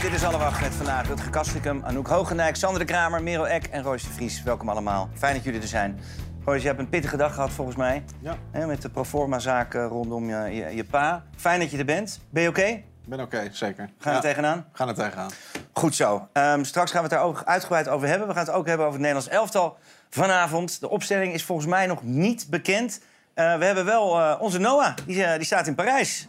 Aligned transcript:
Dit 0.00 0.12
is 0.12 0.24
alle 0.24 0.38
wacht 0.38 0.60
met 0.60 0.74
vandaag 0.74 1.06
Rutger 1.06 1.30
Kastrikum, 1.30 1.82
Anouk 1.84 2.08
Hogenijk, 2.08 2.56
Sander 2.56 2.78
de 2.78 2.84
Kramer, 2.84 3.22
Merel 3.22 3.48
Eck 3.48 3.66
en 3.66 3.82
Royce 3.82 4.06
de 4.06 4.12
Vries. 4.12 4.42
Welkom 4.42 4.68
allemaal. 4.68 5.08
Fijn 5.14 5.34
dat 5.34 5.44
jullie 5.44 5.60
er 5.60 5.66
zijn. 5.68 6.00
Royce, 6.44 6.60
je 6.60 6.66
hebt 6.66 6.78
een 6.78 6.88
pittige 6.88 7.16
dag 7.16 7.34
gehad 7.34 7.50
volgens 7.50 7.76
mij. 7.76 8.04
Ja. 8.20 8.66
Met 8.66 8.82
de 8.82 8.88
proforma-zaak 8.90 9.74
rondom 9.74 10.28
je, 10.28 10.54
je, 10.54 10.74
je 10.74 10.84
pa. 10.84 11.22
Fijn 11.36 11.60
dat 11.60 11.70
je 11.70 11.78
er 11.78 11.84
bent. 11.84 12.20
Ben 12.30 12.42
je 12.42 12.48
oké? 12.48 12.64
Ik 12.64 12.84
ben 13.06 13.20
oké, 13.20 13.48
zeker. 13.52 13.84
Gaan 13.84 13.92
we 13.98 14.08
Ja, 14.08 14.14
er 14.14 14.20
tegenaan? 14.20 14.56
We 14.72 14.76
gaan 14.76 14.88
er 14.88 14.94
tegenaan. 14.94 15.30
Goed 15.72 15.94
zo. 15.94 16.28
Ehm, 16.32 16.64
straks 16.64 16.90
gaan 16.90 17.02
we 17.02 17.08
het 17.08 17.16
daar 17.18 17.26
ook 17.28 17.42
uitgebreid 17.44 17.88
over 17.88 18.08
hebben. 18.08 18.26
We 18.28 18.34
gaan 18.34 18.44
het 18.44 18.54
ook 18.54 18.66
hebben 18.66 18.86
over 18.86 19.00
het 19.00 19.08
Nederlands 19.08 19.38
elftal 19.38 19.78
vanavond. 20.10 20.80
De 20.80 20.88
opstelling 20.90 21.32
is 21.32 21.44
volgens 21.44 21.68
mij 21.68 21.86
nog 21.86 22.02
niet 22.02 22.46
bekend. 22.50 23.00
Eh, 23.34 23.56
we 23.58 23.64
hebben 23.64 23.84
wel 23.84 24.20
eh, 24.20 24.40
onze 24.40 24.58
Noah, 24.58 24.94
die, 25.06 25.24
eh, 25.24 25.34
die 25.36 25.44
staat 25.44 25.66
in 25.66 25.74
Parijs. 25.74 26.28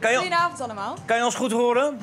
Kan 0.00 0.10
je, 0.10 0.16
Goedenavond 0.16 0.60
allemaal. 0.60 0.96
kan 1.04 1.16
je 1.16 1.24
ons 1.24 1.34
goed 1.34 1.52
horen? 1.52 2.00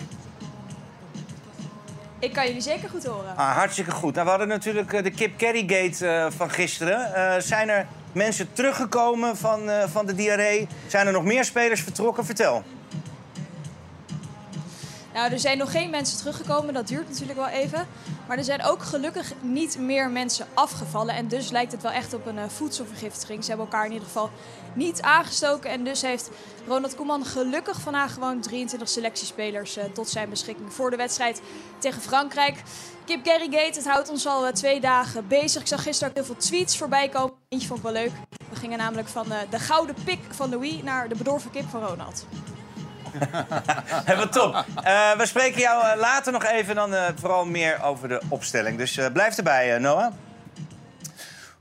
Ik 2.19 2.33
kan 2.33 2.45
jullie 2.45 2.61
zeker 2.61 2.89
goed 2.89 3.05
horen. 3.05 3.35
Ah, 3.35 3.55
hartstikke 3.55 3.91
goed. 3.91 4.13
Nou, 4.13 4.23
we 4.25 4.29
hadden 4.29 4.47
natuurlijk 4.47 4.93
eh, 4.93 5.03
de 5.03 5.11
Kip 5.11 5.37
Kerrygate 5.37 6.07
eh 6.07 6.25
van 6.37 6.49
gisteren. 6.49 7.13
Eh, 7.13 7.41
zijn 7.41 7.69
er 7.69 7.87
mensen 8.11 8.53
teruggekomen 8.53 9.37
van, 9.37 9.69
van 9.87 10.05
de 10.05 10.15
diarree? 10.15 10.67
Zijn 10.87 11.07
er 11.07 11.13
nog 11.13 11.23
meer 11.23 11.45
spelers 11.45 11.81
vertrokken? 11.81 12.25
Vertel. 12.25 12.63
Nou, 15.13 15.31
er 15.31 15.39
zijn 15.39 15.57
nog 15.57 15.71
geen 15.71 15.89
mensen 15.89 16.17
teruggekomen, 16.17 16.73
dat 16.73 16.87
duurt 16.87 17.09
natuurlijk 17.09 17.37
wel 17.39 17.47
even. 17.47 17.87
Maar 18.27 18.37
er 18.37 18.43
zijn 18.43 18.63
ook 18.63 18.83
gelukkig 18.83 19.31
niet 19.41 19.79
meer 19.79 20.09
mensen 20.09 20.45
afgevallen. 20.53 21.15
En 21.15 21.27
dus 21.27 21.49
lijkt 21.49 21.71
het 21.71 21.81
wel 21.81 21.91
echt 21.91 22.13
op 22.13 22.25
een 22.25 22.49
voedselvergiftiging. 22.51 23.43
Ze 23.43 23.49
hebben 23.49 23.67
elkaar 23.67 23.85
in 23.85 23.91
ieder 23.91 24.07
geval 24.07 24.29
niet 24.77 25.01
aangestoken. 25.01 25.69
En 25.69 25.83
dus 25.83 26.01
heeft 26.01 26.29
Ronald 26.67 26.95
Koeman 26.95 27.25
gelukkig 27.25 27.79
vandaag 27.79 28.13
gewoon 28.13 28.41
23 28.41 28.89
selectiespelers 28.89 29.77
eh, 29.77 29.83
tot 29.83 30.09
zijn 30.09 30.29
beschikking 30.29 30.73
voor 30.73 30.89
de 30.89 30.97
wedstrijd 30.97 31.41
tegen 31.77 32.01
Frankrijk. 32.01 32.63
Kip 33.05 33.23
Kerrygate, 33.23 33.77
het 33.77 33.87
houdt 33.87 34.09
ons 34.09 34.25
al 34.27 34.47
eh, 34.47 34.53
twee 34.53 34.79
dagen 34.79 35.27
bezig. 35.27 35.61
Ik 35.61 35.67
zag 35.67 35.83
gisteren 35.83 36.09
ook 36.09 36.15
heel 36.15 36.25
veel 36.25 36.43
tweets 36.43 36.77
voorbij 36.77 37.09
komen. 37.09 37.33
Eentje 37.49 37.67
vond 37.67 37.79
ik 37.79 37.85
wel 37.85 37.93
leuk. 37.93 38.11
We 38.49 38.55
gingen 38.55 38.77
namelijk 38.77 39.07
van 39.07 39.31
eh, 39.31 39.37
de 39.49 39.59
gouden 39.59 39.95
pik 40.03 40.19
van 40.29 40.49
Louis 40.49 40.83
naar 40.83 41.09
de 41.09 41.15
bedorven 41.15 41.51
kip 41.51 41.69
van 41.69 41.83
Ronald. 41.83 42.25
Wat 44.17 44.31
top. 44.31 44.65
We 45.17 45.25
spreken 45.25 45.59
jou 45.59 45.97
later 45.97 46.31
nog 46.31 46.45
even 46.45 46.75
dan 46.75 46.93
vooral 47.19 47.45
meer 47.45 47.83
over 47.83 48.07
de 48.07 48.21
opstelling. 48.29 48.77
Dus 48.77 48.99
blijf 49.13 49.37
erbij, 49.37 49.77
Noah. 49.77 50.13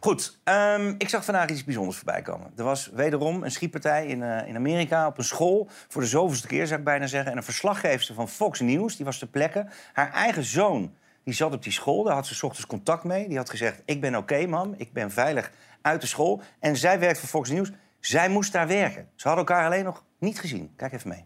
Goed, 0.07 0.39
ehm, 0.45 0.95
ik 0.99 1.09
zag 1.09 1.25
vandaag 1.25 1.49
iets 1.49 1.65
bijzonders 1.65 1.97
voorbij 1.97 2.23
komen. 2.23 2.53
Er 2.57 2.65
was 2.65 2.91
wederom 2.95 3.43
een 3.43 3.51
schietpartij 3.51 4.07
in, 4.07 4.23
eh, 4.23 4.49
in 4.49 4.57
Amerika 4.57 5.07
op 5.07 5.19
een 5.19 5.25
school. 5.25 5.69
Voor 5.89 6.03
de 6.03 6.09
zoveelste 6.09 6.47
keer, 6.47 6.67
zou 6.67 6.79
ik 6.79 6.85
bijna 6.85 7.07
zeggen. 7.07 7.31
En 7.31 7.37
een 7.37 7.43
verslaggeefster 7.43 8.15
van 8.15 8.29
Fox 8.29 8.61
News, 8.61 8.97
die 8.97 9.05
was 9.05 9.19
ter 9.19 9.27
plekke. 9.27 9.67
Haar 9.93 10.13
eigen 10.13 10.45
zoon, 10.45 10.95
die 11.25 11.35
zat 11.35 11.53
op 11.53 11.63
die 11.63 11.73
school. 11.73 12.03
Daar 12.03 12.15
had 12.15 12.27
ze 12.27 12.35
's 12.35 12.43
ochtends 12.43 12.67
contact 12.67 13.05
mee. 13.05 13.29
Die 13.29 13.37
had 13.37 13.51
gezegd, 13.51 13.83
ik 13.85 14.01
ben 14.01 14.17
oké, 14.17 14.47
mam. 14.47 14.75
Ik 14.77 14.93
ben 14.93 15.11
veilig 15.11 15.51
uit 15.83 16.01
de 16.01 16.07
school. 16.07 16.43
En 16.61 16.77
zij 16.77 16.99
werkt 16.99 17.19
voor 17.19 17.29
Fox 17.29 17.51
News. 17.51 17.71
Zij 18.01 18.29
moest 18.29 18.53
daar 18.53 18.67
werken. 18.67 19.09
Ze 19.15 19.29
hadden 19.29 19.47
elkaar 19.47 19.67
alleen 19.67 19.85
nog 19.85 20.05
niet 20.19 20.41
gezien. 20.41 20.73
Kijk 20.77 20.93
even 20.93 21.09
mee. 21.09 21.25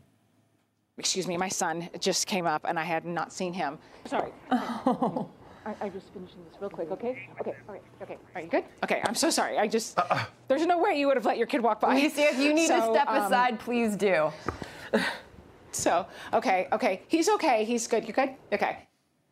excuse 0.97 1.29
me, 1.29 1.39
my 1.39 1.49
son 1.49 1.89
just 1.99 2.27
came 2.27 2.55
up 2.55 2.65
and 2.65 2.79
I 2.79 2.93
had 2.93 3.05
not 3.05 3.33
seen 3.33 3.55
him. 3.55 3.79
Sorry. 4.05 4.33
I, 5.67 5.87
I 5.87 5.89
just 5.91 6.07
finishing 6.13 6.43
this 6.51 6.61
real 6.61 6.71
quick, 6.71 6.91
okay? 6.91 7.29
Okay, 7.41 7.55
all 7.69 7.75
right, 7.75 7.83
okay. 8.03 8.17
Are 8.35 8.41
you 8.41 8.49
good? 8.49 8.65
Okay, 8.83 9.01
I'm 9.05 9.15
so 9.15 9.31
sorry. 9.31 9.59
I 9.59 9.67
just, 9.67 9.99
there's 10.49 10.67
no 10.67 10.79
way 10.79 10.99
you 10.99 11.07
would 11.07 11.17
have 11.17 11.27
let 11.27 11.37
your 11.37 11.47
kid 11.47 11.63
walk 11.63 11.81
by. 11.81 11.95
Lucy, 11.95 12.23
if 12.23 12.39
you 12.39 12.55
need 12.55 12.69
to 12.69 12.83
step 12.83 13.09
um, 13.09 13.23
aside, 13.23 13.59
please 13.59 13.97
do. 13.97 14.33
So, 15.73 16.07
okay, 16.33 16.69
okay. 16.73 17.03
He's 17.09 17.29
okay. 17.29 17.65
He's 17.65 17.87
good. 17.87 18.05
You 18.07 18.13
good? 18.13 18.31
Okay. 18.53 18.77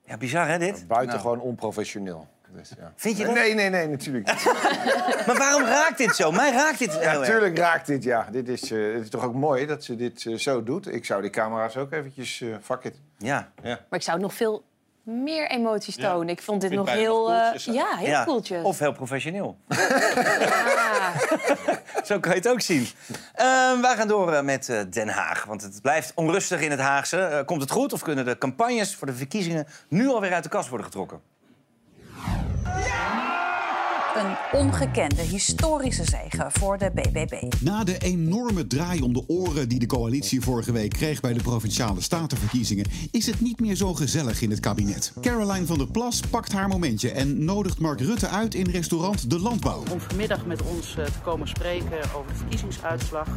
Ja, 0.05 0.17
bizar 0.17 0.49
hè, 0.49 0.59
dit? 0.59 0.85
Buitengewoon 0.89 1.41
onprofessioneel. 1.41 2.27
Dus, 2.51 2.73
ja. 2.79 2.93
Vind 2.97 3.17
je 3.17 3.25
dat? 3.25 3.35
Nee, 3.35 3.55
nee, 3.55 3.69
nee, 3.69 3.89
natuurlijk 3.89 4.27
niet. 4.27 4.45
Maar 5.27 5.37
waarom 5.37 5.63
raakt 5.63 5.99
dit 5.99 6.17
zo? 6.17 6.31
Mij 6.31 6.53
raakt 6.53 6.79
dit 6.79 6.93
heel 6.93 7.01
Ja, 7.01 7.19
natuurlijk 7.19 7.59
raakt 7.59 7.87
dit, 7.87 8.03
ja. 8.05 8.29
Dit 8.31 8.49
is, 8.49 8.71
eh, 8.71 8.93
het 8.93 9.03
is 9.03 9.11
toch 9.11 9.25
ook 9.25 9.35
mooi 9.35 9.67
dat 9.67 9.85
ze 9.85 9.97
dit 9.97 10.27
eh, 10.27 10.35
zo 10.35 10.63
doet. 10.63 10.93
Ik 10.93 11.05
zou 11.05 11.23
die 11.23 11.31
camera's 11.31 11.77
ook 11.77 11.93
eventjes, 11.93 12.41
eh 12.41 12.49
fuck 12.63 12.85
it. 12.85 13.01
Ja. 13.19 13.53
Maar 13.63 13.79
ik 13.91 14.03
zou 14.03 14.21
nog 14.21 14.35
veel 14.35 14.65
meer 15.09 15.51
emoties 15.51 15.97
tonen. 15.97 16.29
Ik 16.29 16.43
vond 16.43 16.61
dit 16.61 16.71
nog 16.71 16.91
heel... 16.91 17.29
nog 17.29 17.55
eh, 17.55 17.75
ja, 17.75 17.97
heel 17.97 18.09
ja. 18.09 18.25
koeltjes. 18.25 18.63
Of 18.63 18.79
heel 18.79 18.93
professioneel. 18.93 19.59
Ja. 20.99 21.13
Zo 22.05 22.21
kan 22.21 22.33
je 22.33 22.39
het 22.39 22.49
ook 22.49 22.61
zien. 22.61 22.87
Ehm, 23.35 23.81
wij 23.81 23.97
gaan 23.97 24.09
door 24.09 24.33
eh, 24.33 24.43
met 24.43 24.69
eh, 24.69 24.81
Den 24.91 25.09
Haag. 25.09 25.45
Want 25.45 25.63
het 25.63 25.83
blijft 25.83 26.13
onrustig 26.15 26.61
in 26.61 26.71
het 26.71 26.81
Haagse. 26.81 27.43
Komt 27.47 27.61
het 27.61 27.71
goed 27.71 27.93
of 27.93 28.03
kunnen 28.03 28.25
de 28.25 28.39
campagnes 28.39 28.95
voor 28.95 29.07
de 29.07 29.15
verkiezingen 29.15 29.67
nu 29.89 30.09
alweer 30.09 30.33
uit 30.33 30.43
de 30.43 30.49
kast 30.49 30.69
worden 30.69 30.87
getrokken? 30.87 31.21
Een 34.19 34.61
ongekende 34.61 35.23
historische 35.23 36.05
zege 36.05 36.47
voor 36.49 36.79
de 36.79 36.91
BBB. 36.95 37.53
Na 37.61 37.85
de 37.85 37.99
enorme 37.99 38.67
draai 38.67 39.01
om 39.01 39.13
de 39.13 39.25
oren 39.27 39.69
die 39.69 39.79
de 39.79 39.87
coalitie 39.87 40.41
vorige 40.41 40.73
week 40.73 40.91
kreeg 40.91 41.21
bij 41.21 41.33
de 41.33 41.43
provinciale 41.43 42.01
statenverkiezingen, 42.01 42.87
is 43.11 43.27
het 43.27 43.41
niet 43.41 43.61
meer 43.61 43.75
zo 43.75 43.95
gezellig 43.95 44.41
in 44.41 44.51
het 44.51 44.61
kabinet. 44.61 45.13
Caroline 45.21 45.67
van 45.67 45.79
der 45.79 45.87
Plas 45.87 46.21
pakt 46.21 46.53
haar 46.53 46.69
momentje 46.69 47.11
en 47.11 47.45
nodigt 47.45 47.79
Mark 47.79 48.01
Rutte 48.01 48.29
uit 48.29 48.55
in 48.55 48.71
restaurant 48.71 49.31
De 49.31 49.41
Landbouw. 49.41 49.83
om 49.93 50.01
vanmiddag 50.01 50.47
met 50.47 50.63
ons 50.63 50.97
eh, 50.97 51.05
te 51.05 51.19
komen 51.23 51.49
spreken 51.49 51.99
over 52.15 52.33
de 52.33 52.39
verkiezingsuitslag. 52.39 53.29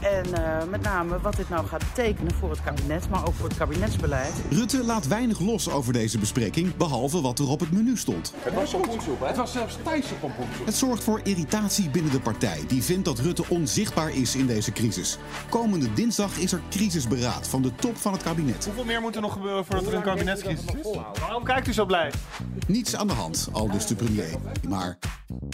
En 0.00 0.34
eh, 0.34 0.68
met 0.68 0.82
name 0.82 1.20
wat 1.20 1.36
dit 1.36 1.48
nou 1.48 1.66
gaat 1.66 1.84
betekenen 1.94 2.34
voor 2.34 2.50
het 2.50 2.62
kabinet, 2.62 3.08
maar 3.10 3.26
ook 3.26 3.34
voor 3.34 3.48
het 3.48 3.56
kabinetsbeleid. 3.56 4.32
Rutte 4.50 4.84
laat 4.84 5.06
weinig 5.06 5.40
los 5.40 5.70
over 5.70 5.92
deze 5.92 6.18
bespreking, 6.18 6.76
behalve 6.76 7.20
wat 7.20 7.38
er 7.38 7.48
op 7.48 7.60
het 7.60 7.72
menu 7.72 7.96
stond. 7.96 8.32
Het 8.38 8.54
was 8.54 8.70
pompoensoep, 8.70 9.20
hè? 9.20 9.26
Het 9.26 9.36
was 9.36 9.52
zelfs 9.52 9.76
Thaise 9.82 10.14
pompoensoep. 10.14 10.66
Het 10.66 10.74
zorgt 10.74 11.04
voor 11.04 11.20
irritatie 11.22 11.90
binnen 11.90 12.12
de 12.12 12.20
partij, 12.20 12.64
die 12.66 12.82
vindt 12.82 13.04
dat 13.04 13.18
Rutte 13.18 13.44
onzichtbaar 13.48 14.10
is 14.10 14.36
in 14.36 14.46
deze 14.46 14.72
crisis. 14.72 15.18
Komende 15.48 15.92
dinsdag 15.92 16.38
is 16.38 16.52
er 16.52 16.60
crisisberaad 16.70 17.48
van 17.48 17.62
de 17.62 17.74
top 17.74 17.96
van 17.96 18.12
het 18.12 18.22
kabinet. 18.22 18.64
Hoeveel 18.64 18.84
meer 18.84 19.00
moet 19.00 19.14
er 19.14 19.20
nog 19.22 19.32
gebeuren 19.32 19.64
voordat 19.64 19.86
er 19.86 19.94
een 19.94 20.02
kabinetscrisis 20.02 20.64
is? 20.64 20.98
Waarom 21.20 21.44
kijkt 21.44 21.68
u 21.68 21.72
zo 21.72 21.86
blij? 21.86 22.12
Niets 22.66 22.96
aan 22.96 23.06
de 23.06 23.12
hand, 23.12 23.48
al 23.52 23.70
dus 23.70 23.86
de 23.86 23.94
premier. 23.94 24.36
Maar 24.68 24.98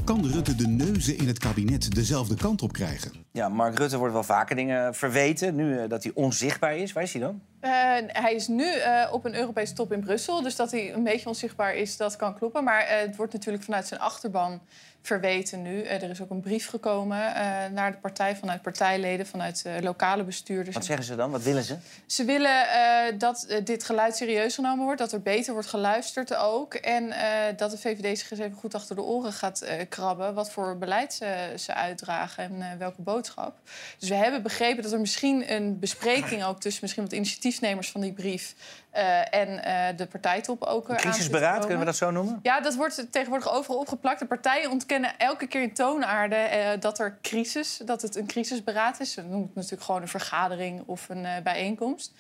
kan 0.04 0.26
Rutte 0.26 0.54
de 0.54 0.66
neuzen 0.66 1.18
in 1.18 1.26
het 1.26 1.38
kabinet 1.38 1.94
dezelfde 1.94 2.34
kant 2.34 2.62
op 2.62 2.72
krijgen? 2.72 3.12
Ja, 3.32 3.48
Mark 3.48 3.78
Rutte 3.78 3.98
wordt 3.98 4.12
wel 4.12 4.22
vaker 4.34 4.56
dingen 4.56 4.94
verweten. 4.94 5.54
Nu 5.54 5.78
eh, 5.78 5.88
dat 5.88 6.02
hij 6.02 6.12
onzichtbaar 6.14 6.76
is. 6.76 6.92
Waar 6.92 7.02
is 7.02 7.12
hij 7.12 7.22
dan? 7.22 7.42
Eh, 7.60 7.70
hij 8.06 8.34
is 8.34 8.48
nu 8.48 8.72
eh, 8.72 9.08
op 9.12 9.24
een 9.24 9.34
Europese 9.34 9.74
top 9.74 9.92
in 9.92 10.00
Brussel. 10.00 10.42
Dus 10.42 10.56
dat 10.56 10.70
hij 10.70 10.94
een 10.94 11.02
beetje 11.02 11.28
onzichtbaar 11.28 11.74
is, 11.74 11.96
dat 11.96 12.16
kan 12.16 12.34
kloppen. 12.34 12.64
Maar 12.64 12.84
het 12.88 13.16
wordt 13.16 13.32
natuurlijk 13.32 13.64
vanuit 13.64 13.86
zijn 13.86 14.00
achterban 14.00 14.60
verweten 15.06 15.62
nu. 15.62 15.82
Eh, 15.82 16.02
er 16.02 16.10
is 16.10 16.22
ook 16.22 16.30
een 16.30 16.40
brief 16.40 16.68
gekomen 16.68 17.34
eh, 17.34 17.44
naar 17.72 17.92
de 17.92 17.98
partij 17.98 18.36
vanuit 18.36 18.62
partijleden, 18.62 19.26
vanuit 19.26 19.62
eh, 19.64 19.72
lokale 19.80 20.24
bestuurders. 20.24 20.74
Wat 20.74 20.84
zeggen 20.84 21.04
ze 21.04 21.16
dan? 21.16 21.30
Wat 21.30 21.42
willen 21.42 21.62
ze? 21.62 21.76
Ze 22.06 22.24
willen 22.24 22.52
dat 23.18 23.60
dit 23.64 23.84
geluid 23.84 24.16
serieus 24.16 24.54
genomen 24.54 24.84
wordt, 24.84 25.00
dat 25.00 25.12
er 25.12 25.22
beter 25.22 25.52
wordt 25.52 25.68
geluisterd 25.68 26.34
ook. 26.34 26.74
En 26.74 27.12
dat 27.56 27.70
de 27.70 27.78
VVD 27.78 28.18
zich 28.18 28.30
eens 28.30 28.40
even 28.40 28.56
goed 28.56 28.74
achter 28.74 28.96
de 28.96 29.02
oren 29.02 29.32
gaat 29.32 29.66
krabben. 29.88 30.34
Wat 30.34 30.50
voor 30.50 30.78
beleid 30.78 31.14
ze, 31.14 31.54
ze 31.56 31.74
uitdragen 31.74 32.62
en 32.62 32.78
welke 32.78 33.02
boodschap. 33.02 33.56
Dus 33.98 34.08
we 34.08 34.14
hebben 34.14 34.42
begrepen 34.42 34.82
dat 34.82 34.92
er 34.92 35.00
misschien 35.00 35.52
een 35.52 35.78
bespreking 35.78 36.44
ook 36.44 36.60
tussen 36.60 36.82
misschien 36.82 37.04
wat 37.04 37.12
initiatiefnemers 37.12 37.90
van 37.90 38.00
die 38.00 38.12
brief 38.12 38.54
eh, 38.94 39.40
en 39.40 39.64
eh, 39.64 39.96
de 39.96 40.06
partijtop 40.06 40.62
ook. 40.62 40.88
Een 40.88 40.96
crisisberaad, 40.96 41.60
kunnen 41.60 41.78
we 41.78 41.84
dat 41.84 41.96
zo 41.96 42.10
noemen? 42.10 42.38
Ja, 42.42 42.60
dat 42.60 42.74
wordt 42.74 43.06
tegenwoordig 43.10 43.52
overal 43.52 43.78
opgeplakt. 43.78 44.18
De 44.18 44.26
partijen 44.26 44.70
ontkennen 44.70 45.18
elke 45.18 45.46
keer 45.46 45.62
in 45.62 45.74
toonaarde 45.74 46.34
eh, 46.34 46.80
dat 46.80 46.98
er 46.98 47.18
crisis, 47.22 47.80
dat 47.84 48.02
het 48.02 48.16
een 48.16 48.26
crisisberaad 48.26 49.00
is. 49.00 49.12
Ze 49.12 49.20
noemen 49.20 49.46
het 49.46 49.54
natuurlijk 49.54 49.82
gewoon 49.82 50.02
een 50.02 50.08
vergadering 50.08 50.82
of 50.86 51.08
een 51.08 51.26
bijeenkomst. 51.42 52.12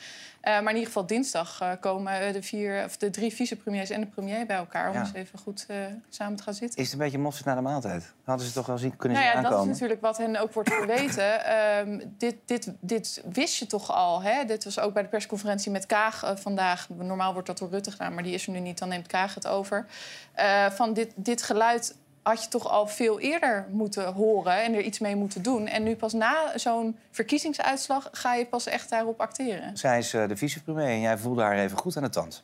Maar 0.42 0.60
in 0.60 0.68
ieder 0.68 0.86
geval 0.86 1.06
dinsdag 1.06 1.76
komen 1.80 2.32
de, 2.32 2.42
vier, 2.42 2.84
of 2.84 2.96
de 2.96 3.10
drie 3.10 3.34
vicepremiers 3.34 3.90
en 3.90 4.00
de 4.00 4.06
premier 4.06 4.46
bij 4.46 4.56
elkaar 4.56 4.88
om 4.88 4.94
Ja. 4.94 5.00
eens 5.00 5.12
even 5.12 5.38
goed 5.38 5.66
samen 6.08 6.36
te 6.36 6.42
gaan 6.42 6.54
zitten. 6.54 6.78
Is 6.78 6.84
het 6.84 6.92
een 6.92 7.04
beetje 7.04 7.18
mosterd 7.18 7.46
na 7.46 7.54
de 7.54 7.60
maaltijd? 7.60 8.12
Hadden 8.24 8.46
ze 8.46 8.52
toch 8.52 8.66
wel 8.66 8.78
zien, 8.78 8.96
kunnen 8.96 9.18
Nou 9.18 9.30
ja, 9.30 9.34
dat 9.34 9.44
is 9.44 9.50
aankomen? 9.50 9.72
natuurlijk 9.72 10.00
wat 10.00 10.18
hen 10.18 10.40
ook 10.40 10.52
wordt 10.52 10.72
verweten. 10.72 11.44
Ehm, 11.54 12.00
dit, 12.18 12.36
dit, 12.44 12.72
dit 12.80 13.22
wist 13.32 13.58
je 13.58 13.66
toch 13.66 13.92
al. 13.92 14.22
Hè? 14.22 14.44
Dit 14.44 14.64
was 14.64 14.78
ook 14.78 14.92
bij 14.92 15.02
de 15.02 15.08
persconferentie 15.08 15.70
met 15.70 15.86
Kaag 15.86 16.22
eh, 16.22 16.36
vandaag. 16.64 17.06
Normaal 17.06 17.32
wordt 17.32 17.46
dat 17.46 17.58
door 17.58 17.70
Rutte 17.70 17.90
gedaan, 17.90 18.14
maar 18.14 18.22
die 18.22 18.34
is 18.34 18.46
er 18.46 18.52
nu 18.52 18.60
niet. 18.60 18.78
Dan 18.78 18.88
neemt 18.88 19.06
Kaag 19.06 19.34
het 19.34 19.46
over. 19.46 19.86
Eh, 20.32 20.70
van 20.70 20.92
dit, 20.92 21.12
dit 21.14 21.42
geluid 21.42 21.94
had 22.22 22.42
je 22.42 22.48
toch 22.48 22.68
al 22.68 22.86
veel 22.86 23.20
eerder 23.20 23.66
moeten 23.70 24.12
horen 24.12 24.62
en 24.62 24.74
er 24.74 24.80
iets 24.80 24.98
mee 24.98 25.16
moeten 25.16 25.42
doen. 25.42 25.66
En 25.66 25.82
nu 25.82 25.96
pas 25.96 26.12
na 26.12 26.58
zo'n 26.58 26.96
verkiezingsuitslag 27.10 28.08
ga 28.12 28.34
je 28.34 28.46
pas 28.46 28.66
echt 28.66 28.90
daarop 28.90 29.20
acteren. 29.20 29.76
Zij 29.76 29.98
is 29.98 30.14
eh, 30.14 30.28
de 30.28 30.36
vicepremier 30.36 30.86
en 30.86 31.00
jij 31.00 31.18
voelde 31.18 31.42
haar 31.42 31.58
even 31.58 31.78
goed 31.78 31.96
aan 31.96 32.02
de 32.02 32.08
tand. 32.08 32.42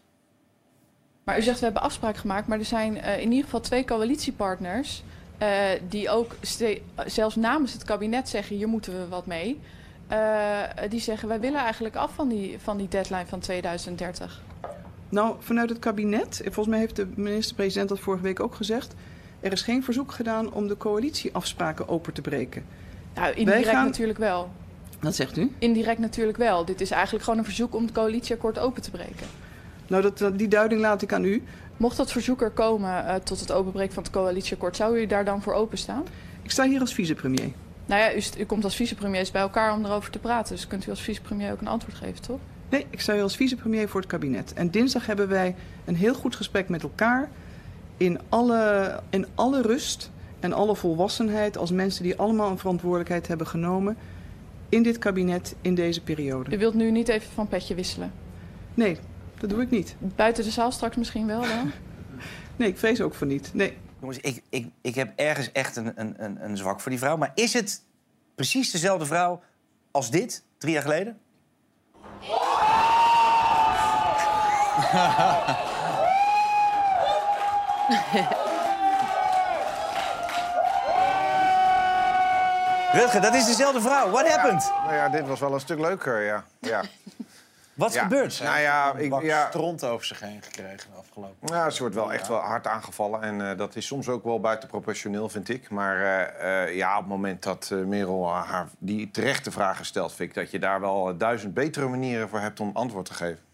Maar 1.24 1.38
u 1.38 1.42
zegt, 1.42 1.58
we 1.58 1.64
hebben 1.64 1.82
afspraak 1.82 2.16
gemaakt, 2.16 2.46
maar 2.46 2.58
er 2.58 2.64
zijn 2.64 3.00
eh, 3.00 3.20
in 3.20 3.30
ieder 3.30 3.44
geval 3.44 3.60
twee 3.60 3.84
coalitiepartners... 3.84 5.02
eh, 5.38 5.48
die 5.88 6.10
ook 6.10 6.36
zelfs 7.06 7.36
namens 7.36 7.72
het 7.72 7.84
kabinet 7.84 8.28
zeggen, 8.28 8.56
hier 8.56 8.68
moeten 8.68 8.92
we 8.98 9.08
wat 9.08 9.26
mee. 9.26 9.60
Eh, 10.10 10.88
die 10.90 11.00
zeggen 11.00 11.28
wij 11.28 11.40
willen 11.40 11.60
eigenlijk 11.60 11.96
af 11.96 12.10
van 12.14 12.28
die, 12.28 12.58
van 12.58 12.76
die 12.76 12.88
deadline 12.88 13.26
van 13.26 13.40
2030. 13.40 14.42
Nou, 15.08 15.36
vanuit 15.38 15.68
het 15.68 15.78
kabinet, 15.78 16.40
en 16.44 16.52
volgens 16.52 16.66
mij 16.66 16.78
heeft 16.78 16.96
de 16.96 17.06
minister-president 17.14 17.88
dat 17.88 18.00
vorige 18.00 18.22
week 18.22 18.40
ook 18.40 18.54
gezegd... 18.54 18.94
er 19.40 19.52
is 19.52 19.62
geen 19.62 19.84
verzoek 19.84 20.12
gedaan 20.12 20.52
om 20.52 20.68
de 20.68 20.76
coalitieafspraken 20.76 21.88
open 21.88 22.12
te 22.12 22.20
breken. 22.20 22.64
Nou, 23.14 23.34
indirect 23.34 23.68
gaan- 23.68 23.84
natuurlijk 23.84 24.18
wel. 24.18 24.50
Wat 25.00 25.14
zegt 25.14 25.36
u? 25.36 25.52
Indirect 25.58 25.98
natuurlijk 25.98 26.38
wel. 26.38 26.64
Dit 26.64 26.80
is 26.80 26.90
eigenlijk 26.90 27.24
gewoon 27.24 27.38
een 27.38 27.44
verzoek 27.44 27.74
om 27.74 27.82
het 27.82 27.92
coalitieakkoord 27.92 28.58
open 28.58 28.82
te 28.82 28.90
breken. 28.90 29.26
Nou, 29.86 30.02
dat, 30.02 30.18
dat- 30.18 30.38
die 30.38 30.48
duiding 30.48 30.80
laat 30.80 31.02
ik 31.02 31.12
aan 31.12 31.24
u. 31.24 31.42
Mocht 31.76 31.96
dat 31.96 32.12
verzoek 32.12 32.42
er 32.42 32.50
komen 32.50 33.06
eh, 33.06 33.14
tot 33.14 33.40
het 33.40 33.52
openbreken 33.52 33.94
van 33.94 34.02
het 34.02 34.12
coalitieakkoord, 34.12 34.76
zou 34.76 34.98
u 35.00 35.06
daar 35.06 35.24
dan 35.24 35.42
voor 35.42 35.52
openstaan? 35.52 36.04
Ik 36.42 36.50
sta 36.50 36.64
hier 36.66 36.80
als 36.80 36.94
vicepremier. 36.94 37.52
Nou 37.90 38.02
ja, 38.02 38.14
u, 38.14 38.22
u 38.38 38.44
komt 38.44 38.64
als 38.64 38.76
vicepremiers 38.76 39.30
bij 39.30 39.40
elkaar 39.40 39.72
om 39.72 39.84
erover 39.84 40.10
te 40.10 40.18
praten. 40.18 40.54
Dus 40.54 40.66
kunt 40.66 40.86
u 40.86 40.90
als 40.90 41.00
vicepremier 41.00 41.52
ook 41.52 41.60
een 41.60 41.68
antwoord 41.68 41.96
geven, 41.96 42.22
toch? 42.22 42.38
Nee, 42.68 42.86
ik 42.90 43.00
sta 43.00 43.12
hier 43.12 43.22
als 43.22 43.36
vicepremier 43.36 43.88
voor 43.88 44.00
het 44.00 44.08
kabinet. 44.08 44.52
En 44.52 44.70
dinsdag 44.70 45.06
hebben 45.06 45.28
wij 45.28 45.54
een 45.84 45.96
heel 45.96 46.14
goed 46.14 46.36
gesprek 46.36 46.68
met 46.68 46.82
elkaar... 46.82 47.28
in 47.96 48.20
alle, 48.28 49.00
in 49.10 49.26
alle 49.34 49.62
rust 49.62 50.10
en 50.40 50.52
alle 50.52 50.76
volwassenheid... 50.76 51.56
als 51.56 51.70
mensen 51.70 52.02
die 52.02 52.16
allemaal 52.16 52.50
een 52.50 52.58
verantwoordelijkheid 52.58 53.28
hebben 53.28 53.46
genomen... 53.46 53.96
in 54.68 54.82
dit 54.82 54.98
kabinet, 54.98 55.54
in 55.60 55.74
deze 55.74 56.00
periode. 56.00 56.54
U 56.56 56.58
wilt 56.58 56.74
nu 56.74 56.90
niet 56.90 57.08
even 57.08 57.30
van 57.34 57.48
petje 57.48 57.74
wisselen? 57.74 58.12
Nee, 58.74 58.98
dat 59.38 59.50
doe 59.50 59.62
ik 59.62 59.70
niet. 59.70 59.96
Buiten 60.16 60.44
de 60.44 60.50
zaal 60.50 60.72
straks 60.72 60.96
misschien 60.96 61.26
wel 61.26 61.40
dan? 61.40 61.70
Nee, 62.56 62.68
ik 62.68 62.78
vrees 62.78 63.00
ook 63.00 63.14
van 63.14 63.28
niet. 63.28 63.50
Nee. 63.54 63.76
Jongens, 64.00 64.18
ik, 64.18 64.42
ik, 64.48 64.70
ik 64.80 64.94
heb 64.94 65.12
ergens 65.16 65.52
echt 65.52 65.76
een, 65.76 65.92
een, 65.94 66.14
een, 66.24 66.44
een 66.44 66.56
zwak 66.56 66.80
voor 66.80 66.90
die 66.90 67.00
vrouw. 67.00 67.16
Maar 67.16 67.32
is 67.34 67.52
het 67.52 67.82
precies 68.34 68.70
dezelfde 68.70 69.06
vrouw 69.06 69.42
als 69.90 70.10
dit, 70.10 70.44
drie 70.58 70.72
jaar 70.72 70.82
geleden? 70.82 71.20
Rutger, 82.92 83.20
dat 83.20 83.34
is 83.34 83.46
dezelfde 83.46 83.80
vrouw. 83.80 84.10
What 84.10 84.28
happened? 84.28 84.72
Nou 84.82 84.94
ja, 84.94 85.08
dit 85.08 85.26
was 85.26 85.40
wel 85.40 85.54
een 85.54 85.60
stuk 85.60 85.78
leuker, 85.78 86.22
ja. 86.22 86.44
ja. 86.58 86.82
Wat 87.80 87.92
Ja. 87.92 88.02
gebeurd? 88.02 88.40
Nou 88.42 88.60
ja, 88.60 88.94
Een 88.94 89.00
ik, 89.04 89.10
bak 89.10 89.22
ja, 89.22 89.48
stront 89.48 89.84
over 89.84 90.06
zich 90.06 90.20
heen 90.20 90.42
gekregen 90.42 90.90
de 90.90 90.98
afgelopen 90.98 91.54
Ja, 91.54 91.70
ze 91.70 91.80
wordt 91.80 91.94
wel 91.94 92.12
echt 92.12 92.28
wel 92.28 92.38
hard 92.38 92.66
aangevallen. 92.66 93.22
En 93.22 93.50
eh, 93.50 93.58
dat 93.58 93.76
is 93.76 93.86
soms 93.86 94.08
ook 94.08 94.24
wel 94.24 94.40
buitenproportioneel, 94.40 95.28
vind 95.28 95.48
ik. 95.48 95.70
Maar 95.70 95.96
eh, 95.96 96.62
eh, 96.64 96.76
ja, 96.76 96.94
op 96.94 97.00
het 97.00 97.08
moment 97.08 97.42
dat 97.42 97.70
Merel 97.86 98.32
haar 98.34 98.68
die 98.78 99.10
terechte 99.10 99.50
vragen 99.50 99.84
stelt... 99.84 100.12
vind 100.14 100.28
ik 100.28 100.34
dat 100.34 100.50
je 100.50 100.58
daar 100.58 100.80
wel 100.80 101.16
duizend 101.16 101.54
betere 101.54 101.88
manieren 101.88 102.28
voor 102.28 102.40
hebt 102.40 102.60
om 102.60 102.70
antwoord 102.74 103.06
te 103.06 103.14
geven. 103.14 103.49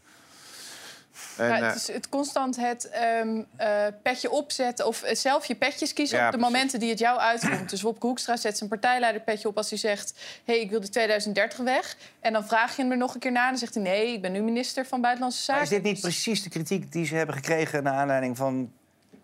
En, 1.37 1.49
ja, 1.49 1.59
eh, 1.59 1.67
het 1.67 1.77
is 1.77 1.87
het 1.87 2.09
constant 2.09 2.57
het 2.57 2.89
ehm, 2.89 3.43
eh, 3.57 3.87
petje 4.03 4.31
opzetten 4.31 4.87
of 4.87 5.03
eh, 5.03 5.15
zelf 5.15 5.47
je 5.47 5.55
petjes 5.55 5.93
kiezen 5.93 6.19
Ja, 6.19 6.27
op 6.27 6.33
de 6.33 6.39
precies. 6.39 6.55
momenten 6.55 6.81
die 6.81 6.91
het 6.91 6.99
jou 6.99 7.19
uitkomt. 7.19 7.71
Dus 7.71 7.83
Wopke 7.83 8.07
Hoekstra 8.07 8.37
zet 8.37 8.57
zijn 8.57 8.71
partijleiderpetje 8.71 9.49
op 9.49 9.57
als 9.57 9.71
hij 9.71 9.79
zegt... 9.79 10.15
hé, 10.45 10.53
hey, 10.53 10.63
ik 10.63 10.71
wil 10.71 10.81
die 10.81 10.91
2030 10.91 11.59
weg. 11.59 11.97
En 12.21 12.33
dan 12.33 12.47
vraag 12.47 12.77
je 12.77 12.83
hem 12.83 12.91
er 12.91 12.97
nog 12.97 13.15
een 13.15 13.21
keer 13.21 13.33
na 13.33 13.45
en 13.45 13.51
dan 13.51 13.59
zegt 13.59 13.75
hij... 13.75 13.83
nee, 13.83 14.13
ik 14.13 14.23
ben 14.23 14.33
nu 14.33 14.43
minister 14.43 14.87
van 14.87 15.01
Buitenlandse 15.01 15.43
Zaken. 15.43 15.63
Maar 15.63 15.73
is 15.73 15.83
dit 15.83 15.93
niet 15.93 16.01
precies 16.01 16.43
de 16.43 16.49
kritiek 16.51 16.93
die 16.93 17.07
ze 17.07 17.15
hebben 17.15 17.35
gekregen... 17.35 17.83
naar 17.83 17.95
aanleiding 17.95 18.37
van, 18.37 18.73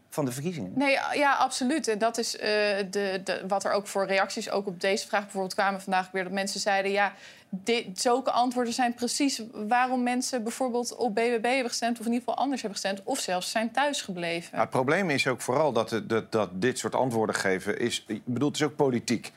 van 0.08 0.24
de 0.24 0.32
verkiezingen? 0.32 0.72
Nee, 0.74 0.98
ja, 1.12 1.34
absoluut. 1.34 1.88
En 1.88 1.98
dat 1.98 2.18
is 2.18 2.30
de, 2.30 3.20
de, 3.24 3.42
wat 3.48 3.64
er 3.64 3.72
ook 3.72 3.86
voor 3.86 4.06
reacties 4.06 4.50
ook 4.50 4.66
op 4.66 4.80
deze 4.80 5.06
vraag 5.06 5.22
bijvoorbeeld 5.22 5.54
kwamen 5.54 5.80
vandaag 5.80 6.10
weer. 6.10 6.22
Dat 6.22 6.32
mensen 6.32 6.60
zeiden, 6.60 6.92
ja, 6.92 7.12
dit, 7.54 8.00
zulke 8.00 8.30
antwoorden 8.30 8.72
zijn 8.72 8.94
precies 8.94 9.42
waarom 9.52 10.02
mensen 10.02 10.42
bijvoorbeeld 10.42 10.96
op 10.96 11.14
BBB 11.14 11.44
hebben 11.44 11.68
gestemd... 11.68 12.00
of 12.00 12.06
in 12.06 12.12
ieder 12.12 12.24
geval 12.28 12.42
anders 12.42 12.62
hebben 12.62 12.80
gestemd, 12.80 13.00
of 13.04 13.18
zelfs 13.18 13.50
zijn 13.50 13.70
thuisgebleven. 13.72 14.48
Nou, 14.50 14.62
het 14.62 14.70
probleem 14.70 15.10
is 15.10 15.26
ook 15.26 15.40
vooral 15.40 15.72
dat, 15.72 15.90
het- 15.90 16.08
dat, 16.08 16.32
dat 16.32 16.48
dit 16.52 16.78
soort 16.78 16.94
antwoorden 16.94 17.34
geven 17.36 17.78
is... 17.78 18.04
Ik 18.06 18.22
bedoel, 18.24 18.48
het 18.48 18.56
is 18.56 18.62
ook 18.66 18.76
politiek. 18.76 19.32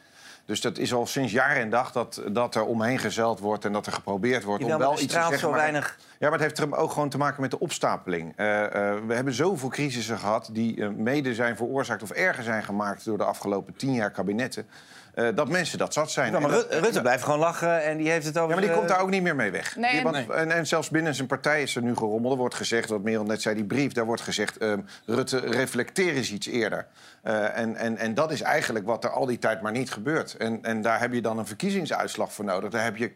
Dus 0.46 0.62
dat 0.62 0.78
is 0.78 0.94
al 0.94 1.06
sinds 1.06 1.32
jaar 1.32 1.56
en 1.56 1.70
dag 1.70 1.92
dat, 1.92 2.22
dat 2.32 2.56
er 2.56 2.66
omheen 2.66 3.00
gezeild 3.00 3.40
wordt... 3.40 3.66
en 3.66 3.74
dat 3.74 3.86
er 3.86 3.92
geprobeerd 3.92 4.44
wordt 4.44 4.64
om 4.64 4.78
wel 4.78 4.92
iets 4.92 5.02
te 5.02 5.08
straalt 5.08 5.30
zeggen. 5.30 5.48
zo 5.48 5.50
maar- 5.54 5.60
weinig- 5.60 5.98
Ja, 6.20 6.30
maar 6.30 6.40
het 6.40 6.42
heeft 6.42 6.58
er 6.72 6.76
ook 6.78 6.92
gewoon 6.92 7.10
te 7.10 7.18
maken 7.18 7.42
met 7.42 7.52
de 7.52 7.60
opstapeling. 7.60 8.34
Eh, 8.36 8.64
eh, 8.66 8.72
we 9.08 9.14
hebben 9.14 9.34
zoveel 9.34 9.70
crisissen 9.70 10.18
gehad 10.20 10.50
die 10.52 10.82
eh, 10.82 10.90
mede 10.90 11.34
zijn 11.34 11.56
veroorzaakt... 11.56 12.04
of 12.04 12.12
erger 12.12 12.44
zijn 12.44 12.64
gemaakt 12.64 13.06
door 13.06 13.18
de 13.18 13.24
afgelopen 13.24 13.76
tien 13.76 13.94
jaar 13.94 14.12
kabinetten... 14.12 14.68
eh, 15.16 15.28
dat 15.36 15.50
mensen 15.50 15.78
dat 15.78 15.94
zat 15.94 16.12
zijn. 16.12 16.32
Ja, 16.32 16.40
maar 16.40 16.52
dat- 16.52 16.74
Rutte 16.74 17.02
blijft 17.02 17.24
gewoon 17.24 17.40
lachen 17.40 17.84
en 17.84 17.98
die 17.98 18.10
heeft 18.10 18.26
het 18.26 18.38
over... 18.38 18.50
ja, 18.50 18.56
maar 18.56 18.64
die 18.64 18.70
de- 18.74 18.78
komt 18.78 18.90
daar 18.90 19.00
ook 19.02 19.10
niet 19.10 19.22
meer 19.24 19.36
mee 19.36 19.52
weg. 19.52 19.76
Nee, 19.76 20.04
en, 20.34 20.52
en 20.52 20.68
zelfs 20.68 20.90
binnen 20.90 21.16
zijn 21.16 21.28
partij 21.28 21.62
is 21.62 21.76
er 21.76 21.82
nu 21.82 21.96
gerommeld. 21.96 22.34
Er 22.34 22.40
wordt 22.40 22.56
gezegd, 22.56 22.90
wat 22.90 23.02
Merel 23.02 23.24
net 23.24 23.42
zei, 23.42 23.56
die 23.56 23.64
brief... 23.66 23.92
daar 23.92 24.06
wordt 24.06 24.22
gezegd, 24.22 24.58
ehm, 24.58 24.80
Rutte, 25.06 25.40
reflecteer 25.40 26.14
eens 26.16 26.32
iets 26.32 26.48
eerder. 26.48 26.88
Eh, 27.22 27.58
en, 27.58 27.76
en, 27.76 27.98
en 27.98 28.14
dat 28.14 28.32
is 28.32 28.42
eigenlijk 28.42 28.86
wat 28.86 29.04
er 29.04 29.10
al 29.10 29.26
die 29.26 29.40
tijd 29.40 29.62
maar 29.62 29.72
niet 29.72 29.92
gebeurt. 29.92 30.34
En, 30.38 30.60
en 30.62 30.82
daar 30.82 31.00
heb 31.00 31.14
je 31.14 31.22
dan 31.22 31.38
een 31.38 31.48
verkiezingsuitslag 31.48 32.34
voor 32.34 32.46
nodig. 32.46 32.70
Daar 32.70 32.84
heb 32.84 32.96
je 32.98 33.12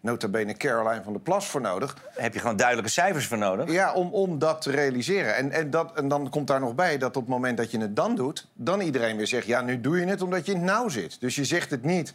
nota 0.00 0.28
bene 0.28 0.56
Caroline 0.56 1.02
van 1.02 1.12
der 1.12 1.22
Plas 1.22 1.46
voor 1.46 1.60
nodig. 1.60 1.96
Heb 2.14 2.32
je 2.34 2.40
gewoon 2.40 2.56
duidelijke 2.56 2.90
cijfers 2.90 3.26
voor 3.26 3.38
nodig? 3.38 3.72
Ja, 3.72 3.92
om, 3.92 4.12
om 4.12 4.38
dat 4.38 4.62
te 4.62 4.70
realiseren. 4.70 5.36
En, 5.36 5.50
en, 5.50 5.70
dat, 5.70 5.92
en 5.94 6.08
dan 6.08 6.30
komt 6.30 6.46
daar 6.46 6.60
nog 6.60 6.74
bij 6.74 6.98
dat 6.98 7.16
op 7.16 7.22
het 7.22 7.30
moment 7.30 7.56
dat 7.56 7.70
je 7.70 7.78
het 7.78 7.96
dan 7.96 8.16
doet... 8.16 8.46
dan 8.52 8.80
iedereen 8.80 9.16
weer 9.16 9.26
zegt, 9.26 9.46
ja, 9.46 9.60
nu 9.60 9.80
doe 9.80 10.00
je 10.00 10.06
het 10.06 10.22
omdat 10.22 10.46
je 10.46 10.52
in 10.52 10.58
het 10.58 10.66
nauw 10.66 10.88
zit. 10.88 11.20
Dus 11.20 11.34
je 11.34 11.44
zegt 11.44 11.70
het 11.70 11.84
niet 11.84 12.14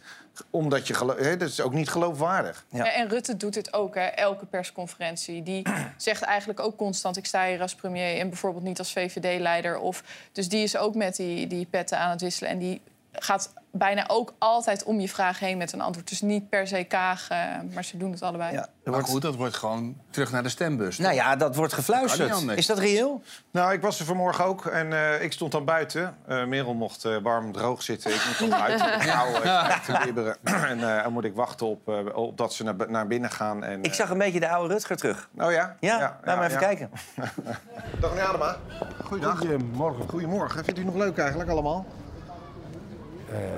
omdat 0.50 0.86
je... 0.86 0.94
gelo- 0.94 1.16
Hè, 1.16 1.36
dat 1.36 1.48
is 1.48 1.60
ook 1.60 1.72
niet 1.72 1.88
geloofwaardig. 1.88 2.64
Ja. 2.68 2.92
En 2.94 3.08
Rutte 3.08 3.36
doet 3.36 3.54
dit 3.54 3.72
ook, 3.72 3.94
hè, 3.94 4.06
elke 4.06 4.46
persconferentie. 4.46 5.42
Die 5.42 5.66
zegt 5.96 6.22
eigenlijk 6.22 6.60
ook 6.60 6.76
constant, 6.76 7.16
ik 7.16 7.26
sta 7.26 7.46
hier 7.46 7.60
als 7.60 7.74
premier... 7.74 8.18
en 8.18 8.28
bijvoorbeeld 8.28 8.64
niet 8.64 8.78
als 8.78 8.92
VVD-leider. 8.92 9.78
Of, 9.78 10.02
dus 10.32 10.48
die 10.48 10.62
is 10.62 10.76
ook 10.76 10.94
met 10.94 11.16
die, 11.16 11.46
die 11.46 11.66
petten 11.70 11.98
aan 11.98 12.10
het 12.10 12.20
wisselen. 12.20 12.50
En 12.50 12.58
die 12.58 12.80
gaat 13.12 13.52
bijna 13.72 14.04
ook 14.08 14.34
altijd 14.38 14.82
om 14.82 15.00
je 15.00 15.08
vraag 15.08 15.38
heen 15.38 15.58
met 15.58 15.72
een 15.72 15.80
antwoord. 15.80 16.08
Dus 16.08 16.20
niet 16.20 16.48
per 16.48 16.66
se 16.66 16.84
Kaag, 16.84 17.28
eh, 17.28 17.38
maar 17.74 17.84
ze 17.84 17.96
doen 17.96 18.10
het 18.10 18.22
allebei. 18.22 18.52
Ja, 18.52 18.68
Maar 18.84 18.94
wordt... 18.94 19.08
goed, 19.08 19.22
dat 19.22 19.34
wordt 19.36 19.56
gewoon 19.56 19.96
terug 20.10 20.30
naar 20.32 20.42
de 20.42 20.48
stembus. 20.48 20.98
Nou 20.98 21.14
ja, 21.14 21.36
dat 21.36 21.56
wordt 21.56 21.72
gefluisterd. 21.72 22.58
Is 22.58 22.66
dat 22.66 22.78
reëel? 22.78 23.22
Nou, 23.50 23.72
ik 23.72 23.80
was 23.80 24.00
er 24.00 24.06
vanmorgen 24.06 24.44
ook 24.44 24.66
en 24.66 24.92
eh, 24.92 25.22
ik 25.22 25.32
stond 25.32 25.52
dan 25.52 25.64
buiten. 25.64 26.16
Eh 26.26 26.44
Merel 26.44 26.74
mocht 26.74 27.04
eh, 27.04 27.16
warm 27.22 27.52
droog 27.52 27.82
zitten. 27.82 28.10
Ik 28.10 28.24
moet 28.28 28.50
dan 28.50 28.58
buiten. 28.66 29.00
Eh, 29.00 29.80
te 29.80 30.00
bibberen. 30.04 30.36
en 30.72 30.96
eh, 30.96 31.02
dan 31.02 31.12
moet 31.12 31.24
ik 31.24 31.34
wachten 31.34 31.66
op, 31.66 31.88
eh, 31.88 32.16
op 32.16 32.36
dat 32.36 32.54
ze 32.54 32.64
naar, 32.64 32.74
naar 32.88 33.06
binnen 33.06 33.30
gaan. 33.30 33.64
En, 33.64 33.82
Ik 33.82 33.94
zag 33.94 34.10
een 34.10 34.18
beetje 34.18 34.40
de 34.40 34.48
oude 34.48 34.74
Rutger 34.74 34.96
terug. 34.96 35.28
Oh 35.38 35.52
ja? 35.52 35.76
Ja, 35.80 36.18
laat 36.24 36.36
maar 36.36 36.46
even 36.46 36.60
ja. 36.60 36.66
kijken. 36.66 36.90
Dag 38.00 38.10
meneer 38.10 38.28
Adema. 38.28 38.56
Goeiedag. 39.04 39.38
Goedemorgen. 39.38 40.08
Goedemorgen. 40.08 40.64
Vindt 40.64 40.80
u 40.80 40.84
het 40.84 40.94
nog 40.94 41.02
leuk 41.02 41.18
eigenlijk 41.18 41.50
allemaal? 41.50 41.86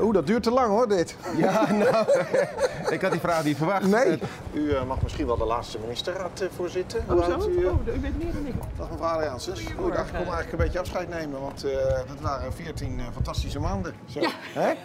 Oeh, 0.01 0.15
dat 0.15 0.27
duurt 0.27 0.43
te 0.43 0.51
lang 0.51 0.69
hoor, 0.69 0.89
dit. 0.89 1.17
Ja, 1.37 1.73
nou, 1.73 2.07
ik 2.95 3.01
had 3.03 3.11
die 3.11 3.21
vraag 3.21 3.45
niet 3.45 3.57
verwacht. 3.57 3.87
Nee. 3.87 4.19
U 4.53 4.71
eh, 4.73 4.85
mag 4.85 5.03
misschien 5.03 5.27
wel 5.27 5.37
de 5.37 5.45
laatste 5.45 5.79
ministerraad 5.79 6.41
eh, 6.41 6.49
voorzitten. 6.57 7.05
Hoe 7.09 7.21
houdt 7.23 7.49
u, 7.49 7.67
eh, 7.67 7.95
u 7.95 7.99
bent 7.99 8.23
meer 8.23 8.33
dan 8.33 8.47
ik. 8.47 8.55
Dag 8.79 8.91
mevrouw 8.91 9.09
Adriaansens. 9.09 9.61
Goeiedag. 9.77 10.07
Ik 10.07 10.09
kom 10.09 10.17
eigenlijk 10.17 10.53
een 10.53 10.59
beetje 10.59 10.79
afscheid 10.79 11.09
nemen, 11.09 11.41
want 11.41 11.65
eh, 11.65 11.73
dat 11.95 12.21
waren 12.21 12.53
14 12.53 12.99
eh, 12.99 13.05
fantastische 13.15 13.61
maanden. 13.61 13.95
Zo. 14.07 14.21
Hè? 14.53 14.73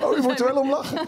Oh, 0.00 0.16
u 0.18 0.22
moet 0.22 0.40
er 0.40 0.46
wel 0.46 0.60
om 0.62 0.70
lachen. 0.70 1.00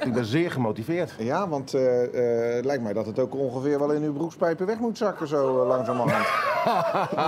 Ik 0.00 0.12
ben 0.12 0.24
zeer 0.24 0.50
gemotiveerd. 0.50 1.14
Ja, 1.18 1.48
want 1.48 1.74
eh, 1.74 2.02
eh, 2.48 2.54
het 2.54 2.64
lijkt 2.64 2.82
mij 2.82 2.92
dat 2.92 3.06
het 3.06 3.18
ook 3.18 3.34
ongeveer 3.34 3.78
wel 3.78 3.90
in 3.92 4.02
uw 4.02 4.12
broekspijpen 4.12 4.66
weg 4.66 4.78
moet 4.78 4.98
zakken, 4.98 5.28
zo 5.28 5.60
uh, 5.62 5.68
langzamerhand. 5.68 6.26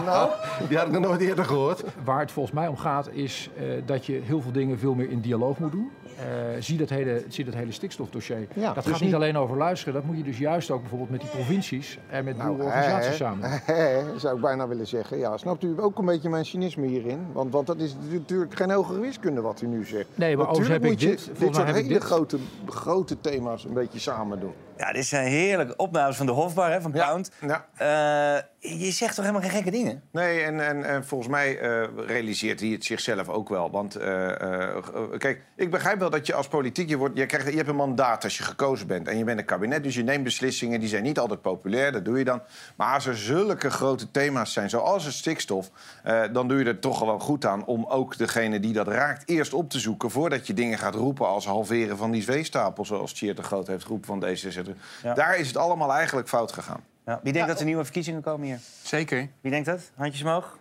nou? 0.05 0.31
Die 0.69 0.77
had 0.79 0.87
ik 0.87 0.93
nog 0.93 1.03
nooit 1.03 1.21
eerder 1.21 1.45
gehoord. 1.45 1.83
Waar 2.05 2.21
het 2.21 2.33
volgens 2.33 2.55
mij 2.55 2.67
om 2.67 2.77
gaat 2.77 3.09
is 3.13 3.51
eh, 3.57 3.65
dat 3.87 4.07
je 4.07 4.21
heel 4.27 4.41
veel 4.41 4.53
dingen 4.53 4.79
veel 4.79 4.95
meer 4.95 5.11
in 5.11 5.21
dialoog 5.21 5.59
moet 5.59 5.73
doen. 5.73 5.91
Eh, 6.19 6.25
zie, 6.59 6.79
dat 6.79 6.89
hele, 6.89 7.25
zie 7.29 7.45
dat 7.45 7.55
hele 7.55 7.73
stikstofdossier. 7.73 8.47
Ja, 8.55 8.73
dat 8.73 8.85
dus 8.85 8.93
gaat 8.93 9.03
niet 9.03 9.15
alleen 9.15 9.37
over 9.37 9.57
luisteren. 9.57 9.95
Dat 9.95 10.05
moet 10.05 10.17
je 10.17 10.23
dus 10.23 10.39
juist 10.39 10.71
ook 10.71 10.81
bijvoorbeeld 10.81 11.11
met 11.11 11.21
die 11.21 11.31
provincies 11.31 11.99
en 12.11 12.25
met 12.25 12.37
Nou, 12.37 12.49
boerenorganisaties 12.49 13.09
hè, 13.09 13.15
samen. 13.15 13.61
zou 14.21 14.35
ik 14.37 14.41
bijna 14.43 14.69
willen 14.69 14.87
zeggen. 14.87 15.19
Ja, 15.19 15.37
snapt 15.37 15.63
u 15.65 15.75
ook 15.77 15.99
een 15.99 16.05
beetje 16.05 16.29
mijn 16.29 16.45
cynisme 16.45 16.87
hierin? 16.87 17.19
Want, 17.33 17.53
want 17.53 17.67
dat 17.67 17.79
is 17.79 17.97
natuurlijk 18.11 18.55
geen 18.55 18.71
hogere 18.71 19.01
wiskunde 19.01 19.41
wat 19.41 19.61
u 19.63 19.67
nu 19.67 19.85
zegt. 19.85 20.07
Nee, 20.15 20.37
maar 20.37 20.47
Natuurlijk 20.47 20.73
heb 20.73 20.83
moet 20.83 20.93
ik 20.93 21.01
je 21.01 21.07
dit. 21.07 21.25
dit 21.27 21.37
Volgens 21.39 21.59
soort 21.59 21.71
hele 21.71 21.89
dit. 21.89 22.03
grote, 22.03 22.39
grote 22.67 23.21
thema's 23.21 23.65
een 23.65 23.75
beetje 23.75 23.99
samen 23.99 24.41
doen. 24.41 24.53
Ja, 24.77 24.93
dit 24.93 25.07
zijn 25.07 25.27
heerlijke 25.27 25.77
opnames 25.77 26.17
van 26.17 26.27
de 26.27 26.33
Hofbar, 26.33 26.71
hè, 26.71 26.81
van 26.81 26.93
Pound. 26.93 27.31
Ja. 27.41 27.67
Eh, 27.77 28.43
je 28.79 28.91
zegt 28.91 29.15
toch 29.15 29.25
helemaal 29.25 29.49
geen 29.49 29.57
gekke 29.57 29.71
dingen? 29.71 30.03
Nee, 30.13 30.43
en, 30.43 30.67
en, 30.67 30.85
en 30.85 31.05
volgens 31.05 31.31
mij 31.31 31.59
eh, 31.59 31.89
realiseert 32.07 32.61
hij 32.61 32.69
het 32.69 32.85
zichzelf 32.85 33.29
ook 33.29 33.49
wel. 33.49 33.71
Want 33.71 33.97
eh, 33.97 34.77
kijk, 35.19 35.43
ik 35.57 35.71
begrijp 35.71 35.99
wel 35.99 36.07
wel 36.11 36.19
dat 36.19 36.27
je 36.27 36.35
als 36.35 36.49
politiek... 36.49 36.89
Je, 36.89 36.97
wordt, 36.97 37.17
je, 37.17 37.27
krijgt, 37.27 37.51
je 37.51 37.57
hebt 37.57 37.69
een 37.69 37.77
mandaat 37.77 38.25
als 38.25 38.37
je 38.37 38.43
gekozen 38.43 38.87
bent. 38.87 39.09
En 39.09 39.19
je 39.19 39.25
bent 39.25 39.39
een 39.39 39.45
kabinet, 39.45 39.83
dus 39.83 39.95
je 39.95 40.03
neemt 40.03 40.25
beslissingen. 40.25 40.81
Die 40.81 40.89
zijn 40.89 41.03
niet 41.03 41.19
altijd 41.19 41.41
populair, 41.41 41.93
dat 41.93 42.05
doe 42.05 42.19
je 42.19 42.25
dan. 42.25 42.43
Maar 42.77 42.95
als 42.95 43.07
er 43.07 43.17
zulke 43.17 43.71
grote 43.71 44.11
thema's 44.11 44.53
zijn, 44.53 44.71
zoals 44.71 45.05
het 45.05 45.15
stikstof... 45.15 45.71
dan 46.33 46.49
doe 46.49 46.59
je 46.59 46.65
er 46.65 46.79
toch 46.79 46.99
gewoon 46.99 47.21
goed 47.21 47.47
aan 47.47 47.65
om 47.65 47.85
ook 47.85 48.19
degene 48.19 48.61
die 48.61 48.73
dat 48.73 48.89
raakt... 48.89 49.29
eerst 49.29 49.53
op 49.53 49.71
te 49.71 49.79
zoeken 49.79 50.11
voordat 50.11 50.47
je 50.47 50.55
dingen 50.55 50.79
gaat 50.79 50.95
roepen... 50.95 51.29
als 51.29 51.47
halveren 51.47 51.97
van 51.97 52.11
die 52.11 52.23
zweestapel, 52.23 52.85
zoals 52.85 53.13
Tjeerd 53.13 53.37
de 53.37 53.43
Groot 53.43 53.67
heeft 53.67 53.83
geroepen 53.83 54.09
van 54.09 54.25
D66. 54.25 54.66
Daar 55.15 55.37
is 55.39 55.47
het 55.47 55.57
allemaal 55.57 55.93
eigenlijk 55.93 56.29
fout 56.29 56.53
gegaan. 56.53 56.85
Ja, 57.07 57.21
wie 57.23 57.33
denkt 57.33 57.49
dat 57.49 57.59
er 57.59 57.65
nieuwe 57.65 57.85
verkiezingen 57.85 58.23
komen 58.23 58.47
hier? 58.47 58.59
Zeker. 58.83 59.29
Wie 59.41 59.51
denkt 59.51 59.67
dat? 59.67 59.81
Handjes 59.97 60.23
omhoog? 60.23 60.59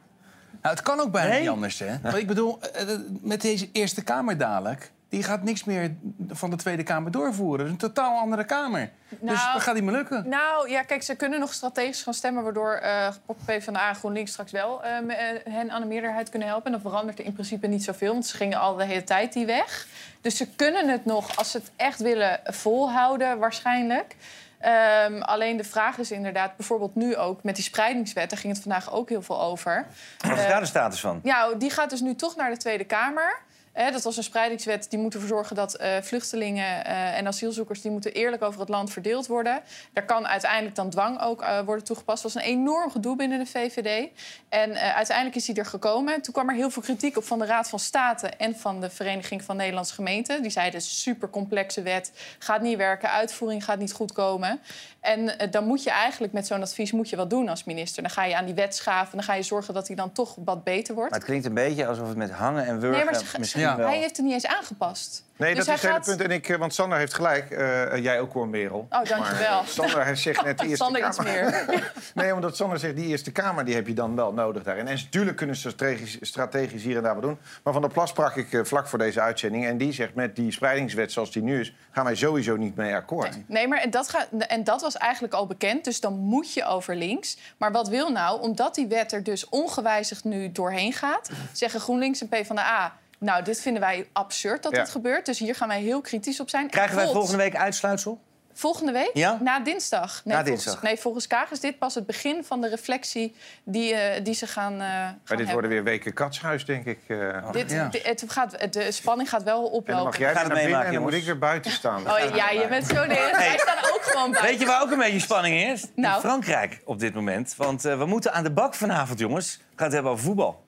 Nou, 0.61 0.75
het 0.75 0.81
kan 0.83 0.99
ook 0.99 1.11
bijna 1.11 1.29
Nee? 1.29 1.39
niet 1.39 1.49
anders, 1.49 1.79
hè? 1.79 1.99
Want 2.01 2.15
ik 2.15 2.27
bedoel, 2.27 2.61
eh, 2.61 2.93
eh, 2.93 2.99
met 3.21 3.41
deze 3.41 3.69
Eerste 3.71 4.03
Kamer 4.03 4.37
dadelijk... 4.37 4.91
die 5.09 5.23
gaat 5.23 5.43
niks 5.43 5.63
meer 5.63 5.95
van 6.29 6.49
de 6.49 6.55
Tweede 6.55 6.83
Kamer 6.83 7.11
doorvoeren. 7.11 7.57
Dat 7.57 7.65
is 7.65 7.71
een 7.71 7.93
totaal 7.93 8.19
andere 8.19 8.45
Kamer. 8.45 8.89
dus 9.09 9.19
Nou, 9.21 9.53
dat 9.53 9.61
gaat 9.61 9.73
niet 9.75 9.83
meer 9.83 9.93
lukken. 9.93 10.29
Nou 10.29 10.69
ja, 10.69 10.83
kijk, 10.83 11.03
ze 11.03 11.15
kunnen 11.15 11.39
nog 11.39 11.53
strategisch 11.53 12.03
gaan 12.03 12.13
stemmen... 12.13 12.43
waardoor 12.43 12.73
eh 12.73 13.07
PvdA 13.45 13.89
en 13.89 13.95
GroenLinks 13.95 14.31
straks 14.31 14.51
wel 14.51 14.83
eh, 14.83 14.99
me- 15.01 15.13
eh, 15.13 15.53
hen 15.53 15.71
aan 15.71 15.81
de 15.81 15.87
meerderheid 15.87 16.29
kunnen 16.29 16.47
helpen. 16.47 16.65
En 16.65 16.71
dan 16.71 16.81
verandert 16.91 17.19
er 17.19 17.25
in 17.25 17.33
principe 17.33 17.67
niet 17.67 17.83
zoveel, 17.83 18.11
want 18.11 18.25
ze 18.25 18.35
gingen 18.37 18.59
al 18.59 18.75
de 18.75 18.85
hele 18.85 19.03
tijd 19.03 19.33
die 19.33 19.45
weg. 19.45 19.87
Dus 20.21 20.37
ze 20.37 20.47
kunnen 20.55 20.89
het 20.89 21.05
nog, 21.05 21.37
als 21.37 21.51
ze 21.51 21.57
het 21.57 21.71
echt 21.75 21.99
willen, 21.99 22.39
volhouden 22.45 23.37
waarschijnlijk. 23.39 24.15
Ehm, 24.59 25.21
alleen 25.21 25.57
de 25.57 25.63
vraag 25.63 25.97
is 25.97 26.11
inderdaad, 26.11 26.57
bijvoorbeeld 26.57 26.95
nu 26.95 27.15
ook 27.15 27.43
met 27.43 27.55
die 27.55 27.63
spreidingswet... 27.63 28.29
daar 28.29 28.39
ging 28.39 28.53
het 28.53 28.61
vandaag 28.61 28.93
ook 28.93 29.09
heel 29.09 29.21
veel 29.21 29.41
over. 29.41 29.85
Wat 30.17 30.37
is 30.37 30.43
Eh, 30.43 30.49
daar 30.49 30.59
de 30.59 30.65
status 30.65 30.99
van? 30.99 31.19
ja, 31.23 31.53
die 31.57 31.69
gaat 31.69 31.89
dus 31.89 32.01
nu 32.01 32.15
toch 32.15 32.35
naar 32.35 32.49
de 32.49 32.57
Tweede 32.57 32.83
Kamer. 32.83 33.37
Dat 33.75 34.03
was 34.03 34.17
een 34.17 34.23
spreidingswet 34.23 34.89
die 34.89 34.99
moet 34.99 35.13
ervoor 35.13 35.29
zorgen 35.29 35.55
dat 35.55 35.75
eh, 35.75 36.01
vluchtelingen 36.01 36.85
eh, 36.85 37.17
en 37.17 37.27
asielzoekers... 37.27 37.81
die 37.81 37.91
moeten 37.91 38.13
eerlijk 38.13 38.43
over 38.43 38.59
het 38.59 38.69
land 38.69 38.91
verdeeld 38.91 39.27
worden. 39.27 39.61
Daar 39.93 40.05
kan 40.05 40.27
uiteindelijk 40.27 40.75
dan 40.75 40.89
dwang 40.89 41.21
ook 41.21 41.41
eh, 41.41 41.59
worden 41.59 41.85
toegepast. 41.85 42.23
Dat 42.23 42.33
was 42.33 42.43
een 42.43 42.49
enorm 42.49 42.91
gedoe 42.91 43.15
binnen 43.15 43.39
de 43.39 43.45
VVD. 43.45 44.09
En 44.49 44.75
uiteindelijk 44.75 45.35
is 45.35 45.45
die 45.45 45.55
er 45.55 45.65
gekomen. 45.65 46.21
Toen 46.21 46.33
kwam 46.33 46.49
er 46.49 46.55
heel 46.55 46.69
veel 46.69 46.81
kritiek 46.81 47.17
op 47.17 47.23
van 47.23 47.39
de 47.39 47.45
Raad 47.45 47.69
van 47.69 47.79
State... 47.79 48.27
en 48.27 48.55
van 48.55 48.81
de 48.81 48.89
Vereniging 48.89 49.43
van 49.43 49.55
Nederlandse 49.55 49.93
Gemeenten. 49.93 50.41
Die 50.41 50.51
zeiden, 50.51 50.81
super 50.81 51.29
complexe 51.29 51.81
wet, 51.81 52.11
gaat 52.39 52.61
niet 52.61 52.77
werken... 52.77 53.11
uitvoering 53.11 53.63
gaat 53.63 53.79
niet 53.79 53.93
goed 53.93 54.11
komen. 54.11 54.59
En 54.99 55.49
dan 55.51 55.65
moet 55.65 55.83
je 55.83 55.89
eigenlijk 55.89 56.33
met 56.33 56.47
zo'n 56.47 56.61
advies 56.61 56.91
moet 56.91 57.09
je 57.09 57.15
wat 57.15 57.29
doen 57.29 57.49
als 57.49 57.63
minister. 57.63 58.03
Dan 58.03 58.11
ga 58.11 58.25
je 58.25 58.37
aan 58.37 58.45
die 58.45 58.53
wet 58.53 58.75
schaven, 58.75 59.17
dan 59.17 59.25
ga 59.25 59.33
je 59.33 59.43
zorgen 59.43 59.73
dat 59.73 59.87
die 59.87 59.95
dan 59.95 60.11
toch 60.11 60.35
wat 60.45 60.63
beter 60.63 60.95
wordt. 60.95 61.09
Maar 61.09 61.19
het 61.19 61.27
klinkt 61.27 61.45
een 61.45 61.53
beetje 61.53 61.87
alsof 61.87 62.07
het 62.07 62.17
met 62.17 62.31
hangen 62.31 62.65
en 62.65 62.79
wurgen 62.79 63.05
Nee, 63.05 63.39
misschien 63.39 63.64
hij 63.73 63.97
heeft 63.97 64.17
het 64.17 64.25
niet 64.25 64.33
eens 64.33 64.45
aangepast. 64.47 65.23
Nee, 65.37 65.55
Dus 65.55 65.65
dat 65.65 65.75
is 65.75 65.81
het 65.81 65.91
hele 65.91 66.03
punt. 66.17 66.21
En 66.21 66.31
ik, 66.35 66.49
eh, 66.49 66.57
want 66.57 66.73
Sander 66.73 66.97
heeft 66.97 67.13
gelijk. 67.13 67.51
eh, 67.51 68.03
jij 68.03 68.19
ook 68.19 68.33
hoor, 68.33 68.47
Merel. 68.47 68.79
Oh, 68.79 68.89
dankjewel. 68.89 69.25
Maar, 69.27 69.61
eh, 69.61 69.67
Sander 69.67 70.03
hij 70.03 70.15
zegt 70.15 70.43
net 70.43 70.57
de 70.57 70.63
Eerste 70.67 70.83
Sander 70.83 71.07
iets 71.07 71.17
Kamer. 71.17 71.65
meer. 71.67 71.91
nee, 72.13 72.33
omdat 72.33 72.55
Sander 72.55 72.79
zegt, 72.79 72.95
die 72.95 73.07
Eerste 73.07 73.31
Kamer 73.31 73.65
die 73.65 73.75
heb 73.75 73.87
je 73.87 73.93
dan 73.93 74.15
wel 74.15 74.33
nodig 74.33 74.63
daarin. 74.63 74.87
En 74.87 74.93
natuurlijk 74.95 75.37
kunnen 75.37 75.55
ze 75.55 75.69
strategisch, 75.69 76.17
strategisch 76.21 76.83
hier 76.83 76.97
en 76.97 77.03
daar 77.03 77.13
wat 77.13 77.23
doen. 77.23 77.37
Maar 77.63 77.73
Van 77.73 77.81
der 77.81 77.91
Plas 77.91 78.09
sprak 78.09 78.35
ik 78.35 78.53
eh, 78.53 78.63
vlak 78.63 78.87
voor 78.87 78.99
deze 78.99 79.21
uitzending. 79.21 79.65
En 79.65 79.77
die 79.77 79.91
zegt, 79.91 80.15
met 80.15 80.35
die 80.35 80.51
spreidingswet 80.51 81.11
zoals 81.11 81.31
die 81.31 81.43
nu 81.43 81.59
is... 81.59 81.73
gaan 81.91 82.05
wij 82.05 82.15
sowieso 82.15 82.55
niet 82.55 82.75
mee 82.75 82.95
akkoord. 82.95 83.37
Nee, 83.47 83.67
maar 83.67 83.79
en 83.79 83.89
dat, 83.89 84.09
gaat, 84.09 84.27
en 84.47 84.63
dat 84.63 84.81
was 84.81 84.97
eigenlijk 84.97 85.33
al 85.33 85.47
bekend, 85.47 85.83
dus 85.83 85.99
dan 85.99 86.13
moet 86.13 86.53
je 86.53 86.65
over 86.65 86.95
links. 86.95 87.37
Maar 87.57 87.71
wat 87.71 87.87
wil 87.87 88.11
nou, 88.11 88.41
omdat 88.41 88.75
die 88.75 88.87
wet 88.87 89.11
er 89.11 89.23
dus 89.23 89.49
ongewijzigd 89.49 90.23
nu 90.23 90.51
doorheen 90.51 90.93
gaat... 90.93 91.29
zeggen 91.51 91.79
GroenLinks 91.79 92.21
en 92.21 92.27
PvdA... 92.27 92.93
nou, 93.19 93.43
dit 93.43 93.61
vinden 93.61 93.81
wij 93.81 94.09
absurd 94.13 94.63
dat 94.63 94.71
Ja. 94.75 94.79
dit 94.81 94.89
gebeurt, 94.91 95.25
dus 95.25 95.39
hier 95.39 95.55
gaan 95.55 95.67
wij 95.67 95.81
heel 95.81 96.01
kritisch 96.01 96.39
op 96.39 96.49
zijn. 96.49 96.69
Krijgen 96.69 96.95
wij 96.95 97.05
volgende 97.05 97.37
week 97.37 97.55
uitsluitsel? 97.55 98.19
Volgende 98.57 98.91
week? 98.91 99.09
Ja? 99.13 99.37
Na 99.41 99.59
dinsdag. 99.59 100.21
Nee, 100.23 100.35
Na 100.35 100.41
volgens, 100.43 100.63
dinsdag. 100.63 100.83
nee, 100.83 100.97
volgens 100.97 101.27
Kaag 101.27 101.51
is 101.51 101.59
dit 101.59 101.77
pas 101.77 101.95
het 101.95 102.05
begin 102.05 102.43
van 102.43 102.61
de 102.61 102.67
reflectie 102.69 103.35
die, 103.63 103.93
eh, 103.93 104.23
die 104.23 104.33
ze 104.33 104.47
gaan, 104.47 104.73
eh 104.73 104.79
gaan 104.79 104.87
Maar 104.87 105.13
dit 105.27 105.37
hebben. 105.37 105.53
worden 105.53 105.69
weer 105.69 105.83
weken 105.83 106.13
katshuis, 106.13 106.65
denk 106.65 106.85
ik. 106.85 106.99
eh. 107.07 107.51
Dit, 107.51 107.69
di- 107.69 107.99
het 108.03 108.23
gaat, 108.27 108.73
de 108.73 108.91
spanning 108.91 109.29
gaat 109.29 109.43
wel 109.43 109.57
en 109.57 109.63
dan 109.63 109.71
oplopen. 109.73 110.03
mag 110.03 110.17
jij 110.17 110.27
Gaat 110.33 110.37
het 110.37 110.47
binnen 110.47 110.63
meemaken, 110.65 110.87
en 110.87 110.93
dan 110.93 111.03
moet 111.03 111.13
ik 111.13 111.23
weer 111.25 111.37
buiten 111.39 111.71
staan. 111.71 112.01
Oh 112.11 112.35
ja, 112.35 112.49
je 112.49 112.67
bent 112.67 112.87
zo 112.87 113.05
neer. 113.05 113.31
Wij 113.31 113.57
staan 113.57 113.77
ook 113.93 114.01
gewoon 114.03 114.31
buiten. 114.31 114.51
Weet 114.51 114.59
je 114.59 114.65
waar 114.65 114.81
ook 114.81 114.91
een 114.91 114.97
beetje 114.97 115.19
spanning 115.19 115.61
is? 115.71 115.85
Nou. 115.95 116.15
In 116.15 116.21
Frankrijk 116.21 116.81
op 116.85 116.99
dit 116.99 117.13
moment. 117.13 117.53
Want 117.57 117.85
eh, 117.85 117.97
we 117.97 118.05
moeten 118.05 118.33
aan 118.33 118.43
de 118.43 118.51
bak 118.51 118.73
vanavond, 118.73 119.19
jongens. 119.19 119.57
We 119.57 119.63
gaan 119.75 119.85
het 119.85 119.93
hebben 119.93 120.11
over 120.11 120.23
voetbal. 120.25 120.63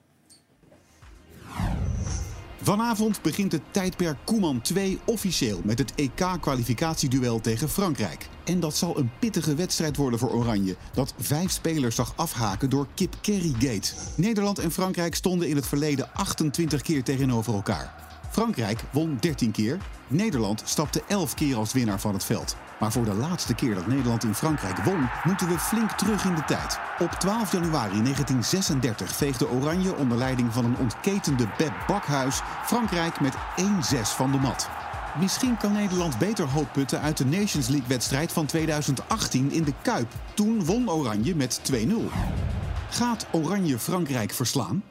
Vanavond 2.68 3.22
begint 3.22 3.52
het 3.52 3.62
tijdperk 3.70 4.16
Koeman 4.24 4.60
2 4.60 4.98
officieel 5.04 5.60
met 5.64 5.78
het 5.78 5.94
EK-kwalificatieduel 5.94 7.40
tegen 7.40 7.68
Frankrijk. 7.68 8.28
En 8.44 8.60
dat 8.60 8.76
zal 8.76 8.98
een 8.98 9.10
pittige 9.18 9.54
wedstrijd 9.54 9.96
worden 9.96 10.18
voor 10.18 10.30
Oranje, 10.30 10.76
dat 10.92 11.14
vijf 11.18 11.50
spelers 11.50 11.94
zag 11.94 12.12
afhaken 12.16 12.70
door 12.70 12.86
Kip 12.94 13.14
Kerry-gate. 13.20 13.92
Nederland 14.16 14.58
en 14.58 14.70
Frankrijk 14.70 15.14
stonden 15.14 15.48
in 15.48 15.56
het 15.56 15.66
verleden 15.66 16.14
28 16.14 16.82
keer 16.82 17.02
tegenover 17.02 17.54
elkaar. 17.54 18.07
Frankrijk 18.38 18.80
won 18.92 19.16
13 19.20 19.50
keer, 19.50 19.78
Nederland 20.08 20.62
stapte 20.64 21.02
11 21.08 21.34
keer 21.34 21.56
als 21.56 21.72
winnaar 21.72 22.00
van 22.00 22.12
het 22.12 22.24
veld. 22.24 22.56
Maar 22.80 22.92
voor 22.92 23.04
de 23.04 23.14
laatste 23.14 23.54
keer 23.54 23.74
dat 23.74 23.86
Nederland 23.86 24.24
in 24.24 24.34
Frankrijk 24.34 24.78
won, 24.78 25.08
moeten 25.24 25.48
we 25.48 25.58
flink 25.58 25.90
terug 25.90 26.24
in 26.24 26.34
de 26.34 26.44
tijd. 26.44 26.78
Op 26.98 27.10
12 27.10 27.52
januari 27.52 28.02
1936 28.02 29.16
veegde 29.16 29.48
Oranje 29.48 29.96
onder 29.96 30.18
leiding 30.18 30.52
van 30.52 30.64
een 30.64 30.76
ontketende 30.76 31.48
Beb 31.56 31.72
Bakhuis 31.86 32.40
Frankrijk 32.64 33.20
met 33.20 33.34
1-6 33.34 33.38
van 34.02 34.32
de 34.32 34.38
mat. 34.38 34.68
Misschien 35.20 35.56
kan 35.56 35.72
Nederland 35.72 36.18
beter 36.18 36.48
hoop 36.48 36.72
putten 36.72 37.00
uit 37.00 37.16
de 37.16 37.26
Nations 37.26 37.68
League-wedstrijd 37.68 38.32
van 38.32 38.46
2018 38.46 39.50
in 39.50 39.64
de 39.64 39.74
Kuip. 39.82 40.12
Toen 40.34 40.64
won 40.64 40.90
Oranje 40.90 41.34
met 41.34 41.60
2-0. 41.72 41.76
Gaat 42.90 43.26
Oranje 43.30 43.78
Frankrijk 43.78 44.32
verslaan? 44.32 44.82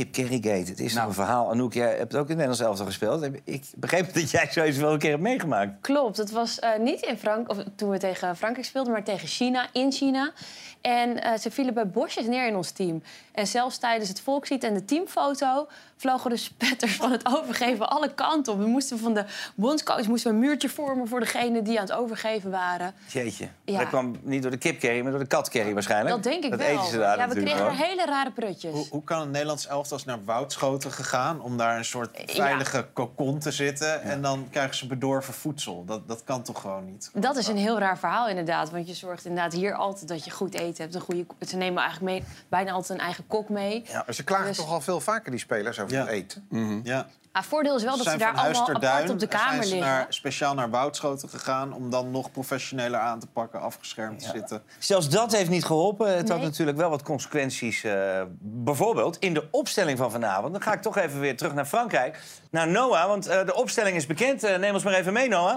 Kip 0.00 0.12
Kerrygate, 0.12 0.70
het 0.70 0.80
is 0.80 0.94
Nou. 0.94 1.08
een 1.08 1.14
verhaal. 1.14 1.50
Anouk, 1.50 1.72
jij 1.72 1.96
hebt 1.96 2.14
ook 2.14 2.28
in 2.28 2.28
het 2.28 2.28
Nederlands 2.28 2.60
elftal 2.60 2.86
gespeeld. 2.86 3.28
Ik 3.44 3.64
begreep 3.76 4.14
dat 4.14 4.30
jij 4.30 4.48
zoiets 4.52 4.76
wel 4.76 4.92
een 4.92 4.98
keer 4.98 5.10
hebt 5.10 5.22
meegemaakt. 5.22 5.80
Klopt, 5.80 6.16
het 6.16 6.30
was 6.30 6.58
eh, 6.58 6.70
niet 6.78 7.00
in 7.00 7.18
Frank 7.18 7.48
of 7.48 7.56
toen 7.76 7.90
we 7.90 7.98
tegen 7.98 8.36
Frankrijk 8.36 8.66
speelden, 8.66 8.92
maar 8.92 9.04
tegen 9.04 9.28
China, 9.28 9.66
in 9.72 9.92
China. 9.92 10.32
En 10.80 11.22
eh, 11.22 11.38
ze 11.38 11.50
vielen 11.50 11.74
bij 11.74 11.88
bosjes 11.88 12.26
neer 12.26 12.46
in 12.46 12.56
ons 12.56 12.70
team. 12.70 13.02
En 13.32 13.46
zelfs 13.46 13.78
tijdens 13.78 14.08
het 14.08 14.20
volkslied 14.20 14.64
en 14.64 14.74
de 14.74 14.84
teamfoto 14.84 15.68
vlogen 16.00 16.30
de 16.30 16.36
spetters 16.36 16.96
van 16.96 17.12
het 17.12 17.26
overgeven 17.26 17.90
alle 17.90 18.14
kanten 18.14 18.52
op. 18.52 18.58
We 18.58 18.66
moesten 18.66 18.98
van 18.98 19.14
de 19.14 19.24
bondscoach 19.54 20.06
moesten 20.06 20.30
we 20.30 20.36
een 20.36 20.42
muurtje 20.42 20.68
vormen 20.68 21.08
voor 21.08 21.20
degenen 21.20 21.64
die 21.64 21.80
aan 21.80 21.86
het 21.86 21.94
overgeven 21.94 22.50
waren. 22.50 22.94
Jeetje. 23.06 23.48
Ja. 23.64 23.78
Dat 23.78 23.88
kwam 23.88 24.16
niet 24.22 24.42
door 24.42 24.50
de 24.50 24.56
kipkerry, 24.56 25.02
maar 25.02 25.10
door 25.10 25.20
de 25.20 25.26
katkerry 25.26 25.72
waarschijnlijk. 25.72 26.14
Dat 26.14 26.22
denk 26.22 26.44
ik 26.44 26.50
dat 26.50 26.58
wel. 26.58 26.68
eten 26.68 26.84
ze 26.84 26.98
daar 26.98 27.18
ja, 27.18 27.28
we 27.28 27.34
kregen 27.34 27.64
er 27.64 27.72
hele 27.72 28.04
rare 28.04 28.30
prutjes. 28.30 28.72
Hoe, 28.72 28.86
hoe 28.90 29.04
kan 29.04 29.20
een 29.20 29.30
Nederlands 29.30 29.66
elftal 29.66 29.98
naar 30.04 30.24
Woudschoten 30.24 30.92
gegaan... 30.92 31.40
om 31.40 31.56
daar 31.56 31.76
een 31.76 31.84
soort 31.84 32.22
veilige 32.26 32.86
kokon 32.92 33.38
te 33.38 33.50
zitten... 33.50 34.02
en 34.02 34.22
dan 34.22 34.46
krijgen 34.50 34.74
ze 34.74 34.86
bedorven 34.86 35.34
voedsel? 35.34 35.84
Dat, 35.84 36.08
dat 36.08 36.24
kan 36.24 36.42
toch 36.42 36.60
gewoon 36.60 36.84
niet? 36.84 37.10
Dat 37.14 37.36
is 37.36 37.46
een 37.46 37.56
heel 37.56 37.78
raar 37.78 37.98
verhaal 37.98 38.28
inderdaad. 38.28 38.70
Want 38.70 38.88
je 38.88 38.94
zorgt 38.94 39.24
inderdaad 39.24 39.52
hier 39.52 39.74
altijd 39.74 40.08
dat 40.08 40.24
je 40.24 40.30
goed 40.30 40.54
eten 40.54 40.82
hebt. 40.82 40.94
Een 40.94 41.00
goede, 41.00 41.26
ze 41.46 41.56
nemen 41.56 41.82
eigenlijk 41.82 42.12
mee, 42.12 42.24
bijna 42.48 42.70
altijd 42.70 42.98
een 42.98 43.04
eigen 43.04 43.26
kok 43.26 43.48
mee. 43.48 43.84
Ja, 43.86 44.02
maar 44.06 44.14
ze 44.14 44.24
klagen 44.24 44.46
Dus- 44.46 44.56
toch 44.56 44.70
al 44.70 44.80
veel 44.80 45.00
vaker, 45.00 45.30
die 45.30 45.40
spelers, 45.40 45.80
over 45.80 45.89
het 45.90 46.08
eten. 46.08 46.46
Ja. 46.84 47.06
Ah, 47.32 47.42
voordeel 47.42 47.76
is 47.76 47.82
wel 47.82 47.96
dat 47.96 48.06
ze 48.06 48.16
daar 48.16 48.34
allemaal 48.34 48.68
apart 48.68 49.10
op 49.10 49.18
de 49.18 49.26
kamer 49.26 49.52
zijn 49.52 49.62
ze 49.64 49.74
liggen. 49.74 49.92
Naar, 49.92 50.06
speciaal 50.08 50.54
naar 50.54 50.70
Woudschoten 50.70 51.28
gegaan... 51.28 51.72
om 51.72 51.90
dan 51.90 52.10
nog 52.10 52.30
professioneler 52.30 53.00
aan 53.00 53.18
te 53.18 53.26
pakken, 53.26 53.60
afgeschermd 53.60 54.20
te 54.20 54.28
zitten. 54.28 54.62
Zelfs 54.78 55.08
dat 55.08 55.32
heeft 55.32 55.50
niet 55.50 55.64
geholpen. 55.64 56.16
Het 56.16 56.28
had 56.28 56.40
natuurlijk 56.40 56.78
wel 56.78 56.90
wat 56.90 57.02
consequenties. 57.02 57.84
eh, 57.84 58.22
bijvoorbeeld 58.40 59.16
in 59.18 59.34
de 59.34 59.48
opstelling 59.50 59.98
van 59.98 60.10
vanavond. 60.10 60.52
Dan 60.52 60.62
ga 60.62 60.72
ik 60.72 60.82
toch 60.82 60.96
even 60.96 61.20
weer 61.20 61.36
terug 61.36 61.54
naar 61.54 61.66
Frankrijk. 61.66 62.20
Naar 62.50 62.68
Noah, 62.68 63.06
want 63.06 63.26
eh, 63.26 63.46
de 63.46 63.54
opstelling 63.54 63.96
is 63.96 64.06
bekend. 64.06 64.44
Eh, 64.44 64.58
neem 64.58 64.74
ons 64.74 64.82
maar 64.82 64.94
even 64.94 65.12
mee, 65.12 65.28
Noah. 65.28 65.56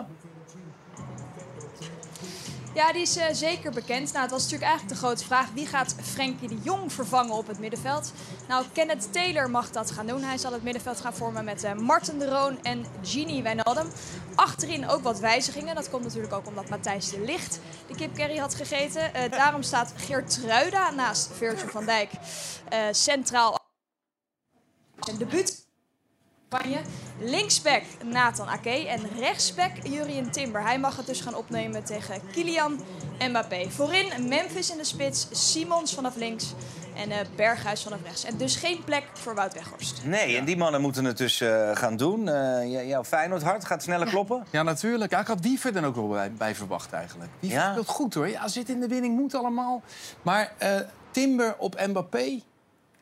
Ja, 2.73 2.91
die 2.91 3.01
is 3.01 3.15
eh, 3.15 3.33
zeker 3.33 3.71
bekend. 3.71 4.11
Nou, 4.11 4.21
het 4.21 4.31
was 4.31 4.43
natuurlijk 4.43 4.69
eigenlijk 4.69 4.99
de 4.99 5.05
grote 5.05 5.25
vraag... 5.25 5.49
wie 5.53 5.67
gaat 5.67 5.95
Frenkie 6.01 6.47
de 6.47 6.57
Jong 6.63 6.93
vervangen 6.93 7.35
op 7.35 7.47
het 7.47 7.59
middenveld? 7.59 8.13
Nou, 8.47 8.65
Kenneth 8.73 9.13
Taylor 9.13 9.49
mag 9.49 9.71
dat 9.71 9.91
gaan 9.91 10.07
doen. 10.07 10.23
Hij 10.23 10.37
zal 10.37 10.53
het 10.53 10.63
middenveld 10.63 11.01
gaan 11.01 11.13
vormen 11.13 11.45
met 11.45 11.63
eh, 11.63 11.73
Marten 11.73 12.19
de 12.19 12.29
Roon 12.29 12.63
en 12.63 12.85
Gini 13.03 13.41
Wijnaldum. 13.41 13.87
Achterin 14.35 14.87
ook 14.89 15.03
wat 15.03 15.19
wijzigingen. 15.19 15.75
Dat 15.75 15.89
komt 15.89 16.03
natuurlijk 16.03 16.33
ook 16.33 16.47
omdat 16.47 16.69
Matthijs 16.69 17.09
de 17.09 17.19
Licht 17.19 17.59
de 17.87 17.95
kip 17.95 18.15
curry 18.15 18.37
had 18.37 18.55
gegeten. 18.55 19.13
Eh, 19.13 19.31
daarom 19.31 19.61
staat 19.61 19.93
Geertruida 19.95 20.91
naast 20.91 21.29
Virgil 21.33 21.69
van 21.69 21.85
Dijk 21.85 22.11
centraal. 22.91 23.59
Een 24.99 25.17
debuut 25.17 25.65
Spanje. 26.53 26.79
Linksback 27.19 27.81
Nathan 28.03 28.47
Ake 28.47 28.87
en 28.87 29.01
rechtsback 29.19 29.71
Jurien 29.83 30.31
Timber. 30.31 30.61
Hij 30.63 30.79
mag 30.79 30.97
het 30.97 31.05
dus 31.05 31.21
gaan 31.21 31.35
opnemen 31.35 31.83
tegen 31.83 32.15
Kylian 32.31 32.79
Mbappé. 33.19 33.69
Voorin 33.69 34.27
Memphis 34.27 34.71
in 34.71 34.77
de 34.77 34.83
spits, 34.83 35.27
Simons 35.31 35.93
vanaf 35.93 36.15
links 36.15 36.53
en 36.95 37.11
eh, 37.11 37.17
Berghuis 37.35 37.83
vanaf 37.83 37.99
rechts. 38.03 38.23
En 38.23 38.37
dus 38.37 38.55
geen 38.55 38.83
plek 38.83 39.03
voor 39.13 39.35
Wout 39.35 39.53
Weghorst. 39.53 40.01
Nee, 40.03 40.37
en 40.37 40.45
die 40.45 40.57
mannen 40.57 40.81
moeten 40.81 41.05
het 41.05 41.17
dus 41.17 41.41
eh, 41.41 41.75
gaan 41.75 41.97
doen. 41.97 42.29
Eh, 42.29 42.63
j- 42.71 42.87
jouw 42.87 43.03
Feyenoord 43.03 43.43
hart 43.43 43.65
gaat 43.65 43.83
sneller 43.83 44.07
kloppen. 44.07 44.45
Ja, 44.49 44.63
natuurlijk. 44.63 45.11
Ja, 45.11 45.19
ik 45.19 45.27
had 45.27 45.39
Wiever 45.41 45.75
er 45.75 45.85
ook 45.85 45.95
wel 45.95 46.07
bij, 46.07 46.31
bij 46.31 46.55
verwacht 46.55 46.91
eigenlijk. 46.93 47.29
Wiever 47.39 47.59
Ja? 47.59 47.71
speelt 47.71 47.87
goed 47.87 48.13
hoor. 48.13 48.29
Ja, 48.29 48.47
zit 48.47 48.69
in 48.69 48.79
de 48.79 48.87
winning, 48.87 49.15
moet 49.17 49.35
allemaal. 49.35 49.81
Maar 50.21 50.53
eh, 50.57 50.69
Timber 51.11 51.55
op 51.57 51.85
Mbappé, 51.87 52.39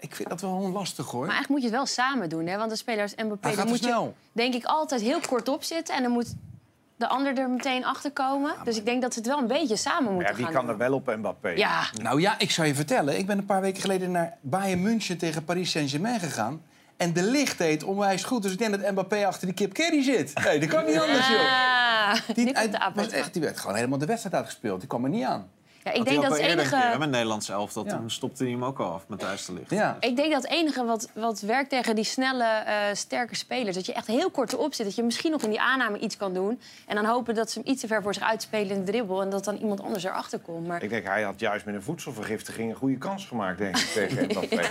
ik 0.01 0.15
vind 0.15 0.29
dat 0.29 0.41
wel 0.41 0.69
lastig 0.71 1.05
hoor. 1.05 1.25
Maar 1.25 1.35
eigenlijk 1.35 1.49
moet 1.49 1.59
je 1.61 1.67
het 1.67 1.75
wel 1.75 1.85
samen 2.05 2.29
doen, 2.29 2.47
hè? 2.47 2.57
Want 2.57 2.69
de 2.69 2.75
spelers 2.75 3.15
Mbappé, 3.15 3.55
dan 3.55 3.67
moet 3.67 3.77
snel. 3.77 4.03
je 4.03 4.29
denk 4.31 4.53
ik 4.53 4.65
altijd 4.65 5.01
heel 5.01 5.19
kort 5.27 5.47
op 5.49 5.63
zitten 5.63 5.95
en 5.95 6.03
dan 6.03 6.11
moet 6.11 6.33
de 6.95 7.07
ander 7.07 7.37
er 7.37 7.49
meteen 7.49 7.85
achter 7.85 8.11
komen. 8.11 8.53
Dus 8.63 8.77
ik 8.77 8.85
denk 8.85 9.01
dat 9.01 9.13
ze 9.13 9.19
het 9.19 9.27
wel 9.27 9.37
een 9.37 9.47
beetje 9.47 9.75
samen 9.75 10.13
moeten 10.13 10.29
Ja, 10.29 10.35
die 10.35 10.45
gaan 10.45 10.53
kan 10.53 10.61
doen. 10.65 10.71
er 10.71 10.77
wel 10.77 10.93
op 10.93 11.15
Mbappé. 11.15 11.49
Ja. 11.49 11.83
Nou 12.01 12.21
ja, 12.21 12.39
ik 12.39 12.51
zou 12.51 12.67
je 12.67 12.75
vertellen. 12.75 13.17
Ik 13.17 13.25
ben 13.25 13.37
een 13.37 13.45
paar 13.45 13.61
weken 13.61 13.81
geleden 13.81 14.11
naar 14.11 14.37
Bayern 14.41 14.81
München 14.81 15.17
tegen 15.17 15.43
Paris 15.43 15.71
Saint-Germain 15.71 16.19
gegaan. 16.19 16.61
En 16.97 17.13
de 17.13 17.23
licht 17.23 17.57
deed 17.57 17.83
onwijs 17.83 18.23
goed. 18.23 18.41
Dus 18.41 18.51
ik 18.51 18.57
denk 18.57 18.81
dat 18.81 18.91
Mbappé 18.91 19.25
achter 19.25 19.45
die 19.45 19.55
Kip 19.55 19.73
Kerry 19.73 20.03
zit. 20.03 20.43
Nee, 20.43 20.59
dat 20.59 20.69
kan 20.69 20.85
niet 20.85 20.99
anders, 20.99 21.27
joh. 21.27 21.39
Die, 22.35 22.53
was 22.93 23.07
echt, 23.07 23.33
die 23.33 23.41
werd 23.41 23.59
gewoon 23.59 23.75
helemaal 23.75 23.97
de 23.97 24.05
wedstrijd 24.05 24.35
uitgespeeld. 24.35 24.79
Die 24.79 24.89
kwam 24.89 25.03
er 25.03 25.09
niet 25.09 25.23
aan. 25.23 25.49
Ja, 25.83 25.91
ik 25.91 25.97
Had 25.97 26.07
denk 26.07 26.21
dat 26.21 26.31
het 26.31 26.39
enige... 26.39 26.69
keer, 26.69 26.91
hè, 26.91 26.97
met 26.97 27.09
Nederlands 27.09 27.49
elftal. 27.49 27.85
Ja. 27.85 27.95
Toen 27.97 28.09
stopte 28.09 28.43
hij 28.43 28.51
hem 28.51 28.63
ook 28.65 28.79
al 28.79 28.91
af 28.91 29.03
met 29.07 29.19
thuis 29.19 29.45
te 29.45 29.53
licht. 29.53 29.69
Ja. 29.69 29.97
Ik 29.99 30.15
denk 30.15 30.31
dat 30.31 30.41
het 30.41 30.51
enige 30.51 30.85
wat, 30.85 31.09
wat 31.13 31.39
werkt 31.39 31.69
tegen 31.69 31.95
die 31.95 32.03
snelle, 32.03 32.43
eh, 32.43 32.75
sterke 32.93 33.35
spelers... 33.35 33.75
dat 33.75 33.85
je 33.85 33.93
echt 33.93 34.07
heel 34.07 34.29
kort 34.31 34.53
erop 34.53 34.73
zit. 34.73 34.85
Dat 34.85 34.95
je 34.95 35.03
misschien 35.03 35.31
nog 35.31 35.41
in 35.41 35.49
die 35.49 35.61
aanname 35.61 35.99
iets 35.99 36.17
kan 36.17 36.33
doen. 36.33 36.59
En 36.87 36.95
dan 36.95 37.05
hopen 37.05 37.35
dat 37.35 37.51
ze 37.51 37.59
hem 37.59 37.67
iets 37.71 37.81
te 37.81 37.87
ver 37.87 38.01
voor 38.01 38.13
zich 38.13 38.23
uitspelen 38.23 38.75
in 38.75 38.85
de 38.85 38.91
dribbel... 38.91 39.21
en 39.21 39.29
dat 39.29 39.43
dan 39.43 39.55
iemand 39.55 39.81
anders 39.81 40.03
erachter 40.03 40.39
komt. 40.39 40.67
Maar 40.67 40.83
Ik 40.83 40.89
denk, 40.89 41.05
hij 41.05 41.21
had 41.21 41.39
juist 41.39 41.65
met 41.65 41.75
een 41.75 41.83
voedselvergiftiging 41.83 42.69
een 42.69 42.75
goede 42.77 42.97
kans 42.97 43.25
gemaakt, 43.25 43.57
denk 43.57 43.77
ik, 43.77 43.85
tegen 43.93 44.25
Mbappé. 44.31 44.61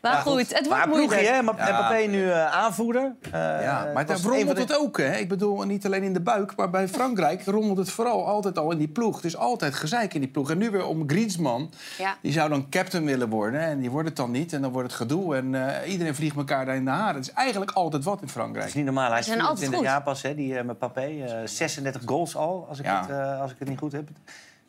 Maar 0.00 0.16
goed, 0.16 0.38
het 0.54 0.66
wordt 0.66 0.68
maar 0.68 0.88
moeilijk. 0.88 1.20
hè? 1.26 1.42
Mbappé 1.42 2.06
nu 2.08 2.30
eh, 2.30 2.56
aanvoerder. 2.56 3.14
Eh, 3.22 3.30
Ja, 3.40 3.90
maar 3.94 4.06
daar 4.06 4.20
rommelt 4.20 4.58
het 4.58 4.78
ook, 4.78 4.98
hè? 4.98 5.16
Ik 5.16 5.28
bedoel, 5.28 5.62
niet 5.62 5.86
alleen 5.86 6.02
in 6.02 6.12
de 6.12 6.20
buik, 6.20 6.56
maar 6.56 6.70
bij 6.70 6.88
Frankrijk 6.88 7.44
rommelt 7.44 7.78
het 7.78 7.90
vooral 7.90 8.26
altijd 8.26 8.58
al 8.58 8.70
in 8.70 8.78
die 8.78 8.88
ploeg. 8.88 9.20
Is 9.28 9.36
altijd 9.36 9.74
gezeik 9.74 10.14
in 10.14 10.20
die 10.20 10.30
ploeg. 10.30 10.50
En 10.50 10.58
nu 10.58 10.70
weer 10.70 10.86
om 10.86 11.08
Griezmann. 11.08 11.70
Ja. 11.98 12.16
Die 12.22 12.32
zou 12.32 12.48
dan 12.48 12.68
captain 12.70 13.04
willen 13.04 13.28
worden 13.28 13.60
en 13.60 13.80
die 13.80 13.90
wordt 13.90 14.08
het 14.08 14.16
dan 14.16 14.30
niet. 14.30 14.52
En 14.52 14.62
dan 14.62 14.72
wordt 14.72 14.88
het 14.88 14.96
gedoe 14.96 15.36
en 15.36 15.54
eh, 15.82 15.90
iedereen 15.92 16.14
vliegt 16.14 16.36
elkaar 16.36 16.64
daar 16.66 16.76
in 16.76 16.84
de 16.84 16.90
haren. 16.90 17.14
Het 17.14 17.24
is 17.28 17.32
eigenlijk 17.32 17.70
altijd 17.70 18.04
wat 18.04 18.14
in 18.14 18.20
Dat 18.20 18.30
Frankrijk. 18.30 18.66
is 18.66 18.74
niet 18.74 18.84
normaal. 18.84 19.10
Hij 19.10 19.18
is 19.18 19.24
Ze 19.24 19.30
zijn 19.30 19.42
altijd 19.44 19.58
24 19.58 19.78
goed. 19.78 19.88
jaar 19.88 20.14
pas, 20.14 20.22
hè, 20.22 20.34
die 20.34 20.58
eh, 20.58 20.64
met 20.64 20.78
Papé. 20.78 21.00
eh, 21.24 21.46
36 21.46 22.02
goals 22.04 22.36
al, 22.36 22.66
als 22.68 22.78
ik, 22.78 22.84
Ja. 22.84 23.00
het, 23.00 23.10
eh, 23.10 23.40
als 23.40 23.50
ik 23.50 23.56
het 23.58 23.68
niet 23.68 23.78
goed 23.78 23.92
heb. 23.92 24.08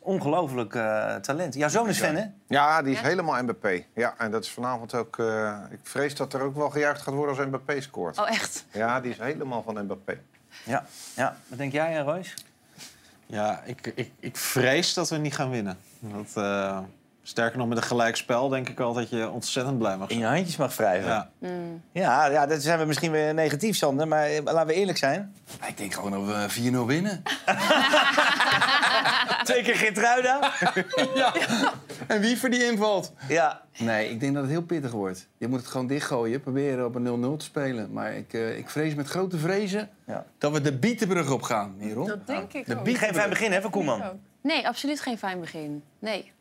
Ongelooflijk 0.02 0.74
eh, 0.74 1.14
talent. 1.14 1.54
Jouw 1.54 1.68
zoon 1.68 1.88
is 1.88 1.98
fan, 1.98 2.14
hè? 2.14 2.24
Ja, 2.48 2.82
die 2.82 2.92
is 2.92 3.00
Ja? 3.00 3.06
helemaal 3.06 3.42
Mbappé. 3.42 3.84
Ja, 3.94 4.14
en 4.18 4.30
dat 4.30 4.44
is 4.44 4.50
vanavond 4.50 4.94
ook... 4.94 5.18
eh, 5.18 5.56
ik 5.70 5.78
vrees 5.82 6.14
dat 6.14 6.32
er 6.34 6.40
ook 6.42 6.56
wel 6.56 6.70
gejuicht 6.70 7.02
gaat 7.02 7.14
worden 7.14 7.36
als 7.36 7.46
Mbappé 7.46 7.80
scoort. 7.80 8.18
Oh, 8.18 8.30
echt? 8.30 8.64
Ja, 8.72 9.00
die 9.00 9.10
is 9.10 9.18
helemaal 9.18 9.62
van 9.62 9.82
Mbappé. 9.84 10.18
Ja. 10.64 10.84
ja. 11.16 11.36
Wat 11.48 11.58
denk 11.58 11.72
jij, 11.72 11.98
Royce? 11.98 12.34
Ja, 13.30 13.62
ik, 13.64 13.92
ik, 13.94 14.10
ik 14.20 14.36
vrees 14.36 14.94
dat 14.94 15.08
we 15.08 15.16
niet 15.16 15.34
gaan 15.34 15.50
winnen. 15.50 15.78
Dat, 16.00 16.44
eh, 16.44 16.78
sterker 17.22 17.58
nog, 17.58 17.68
met 17.68 17.76
een 17.76 17.82
gelijkspel 17.82 18.48
denk 18.48 18.68
ik 18.68 18.80
al 18.80 18.92
dat 18.92 19.10
je 19.10 19.30
ontzettend 19.30 19.78
blij 19.78 19.96
mag 19.96 20.08
In 20.08 20.14
zijn. 20.18 20.28
je 20.28 20.34
handjes 20.34 20.56
mag 20.56 20.76
wrijven. 20.76 21.08
Ja. 21.10 21.30
Mm. 21.38 21.82
Ja, 21.92 22.26
ja, 22.26 22.46
dat 22.46 22.62
zijn 22.62 22.78
we 22.78 22.84
misschien 22.84 23.10
weer 23.10 23.34
negatief, 23.34 23.76
Sander. 23.76 24.08
Maar 24.08 24.24
eh, 24.26 24.40
laten 24.44 24.66
we 24.66 24.74
eerlijk 24.74 24.98
zijn. 24.98 25.34
Ik 25.66 25.76
denk 25.76 25.94
gewoon 25.94 26.10
dat 26.26 26.52
we 26.54 26.70
4-0 26.72 26.76
winnen. 26.86 27.22
Twee 29.44 29.62
keer 29.62 29.76
Geertruida. 29.76 30.52
ja. 31.14 31.32
En 32.10 32.20
wie 32.20 32.38
voor 32.38 32.50
die 32.50 32.64
invalt? 32.70 33.12
Ja. 33.28 33.62
Nee, 33.78 34.10
ik 34.10 34.20
denk 34.20 34.32
dat 34.34 34.42
het 34.42 34.50
heel 34.52 34.62
pittig 34.62 34.90
wordt. 34.90 35.26
Je 35.38 35.48
moet 35.48 35.58
het 35.60 35.68
gewoon 35.68 35.86
dichtgooien, 35.86 36.40
proberen 36.40 36.84
op 36.86 36.94
een 36.94 37.34
0-0 37.34 37.36
te 37.38 37.44
spelen. 37.44 37.92
Maar 37.92 38.14
ik, 38.14 38.32
eh, 38.32 38.58
ik 38.58 38.68
vrees 38.70 38.94
met 38.94 39.06
grote 39.08 39.38
vrezen 39.38 39.88
Ja. 40.06 40.26
dat 40.38 40.52
we 40.52 40.60
de 40.60 40.78
Bietenbrug 40.78 41.30
op 41.30 41.42
gaan, 41.42 41.74
Merel. 41.78 42.06
Dat 42.06 42.26
denk 42.26 42.52
ik 42.52 42.66
De 42.66 42.78
ook. 42.78 42.84
Biet- 42.84 42.98
Geen 42.98 43.14
fijn 43.14 43.28
begin, 43.28 43.52
hè, 43.52 43.60
van 43.60 43.70
Koeman? 43.70 44.02
Nee, 44.40 44.68
absoluut 44.68 45.00
geen 45.00 45.18
fijn 45.18 45.40
begin. 45.40 45.82
Nee. 45.98 46.32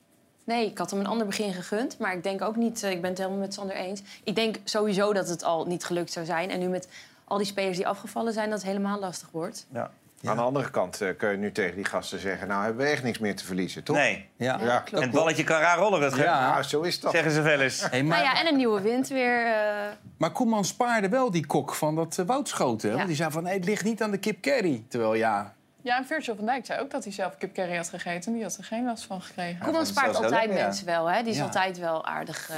Nee, 0.43 0.65
ik 0.65 0.77
had 0.77 0.89
hem 0.91 0.99
een 0.99 1.05
ander 1.07 1.25
begin 1.27 1.53
gegund. 1.53 1.97
Maar 1.99 2.13
ik 2.13 2.23
denk 2.23 2.41
ook 2.41 2.55
niet, 2.55 2.83
eh, 2.83 2.91
ik 2.91 3.01
ben 3.01 3.09
het 3.09 3.19
helemaal 3.19 3.39
met 3.39 3.53
Sander 3.53 3.75
eens. 3.75 4.01
Ik 4.23 4.35
denk 4.35 4.55
sowieso 4.63 5.13
dat 5.13 5.27
het 5.29 5.43
al 5.43 5.65
niet 5.65 5.83
gelukt 5.83 6.11
zou 6.11 6.25
zijn. 6.25 6.49
En 6.49 6.59
nu 6.59 6.67
met 6.67 6.87
al 7.23 7.37
die 7.37 7.45
spelers 7.45 7.77
die 7.77 7.87
afgevallen 7.87 8.33
zijn, 8.33 8.49
dat 8.49 8.59
het 8.59 8.67
helemaal 8.67 8.99
lastig 8.99 9.29
wordt. 9.31 9.65
Ja. 9.73 9.91
Aan 10.23 10.35
de 10.35 10.41
andere 10.41 10.69
kant 10.69 11.01
eh, 11.01 11.09
kun 11.17 11.29
je 11.31 11.37
nu 11.37 11.51
tegen 11.51 11.75
die 11.75 11.85
gasten 11.85 12.19
zeggen... 12.19 12.47
nou, 12.47 12.63
hebben 12.63 12.85
we 12.85 12.91
echt 12.91 13.03
niks 13.03 13.19
meer 13.19 13.35
te 13.35 13.45
verliezen, 13.45 13.83
toch? 13.83 13.95
Nee. 13.95 14.29
Ja. 14.37 14.59
Ja, 14.61 14.79
klopt. 14.79 14.91
En 14.91 15.01
het 15.09 15.11
balletje 15.11 15.43
kan 15.43 15.59
raar 15.59 15.77
rollen, 15.77 15.99
Rutger. 15.99 16.23
Ja. 16.23 16.55
Ja, 16.57 16.63
zo 16.63 16.81
is 16.81 16.99
dat. 16.99 17.11
Zeggen 17.11 17.31
ze 17.31 17.41
wel 17.41 17.59
eens. 17.59 17.89
Hey, 17.89 18.03
maar, 18.03 18.21
Nou 18.21 18.33
ja, 18.35 18.39
en 18.41 18.47
een 18.47 18.55
nieuwe 18.57 18.81
wind 18.81 19.07
weer. 19.07 19.45
eh, 19.45 19.87
maar 20.17 20.31
Koeman 20.31 20.65
spaarde 20.65 21.09
wel 21.09 21.31
die 21.31 21.45
kok 21.45 21.75
van 21.75 21.95
dat 21.95 22.17
uh, 22.19 22.25
woudschoten. 22.25 22.93
Want 22.93 23.07
die 23.07 23.15
zei 23.15 23.31
van, 23.31 23.43
nee, 23.43 23.53
het 23.53 23.65
ligt 23.65 23.83
niet 23.83 24.01
aan 24.03 24.11
de 24.11 24.17
kip 24.17 24.41
Kerry. 24.41 24.83
Terwijl 24.89 25.13
ja, 25.13 25.53
Ja, 25.81 25.97
en 25.97 26.05
Virgil 26.05 26.35
van 26.35 26.45
Dijk 26.45 26.65
zei 26.65 26.79
ook 26.81 26.91
dat 26.91 27.03
hij 27.03 27.13
zelf 27.13 27.37
kip 27.37 27.53
curry 27.53 27.75
had 27.75 27.89
gegeten. 27.89 28.33
Die 28.33 28.43
had 28.43 28.55
er 28.57 28.63
geen 28.63 28.85
last 28.85 29.03
van 29.05 29.21
gekregen. 29.21 29.57
Koeman 29.59 29.73
dat 29.73 29.87
spaart 29.87 30.15
altijd 30.15 30.53
mensen 30.53 30.85
wel, 30.85 31.09
hè? 31.11 31.21
Die 31.21 31.31
is 31.31 31.37
Ja. 31.37 31.43
altijd 31.43 31.77
wel 31.79 32.05
aardig. 32.05 32.49
eh, 32.49 32.55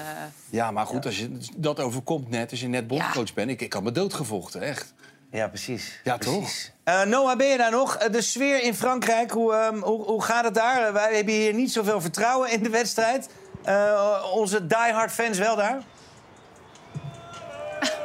ja 0.49 0.71
maar 0.71 0.85
goed, 0.85 1.05
als 1.05 1.17
je 1.19 1.37
dat 1.57 1.79
overkomt 1.79 2.29
net, 2.29 2.51
als 2.51 2.59
je 2.61 2.67
net 2.67 2.87
bondscoach 2.87 3.33
bent... 3.33 3.49
Ik, 3.49 3.61
ik 3.61 3.73
had 3.73 3.83
me 3.83 3.91
doodgevochten, 3.91 4.61
echt. 4.61 4.93
Ja, 5.31 5.47
precies. 5.47 5.99
Ja, 6.03 6.17
precies. 6.17 6.71
Eh, 6.83 7.01
Noah, 7.01 7.37
ben 7.37 7.47
je 7.47 7.57
daar 7.57 7.71
nog? 7.71 7.95
Eh, 7.95 8.11
de 8.11 8.21
sfeer 8.21 8.61
in 8.61 8.75
Frankrijk, 8.75 9.31
hoe, 9.31 9.53
ehm, 9.53 9.79
hoe, 9.79 10.03
hoe 10.03 10.23
gaat 10.23 10.43
het 10.43 10.53
daar? 10.53 10.87
Eh, 10.87 10.93
wij 10.93 11.15
hebben 11.15 11.33
hier 11.33 11.53
niet 11.53 11.71
zoveel 11.71 12.01
vertrouwen 12.01 12.51
in 12.51 12.63
de 12.63 12.69
wedstrijd. 12.69 13.29
Eh, 13.63 14.23
onze 14.33 14.67
diehard 14.67 15.11
fans 15.11 15.37
wel 15.37 15.55
daar? 15.55 15.81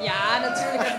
Ja, 0.00 0.38
natuurlijk. 0.38 0.94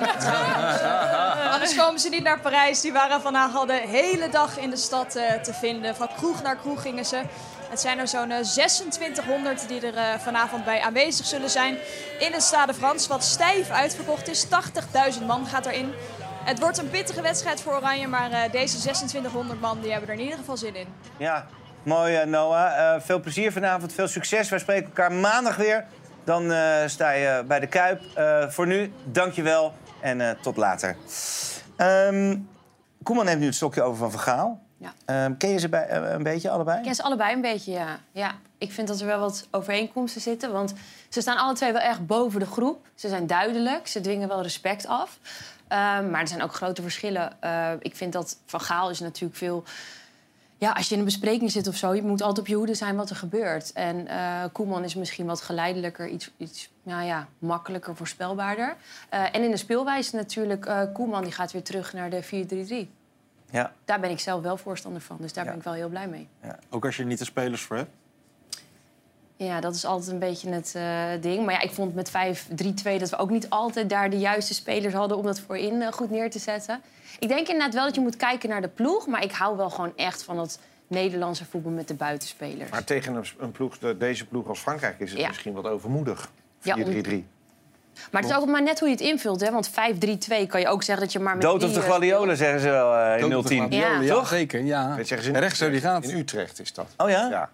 Anders 1.54 1.76
komen 1.76 2.00
ze 2.00 2.10
niet 2.10 2.24
naar 2.24 2.40
Parijs. 2.40 2.82
Die 2.82 2.94
waren 2.94 3.22
vandaag 3.22 3.56
al 3.56 3.66
de 3.66 3.82
hele 3.88 4.30
dag 4.30 4.58
in 4.58 4.70
de 4.70 4.78
stad 4.78 5.16
eh, 5.16 5.34
te 5.34 5.54
vinden. 5.54 5.96
Van 5.96 6.10
kroeg 6.18 6.42
naar 6.42 6.56
kroeg 6.56 6.82
gingen 6.82 7.06
ze. 7.06 7.22
Het 7.70 7.80
zijn 7.80 8.00
er 8.00 8.08
zo'n 8.08 8.32
eh, 8.32 8.40
2600 8.40 9.68
die 9.68 9.88
er 9.88 9.96
eh, 9.96 10.20
vanavond 10.20 10.66
bij 10.66 10.82
aanwezig 10.82 11.26
zullen 11.26 11.50
zijn. 11.50 11.78
In 12.20 12.34
het 12.34 12.44
Stade 12.44 12.74
Frans, 12.74 13.08
wat 13.08 13.24
stijf 13.24 13.70
uitverkocht 13.70 14.28
is. 14.30 14.46
80.000 15.20 15.26
man 15.26 15.46
gaat 15.46 15.66
erin. 15.66 15.94
Het 16.44 16.60
wordt 16.60 16.78
een 16.78 16.90
pittige 16.90 17.22
wedstrijd 17.22 17.62
voor 17.62 17.74
Oranje, 17.74 18.08
maar 18.08 18.32
eh, 18.32 18.52
deze 18.52 18.80
2600 18.80 19.62
man 19.62 19.82
die 19.82 19.92
hebben 19.92 20.10
er 20.10 20.16
in 20.16 20.22
ieder 20.24 20.38
geval 20.38 20.58
zin 20.58 20.76
in. 20.76 20.88
Ja, 21.18 21.48
mooi 21.84 22.16
eh, 22.16 22.28
Noah. 22.28 22.96
Eh, 22.96 23.02
veel 23.02 23.20
plezier 23.20 23.52
vanavond, 23.52 23.94
veel 23.94 24.08
succes. 24.08 24.50
Wij 24.50 24.60
spreken 24.60 24.86
elkaar 24.86 25.12
maandag 25.12 25.56
weer. 25.56 25.86
Dan 26.28 26.52
eh, 26.52 26.88
sta 26.88 27.12
je 27.12 27.44
bij 27.48 27.60
de 27.60 27.68
Kuip. 27.68 28.02
Eh, 28.16 28.48
voor 28.50 28.68
nu, 28.68 28.92
dank 29.04 29.34
je 29.34 29.42
wel 29.42 29.74
en 30.02 30.22
eh, 30.22 30.30
tot 30.42 30.58
later. 30.58 30.96
Ehm 31.76 32.36
Koeman 33.04 33.26
neemt 33.26 33.40
nu 33.40 33.46
het 33.46 33.56
stokje 33.56 33.82
over 33.82 33.98
van 33.98 34.12
Vergaal. 34.12 34.62
Ja. 34.78 34.94
Ehm, 35.06 35.38
ken 35.38 35.50
je 35.50 35.60
ze 35.60 35.70
bij, 35.70 35.88
eh, 35.88 36.12
een 36.12 36.24
beetje 36.24 36.50
allebei? 36.50 36.78
Ik 36.78 36.84
ken 36.84 36.96
ze 36.96 37.04
allebei 37.04 37.34
een 37.34 37.42
beetje, 37.42 37.72
ja. 37.72 38.00
ja. 38.12 38.36
Ik 38.58 38.72
vind 38.72 38.88
dat 38.88 39.00
er 39.00 39.06
wel 39.06 39.20
wat 39.20 39.48
overeenkomsten 39.52 40.22
zitten. 40.22 40.52
Want 40.52 40.74
ze 41.10 41.22
staan 41.22 41.38
alle 41.38 41.54
twee 41.54 41.72
wel 41.72 41.82
echt 41.82 42.06
boven 42.06 42.40
de 42.40 42.46
groep. 42.46 42.88
Ze 42.96 43.08
zijn 43.08 43.28
duidelijk, 43.28 43.88
ze 43.88 44.02
dwingen 44.02 44.28
wel 44.28 44.42
respect 44.42 44.88
af. 44.88 45.20
Ehm, 45.68 46.10
maar 46.10 46.22
er 46.22 46.28
zijn 46.28 46.44
ook 46.44 46.54
grote 46.54 46.82
verschillen. 46.82 47.42
Eh, 47.42 47.72
ik 47.80 47.96
vind 47.96 48.14
dat 48.14 48.38
Van 48.46 48.62
Gaal 48.62 48.90
is 48.90 49.00
natuurlijk 49.00 49.38
veel... 49.38 49.64
Ja, 50.60 50.72
als 50.72 50.88
je 50.88 50.94
in 50.94 51.00
een 51.00 51.06
bespreking 51.06 51.52
zit 51.52 51.68
of 51.68 51.76
zo, 51.76 51.94
je 51.94 52.02
moet 52.02 52.22
altijd 52.22 52.40
op 52.40 52.48
je 52.48 52.56
hoede 52.56 52.74
zijn 52.74 52.96
wat 52.96 53.10
er 53.10 53.16
gebeurt. 53.16 53.74
En 53.74 54.08
eh, 54.08 54.44
Koeman 54.52 54.84
is 54.84 54.96
misschien 54.96 55.26
wat 55.26 55.42
geleidelijker, 55.42 56.08
iets, 56.08 56.32
iets 56.38 56.70
nou 56.84 57.06
ja, 57.06 57.28
makkelijker, 57.40 57.96
voorspelbaarder. 57.96 58.76
Eh, 59.10 59.36
en 59.36 59.44
in 59.44 59.52
de 59.52 59.58
speelwijze 59.58 60.16
natuurlijk, 60.16 60.90
Koeman 60.94 61.24
die 61.24 61.32
gaat 61.32 61.52
weer 61.52 61.64
terug 61.64 61.94
naar 61.94 62.10
de 62.10 62.24
4-3-3. 62.24 62.97
Ja. 63.52 63.74
Daar 63.86 64.00
ben 64.00 64.10
ik 64.10 64.20
zelf 64.20 64.42
wel 64.42 64.58
voorstander 64.58 65.02
van, 65.02 65.18
dus 65.20 65.34
daar 65.34 65.44
Ja. 65.44 65.50
ben 65.50 65.60
ik 65.60 65.66
wel 65.66 65.74
heel 65.74 65.90
blij 65.90 66.08
mee. 66.08 66.28
Ook 66.70 66.86
als 66.86 66.96
je 66.96 67.02
er 67.02 67.08
niet 67.08 67.20
de 67.20 67.26
spelers 67.26 67.62
voor 67.62 67.76
hebt. 67.76 67.90
Ja, 69.36 69.60
dat 69.60 69.76
is 69.76 69.86
altijd 69.86 70.12
een 70.12 70.20
beetje 70.20 70.50
het 70.50 70.74
eh, 70.76 71.06
ding. 71.22 71.46
Maar 71.46 71.54
ja, 71.54 71.62
ik 71.62 71.72
vond 71.72 71.96
met 71.96 72.10
5-3-2 72.10 72.98
dat 73.00 73.10
we 73.10 73.18
ook 73.18 73.30
niet 73.30 73.50
altijd 73.50 73.90
daar 73.90 74.10
de 74.10 74.18
juiste 74.20 74.54
spelers 74.54 74.94
hadden 74.94 75.18
om 75.18 75.24
dat 75.24 75.40
voorin 75.40 75.82
eh, 75.82 75.92
goed 75.92 76.10
neer 76.10 76.30
te 76.32 76.40
zetten. 76.40 76.82
Ik 77.20 77.28
denk 77.28 77.48
inderdaad 77.48 77.74
wel 77.74 77.86
dat 77.86 77.96
je 77.96 78.02
moet 78.02 78.16
kijken 78.18 78.50
naar 78.50 78.62
de 78.62 78.68
ploeg. 78.68 79.08
Maar 79.08 79.24
ik 79.24 79.32
hou 79.32 79.58
wel 79.58 79.70
gewoon 79.70 79.94
echt 79.96 80.24
van 80.24 80.40
het 80.40 80.60
Nederlandse 80.88 81.46
voetbal 81.46 81.72
met 81.72 81.88
de 81.88 81.94
buitenspelers. 81.94 82.70
Maar 82.72 82.84
tegen 82.84 83.24
een, 83.38 83.52
ploeg, 83.52 83.78
de- 83.78 83.98
deze 83.98 84.26
ploeg 84.26 84.48
als 84.48 84.60
Frankrijk 84.60 85.00
is 85.00 85.12
het 85.12 85.20
Ja. 85.20 85.28
misschien 85.28 85.54
wat 85.54 85.66
overmoedig. 85.66 86.32
4-3-3. 86.60 87.28
Maar 88.12 88.22
het 88.22 88.32
is 88.32 88.38
ook 88.38 88.46
maar 88.46 88.64
net 88.64 88.80
hoe 88.80 88.88
je 88.90 88.94
het 88.96 89.04
invult, 89.04 89.42
hè? 89.42 89.52
Want 89.52 89.70
5-3-2 89.70 89.74
kan 90.48 90.60
je 90.60 90.68
ook 90.68 90.84
zeggen 90.84 91.04
dat 91.06 91.14
je 91.14 91.20
maar 91.20 91.34
met 91.34 91.42
Dood 91.42 91.64
of 91.64 91.74
de 91.74 91.80
eh, 91.80 91.86
gladiolen, 91.86 92.38
zeggen 92.38 92.60
ze 92.60 92.70
wel 92.70 92.96
eh, 92.96 93.22
in 93.22 93.30
Dood 93.30 93.40
of 93.40 93.44
de 93.44 93.50
010. 93.50 93.58
gladiolen, 93.58 94.02
Ja. 94.06 94.16
ja, 94.16 94.26
zeker. 94.26 94.64
Ja. 94.64 94.96
Dat 94.96 95.08
zeggen 95.08 95.28
ze 95.28 95.34
in 95.34 95.40
Rechts 95.40 95.60
zo 95.60 95.70
die 95.70 95.82
gaat. 95.82 96.04
In 96.04 96.18
Utrecht 96.18 96.60
is 96.60 96.74
dat. 96.74 96.88
Oh 96.98 97.10
ja? 97.10 97.28
Ja. 97.30 97.50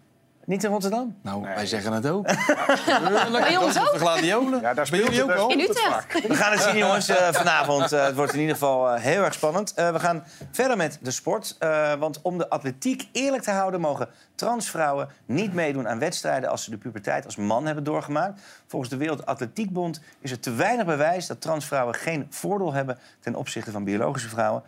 Niet 0.46 0.64
in 0.64 0.70
Rotterdam? 0.70 1.18
Nou, 1.22 1.42
wij 1.42 1.66
zeggen 1.66 1.94
het 1.94 2.08
ook. 2.08 2.26
Bij 3.32 3.58
ons 3.58 3.80
ook? 3.80 3.94
Gladiolen. 3.96 4.62
Ja, 4.62 4.74
daar 4.74 4.88
Bij 4.90 5.00
jullie 5.00 5.24
ook 5.24 5.34
wel? 5.34 5.50
In 5.50 5.60
Utrecht. 5.60 6.28
We 6.28 6.36
gaan 6.36 6.52
het 6.52 6.62
zien, 6.62 6.78
jongens, 6.78 7.10
eh, 7.10 7.28
vanavond. 7.34 7.92
Eh, 7.92 8.06
het 8.06 8.16
wordt 8.16 8.34
in 8.34 8.40
ieder 8.40 8.56
geval 8.56 8.90
eh, 8.90 9.02
heel 9.02 9.24
erg 9.24 9.34
spannend. 9.34 9.74
Eh, 9.74 9.92
we 9.92 10.00
gaan 10.00 10.24
verder 10.52 10.78
met 10.78 11.00
de 11.02 11.12
sport. 11.12 11.56
eh, 11.60 11.94
want 11.94 12.22
om 12.22 12.38
de 12.38 12.50
atletiek 12.50 13.08
eerlijk 13.12 13.44
te 13.44 13.52
houden... 13.52 13.80
mogen 13.82 14.08
transvrouwen 14.36 15.10
niet 15.26 15.54
meedoen 15.54 15.88
aan 15.88 16.00
wedstrijden... 16.00 16.50
als 16.50 16.64
ze 16.64 16.70
de 16.70 16.78
puberteit 16.78 17.26
als 17.26 17.36
man 17.36 17.66
hebben 17.66 17.84
doorgemaakt. 17.84 18.42
Volgens 18.68 18.92
de 18.92 18.98
Wereld 18.98 19.26
Atletiekbond 19.26 20.02
is 20.20 20.32
er 20.32 20.40
te 20.40 20.54
weinig 20.54 20.86
bewijs... 20.86 21.28
dat 21.28 21.42
transvrouwen 21.42 21.96
geen 21.96 22.28
voordeel 22.30 22.74
hebben 22.74 23.00
ten 23.20 23.36
opzichte 23.36 23.72
van 23.72 23.84
biologische 23.84 24.30
vrouwen. 24.30 24.64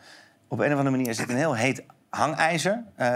Op 0.47 0.59
een 0.59 0.71
of 0.71 0.77
andere 0.77 0.89
manier 0.95 1.09
is 1.09 1.17
dit 1.17 1.29
een 1.29 1.35
heel 1.37 1.55
heet 1.55 1.83
hangijzer. 2.15 2.83
Eh, 2.95 3.07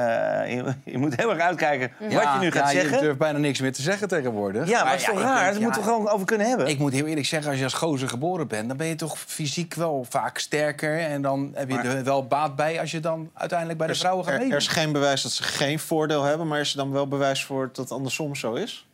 je, 0.55 0.73
je 0.91 0.97
moet 0.97 1.15
heel 1.15 1.29
erg 1.29 1.39
uitkijken 1.41 1.91
wat 1.99 2.09
je 2.09 2.37
nu 2.39 2.51
gaat 2.51 2.71
ja, 2.71 2.79
zeggen. 2.79 2.95
Je 2.97 3.01
durft 3.03 3.17
bijna 3.17 3.37
niks 3.37 3.59
meer 3.59 3.73
te 3.73 3.81
zeggen 3.81 4.07
tegenwoordig. 4.07 4.67
Ja, 4.69 4.83
maar 4.83 4.91
het 4.91 4.99
is 5.01 5.05
toch 5.07 5.21
raar? 5.21 5.39
denk, 5.43 5.51
Daar 5.53 5.61
moeten 5.61 5.81
we 5.81 5.87
ja, 5.87 5.93
gewoon 5.93 6.09
over 6.09 6.25
kunnen 6.25 6.47
hebben. 6.47 6.67
Ik 6.67 6.79
moet 6.79 6.93
heel 6.93 7.05
eerlijk 7.05 7.25
zeggen, 7.27 7.49
als 7.49 7.57
je 7.57 7.63
als 7.63 7.73
gozer 7.73 8.09
geboren 8.09 8.47
bent... 8.47 8.67
dan 8.67 8.77
ben 8.77 8.87
je 8.87 8.95
toch 8.95 9.19
fysiek 9.19 9.73
wel 9.73 10.05
vaak 10.09 10.37
sterker. 10.37 10.99
En 10.99 11.21
dan 11.21 11.51
heb 11.53 11.69
je 11.69 11.75
Maar- 11.75 11.85
er 11.85 12.03
wel 12.03 12.27
baat 12.27 12.55
bij 12.55 12.79
als 12.79 12.91
je 12.91 12.99
dan 12.99 13.29
uiteindelijk 13.33 13.77
bij 13.79 13.87
de 13.87 13.93
is- 13.93 13.99
vrouwen 13.99 14.25
gaat 14.25 14.33
er, 14.41 14.49
er 14.51 14.55
is 14.57 14.67
geen 14.67 14.91
bewijs 14.91 15.21
dat 15.21 15.31
ze 15.31 15.43
geen 15.43 15.79
voordeel 15.79 16.23
hebben, 16.23 16.47
maar 16.47 16.59
is 16.59 16.71
er 16.71 16.77
dan 16.77 16.91
wel 16.91 17.07
bewijs 17.07 17.43
voor 17.45 17.65
dat 17.67 17.77
het 17.77 17.91
andersom 17.91 18.35
zo 18.35 18.53
is? 18.53 18.87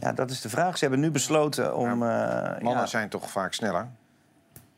Ja, 0.00 0.12
dat 0.12 0.30
is 0.30 0.40
de 0.40 0.48
vraag. 0.48 0.74
Ze 0.78 0.84
hebben 0.84 1.00
nu 1.00 1.10
besloten 1.10 1.76
om... 1.76 1.86
eh, 1.86 1.98
Mannen 2.60 2.60
ja. 2.82 2.86
zijn 2.86 3.08
toch 3.08 3.30
vaak 3.30 3.52
sneller? 3.52 3.86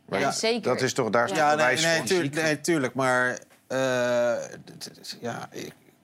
Ja, 0.09 0.31
zeker. 0.31 0.63
Dat 0.63 0.81
is 0.81 0.93
toch, 0.93 1.11
daar 1.11 1.25
is 1.25 1.29
toch 1.31 1.39
Ja, 1.39 1.47
nee, 1.47 1.57
bewijs 1.57 1.83
nee, 1.85 1.97
voor? 1.97 2.07
tuurlijk, 2.07 2.35
nee, 2.35 2.61
tuurlijk. 2.61 2.95
Maar 2.95 3.39
eh, 3.73 4.59
ja, 5.23 5.49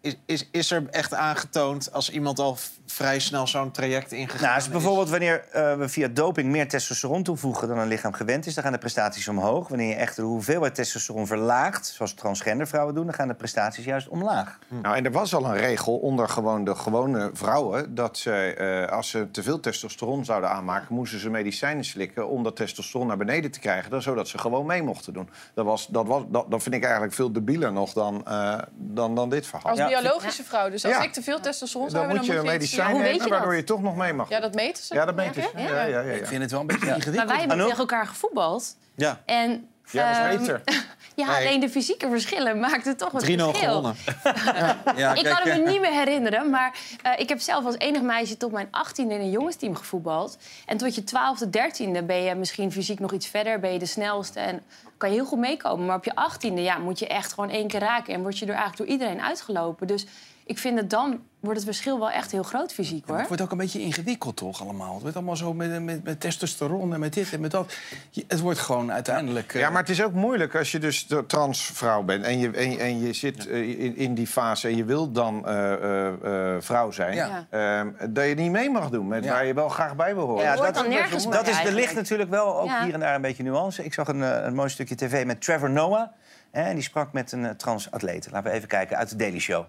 is, 0.00 0.16
is, 0.26 0.48
is 0.50 0.70
er 0.70 0.86
echt 0.90 1.14
aangetoond 1.14 1.92
als 1.92 2.10
iemand 2.10 2.38
al 2.38 2.56
vrij 2.86 3.18
snel 3.18 3.46
zo'n 3.46 3.70
traject 3.70 4.12
ingegaan 4.12 4.42
Nou, 4.42 4.54
als 4.54 4.64
is? 4.64 4.70
bijvoorbeeld 4.70 5.08
wanneer 5.08 5.44
eh, 5.52 5.76
we 5.76 5.88
via 5.88 6.08
doping 6.08 6.50
meer 6.50 6.68
testosteron 6.68 7.22
toevoegen 7.22 7.68
dan 7.68 7.78
een 7.78 7.88
lichaam 7.88 8.12
gewend 8.12 8.46
is, 8.46 8.54
dan 8.54 8.64
gaan 8.64 8.72
de 8.72 8.78
prestaties 8.78 9.28
omhoog. 9.28 9.68
Wanneer 9.68 9.88
je 9.88 9.94
echt 9.94 10.16
de 10.16 10.22
hoeveelheid 10.22 10.74
testosteron 10.74 11.26
verlaagt, 11.26 11.86
zoals 11.86 12.14
transgender 12.14 12.66
vrouwen 12.66 12.94
doen, 12.94 13.04
dan 13.04 13.14
gaan 13.14 13.28
de 13.28 13.34
prestaties 13.34 13.84
juist 13.84 14.08
omlaag. 14.08 14.58
Nou, 14.68 14.96
en 14.96 15.04
er 15.04 15.12
was 15.12 15.34
al 15.34 15.44
een 15.44 15.56
regel 15.56 15.96
onder 15.96 16.28
gewoon 16.28 16.64
de 16.64 16.74
gewone 16.74 17.30
vrouwen... 17.32 17.94
dat 17.94 18.18
ze, 18.18 18.32
eh, 18.32 18.92
als 18.92 19.10
ze 19.10 19.30
te 19.30 19.42
veel 19.42 19.60
testosteron 19.60 20.24
zouden 20.24 20.50
aanmaken... 20.50 20.94
moesten 20.94 21.18
ze 21.18 21.30
medicijnen 21.30 21.84
slikken 21.84 22.28
om 22.28 22.42
dat 22.42 22.56
testosteron 22.56 23.06
naar 23.06 23.16
beneden 23.16 23.50
te 23.50 23.60
krijgen... 23.60 23.90
dan, 23.90 24.02
zodat 24.02 24.28
ze 24.28 24.38
gewoon 24.38 24.66
mee 24.66 24.82
mochten 24.82 25.12
doen. 25.12 25.28
Dat, 25.54 25.64
was, 25.64 25.86
dat, 25.86 26.06
was, 26.06 26.22
dat, 26.28 26.50
dat 26.50 26.62
vind 26.62 26.74
ik 26.74 26.82
eigenlijk 26.82 27.12
veel 27.12 27.32
debieler 27.32 27.72
nog 27.72 27.92
dan, 27.92 28.26
eh, 28.26 28.58
dan, 28.74 29.14
dan 29.14 29.30
dit 29.30 29.46
verhaal. 29.46 29.87
Biologische 29.88 30.44
vrouw. 30.44 30.70
Dus 30.70 30.84
als 30.84 30.94
Ja. 30.94 31.02
ik 31.02 31.12
te 31.12 31.22
veel 31.22 31.40
testosteron 31.40 31.90
zou 31.90 32.06
dan 32.06 32.16
hebben, 32.16 32.16
moet 32.16 32.26
je 32.26 32.32
dan 32.32 32.42
moet 32.42 32.52
je 32.52 32.58
medicijn 32.58 32.96
iets- 32.96 33.18
nemen, 33.18 33.28
waardoor 33.28 33.54
je 33.56 33.64
toch 33.64 33.82
nog 33.82 33.96
mee 33.96 34.12
mag. 34.12 34.28
Ja, 34.28 34.40
dat 34.40 34.54
meten 34.54 34.84
ze. 34.84 34.94
Ja, 34.94 35.04
dat 35.04 35.14
meten 35.14 35.42
ze. 35.42 35.48
Ja, 35.56 35.68
ja, 35.68 35.84
ja, 35.84 36.00
ja. 36.00 36.12
Ik 36.12 36.26
vind 36.26 36.42
het 36.42 36.50
wel 36.50 36.60
een 36.60 36.66
beetje 36.66 36.86
Maar 36.86 36.94
ingewikkeld. 36.96 37.30
wij 37.30 37.38
hebben 37.40 37.58
tegen 37.58 37.78
elkaar 37.78 38.06
gevoetbald. 38.06 38.76
Ja. 38.96 39.20
En, 39.24 39.68
Jij 39.90 40.04
was 40.08 40.16
ehm, 40.16 40.38
beter. 40.38 40.62
ja, 41.14 41.26
Nee. 41.26 41.36
alleen 41.46 41.60
de 41.60 41.68
fysieke 41.68 42.08
verschillen 42.10 42.60
maakten 42.60 42.96
toch 42.96 43.12
het 43.12 43.22
3-0 43.22 43.24
verschil. 43.50 43.68
gewonnen. 43.68 43.96
ja, 44.96 45.14
ik 45.14 45.24
kan 45.24 45.36
het 45.36 45.44
me 45.64 45.70
niet 45.70 45.80
meer 45.80 45.92
herinneren, 45.92 46.50
maar 46.50 46.74
eh, 47.02 47.12
ik 47.16 47.28
heb 47.28 47.40
zelf 47.40 47.64
als 47.64 47.76
enig 47.78 48.02
meisje 48.02 48.36
tot 48.36 48.52
mijn 48.52 48.66
18e 48.66 48.94
in 48.96 49.10
een 49.10 49.30
jongensteam 49.30 49.74
gevoetbald. 49.76 50.38
En 50.66 50.76
tot 50.76 50.94
je 50.94 51.02
12e, 51.04 51.46
13e 51.50 52.04
ben 52.06 52.22
je 52.22 52.34
misschien 52.34 52.72
fysiek 52.72 53.00
nog 53.00 53.12
iets 53.12 53.26
verder, 53.26 53.60
ben 53.60 53.72
je 53.72 53.78
de 53.78 53.86
snelste 53.86 54.40
en 54.40 54.62
kan 54.98 55.08
je 55.08 55.14
heel 55.14 55.24
goed 55.24 55.38
meekomen. 55.38 55.86
Maar 55.86 55.96
op 55.96 56.04
je 56.04 56.12
18e 56.12 56.54
ja, 56.54 56.78
moet 56.78 56.98
je 56.98 57.06
echt 57.06 57.32
gewoon 57.32 57.50
één 57.50 57.68
keer 57.68 57.80
raken 57.80 58.14
en 58.14 58.22
word 58.22 58.38
je 58.38 58.46
er 58.46 58.52
eigenlijk 58.52 58.78
door 58.78 58.86
iedereen 58.86 59.22
uitgelopen. 59.22 59.86
Dus 59.86 60.06
ik 60.48 60.58
vind 60.58 60.78
het 60.78 60.90
dan 60.90 61.20
wordt 61.40 61.56
het 61.56 61.64
verschil 61.68 61.98
wel 61.98 62.10
echt 62.10 62.32
heel 62.32 62.42
groot 62.42 62.72
fysiek 62.72 63.06
hoor. 63.06 63.18
Het 63.18 63.26
wordt 63.28 63.42
ook 63.42 63.50
een 63.50 63.58
beetje 63.58 63.80
ingewikkeld, 63.80 64.36
toch, 64.36 64.62
allemaal? 64.62 64.92
Het 64.92 65.00
wordt 65.02 65.16
allemaal 65.16 65.36
zo 65.36 65.54
met, 65.54 65.82
met, 65.82 66.04
met 66.04 66.20
testosteron 66.20 66.92
en 66.94 67.00
met 67.00 67.12
dit 67.14 67.32
en 67.32 67.40
met 67.40 67.50
dat. 67.50 67.72
Je- 68.10 68.24
het 68.28 68.40
wordt 68.40 68.58
gewoon 68.58 68.92
uiteindelijk... 68.92 69.54
eh, 69.54 69.60
Ja, 69.60 69.70
maar 69.70 69.80
het 69.80 69.90
is 69.90 70.02
ook 70.02 70.12
moeilijk 70.12 70.54
als 70.54 70.72
je 70.72 70.78
dus 70.78 71.06
de 71.06 71.26
transvrouw 71.26 72.02
bent... 72.02 72.24
en 72.24 72.38
je, 72.38 72.50
en, 72.50 72.70
je- 72.70 72.78
en 72.78 73.00
je 73.00 73.12
zit 73.12 73.46
eh, 73.48 73.68
in, 73.84 73.96
in 73.96 74.14
die 74.14 74.26
fase 74.26 74.68
en 74.68 74.76
je 74.76 74.84
wilt 74.84 75.14
dan 75.14 75.46
eh, 75.46 75.72
eh, 75.72 76.54
eh, 76.54 76.62
vrouw 76.62 76.90
zijn... 76.90 77.14
Ja. 77.14 77.46
ehm, 77.50 77.88
dat 78.10 78.26
je 78.28 78.34
niet 78.34 78.50
mee 78.50 78.70
mag 78.70 78.90
doen 78.90 79.08
met 79.08 79.24
Ja. 79.24 79.32
waar 79.32 79.46
je 79.46 79.54
wel 79.54 79.68
graag 79.68 79.96
bij 79.96 80.14
wil 80.14 80.26
horen. 80.26 80.44
Ja, 80.44 80.54
hoort 80.54 80.64
dat, 80.64 80.74
dan 80.74 80.88
nergens 80.88 81.28
bij 81.28 81.36
dat 81.38 81.48
is, 81.48 81.64
er 81.64 81.72
ligt 81.72 81.94
natuurlijk 81.94 82.30
wel 82.30 82.60
ook 82.60 82.66
Ja. 82.66 82.84
hier 82.84 82.94
en 82.94 83.00
daar 83.00 83.14
een 83.14 83.20
beetje 83.20 83.42
nuance. 83.42 83.84
Ik 83.84 83.94
zag 83.94 84.08
een, 84.08 84.22
eh, 84.22 84.44
een 84.44 84.54
mooi 84.54 84.68
stukje 84.68 84.94
tv 84.94 85.24
met 85.26 85.40
Trevor 85.42 85.70
Noah. 85.70 86.08
Hè, 86.50 86.62
en 86.62 86.74
die 86.74 86.84
sprak 86.84 87.12
met 87.12 87.32
een 87.32 87.44
eh, 87.44 87.50
transatleet. 87.50 88.28
Laten 88.30 88.50
we 88.50 88.56
even 88.56 88.68
kijken 88.68 88.96
uit 88.96 89.08
de 89.08 89.16
Daily 89.16 89.38
Show. 89.38 89.64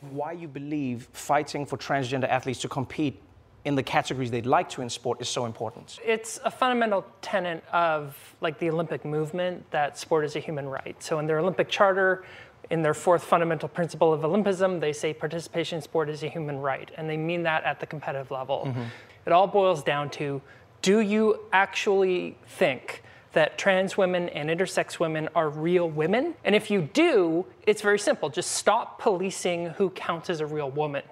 Why 0.00 0.32
you 0.32 0.48
believe 0.48 1.08
fighting 1.12 1.66
for 1.66 1.76
transgender 1.76 2.28
athletes 2.28 2.60
to 2.60 2.68
compete 2.68 3.22
in 3.64 3.74
the 3.74 3.82
categories 3.82 4.30
they'd 4.30 4.46
like 4.46 4.68
to 4.70 4.82
in 4.82 4.88
sport 4.88 5.20
is 5.20 5.28
so 5.28 5.44
important. 5.44 5.98
It's 6.04 6.40
a 6.44 6.50
fundamental 6.50 7.04
tenet 7.20 7.64
of 7.72 8.16
like 8.40 8.58
the 8.58 8.70
Olympic 8.70 9.04
movement 9.04 9.70
that 9.70 9.98
sport 9.98 10.24
is 10.24 10.36
a 10.36 10.40
human 10.40 10.68
right. 10.68 11.00
So 11.02 11.18
in 11.18 11.26
their 11.26 11.40
Olympic 11.40 11.68
charter, 11.68 12.24
in 12.70 12.82
their 12.82 12.94
fourth 12.94 13.24
fundamental 13.24 13.68
principle 13.68 14.12
of 14.12 14.22
Olympism, 14.22 14.80
they 14.80 14.92
say 14.92 15.12
participation 15.12 15.76
in 15.76 15.82
sport 15.82 16.08
is 16.08 16.22
a 16.22 16.28
human 16.28 16.58
right, 16.58 16.90
and 16.96 17.08
they 17.08 17.16
mean 17.16 17.42
that 17.42 17.64
at 17.64 17.80
the 17.80 17.86
competitive 17.86 18.30
level. 18.30 18.64
Mm-hmm. 18.66 18.82
It 19.26 19.32
all 19.32 19.46
boils 19.46 19.82
down 19.82 20.10
to 20.10 20.40
do 20.80 21.00
you 21.00 21.40
actually 21.52 22.38
think 22.46 23.02
that 23.32 23.48
trans 23.56 23.94
women 23.94 24.30
and 24.34 24.48
intersex 24.48 24.96
women 24.98 25.32
are 25.34 25.50
real 25.62 25.92
women? 25.94 26.34
And 26.44 26.54
if 26.54 26.66
you 26.66 26.88
do, 26.92 27.44
it's 27.64 27.82
very 27.82 27.98
simple. 27.98 28.30
Just 28.34 28.50
stop 28.54 28.98
policing 29.02 29.72
who 29.76 29.90
counts 29.92 30.28
as 30.30 30.40
a 30.40 30.46
real 30.46 30.72
woman. 30.74 31.02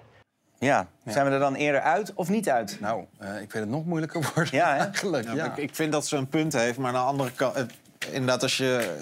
Ja, 0.59 0.87
zijn 1.05 1.25
we 1.25 1.31
er 1.31 1.39
dan 1.39 1.55
eerder 1.55 1.81
uit 1.81 2.13
of 2.13 2.29
niet 2.29 2.49
uit? 2.49 2.77
Nou, 2.79 3.03
eh, 3.19 3.29
ik 3.41 3.51
vind 3.51 3.63
het 3.63 3.69
nog 3.69 3.85
moeilijker 3.85 4.31
worden 4.35 4.55
Ja, 4.55 4.73
hè? 4.75 4.77
eigenlijk. 4.83 5.23
Ja, 5.25 5.33
Ja, 5.33 5.47
maar 5.47 5.57
Ik, 5.59 5.63
ik 5.69 5.75
vind 5.75 5.91
dat 5.91 6.07
ze 6.07 6.17
een 6.17 6.27
punt 6.27 6.53
heeft, 6.53 6.77
maar 6.77 6.87
aan 6.87 6.93
de 6.93 7.09
andere 7.09 7.31
kant... 7.31 7.55
eh, 7.55 7.63
Inderdaad, 8.11 8.43
als 8.43 8.57
je 8.57 8.95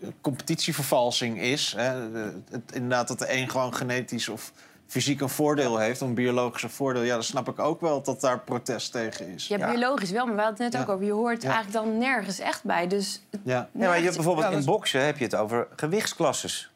eh, 0.00 0.08
competitievervalsing 0.20 1.40
is... 1.40 1.74
Hè, 1.76 1.92
het, 2.50 2.72
inderdaad 2.72 3.08
dat 3.08 3.18
de 3.18 3.32
een 3.32 3.50
gewoon 3.50 3.74
genetisch 3.74 4.28
of 4.28 4.52
fysiek 4.86 5.20
een 5.20 5.28
voordeel 5.28 5.78
heeft... 5.78 6.00
een 6.00 6.14
biologisch 6.14 6.62
een 6.62 6.70
voordeel, 6.70 7.02
ja, 7.02 7.14
dan 7.14 7.22
snap 7.22 7.48
ik 7.48 7.58
ook 7.58 7.80
wel 7.80 8.02
dat 8.02 8.20
daar 8.20 8.40
protest 8.40 8.92
tegen 8.92 9.28
is. 9.28 9.46
Ja, 9.46 9.70
biologisch 9.70 10.10
wel, 10.10 10.26
maar 10.26 10.34
we 10.34 10.40
hadden 10.42 10.64
het 10.64 10.72
net 10.72 10.82
Ja. 10.82 10.88
ook 10.88 10.94
over. 10.94 11.06
Je 11.06 11.12
hoort 11.12 11.42
Ja. 11.42 11.52
eigenlijk 11.54 11.84
dan 11.84 11.98
nergens 11.98 12.38
echt 12.38 12.64
bij. 12.64 12.86
Dus 12.86 13.22
Ja. 13.30 13.68
Ja, 13.72 13.88
maar 13.88 13.96
je 13.96 14.02
hebt 14.02 14.14
bijvoorbeeld 14.14 14.46
dat 14.46 14.58
in 14.58 14.64
boksen 14.64 15.04
heb 15.04 15.18
je 15.18 15.24
het 15.24 15.34
over 15.34 15.68
gewichtsklasses. 15.76 16.70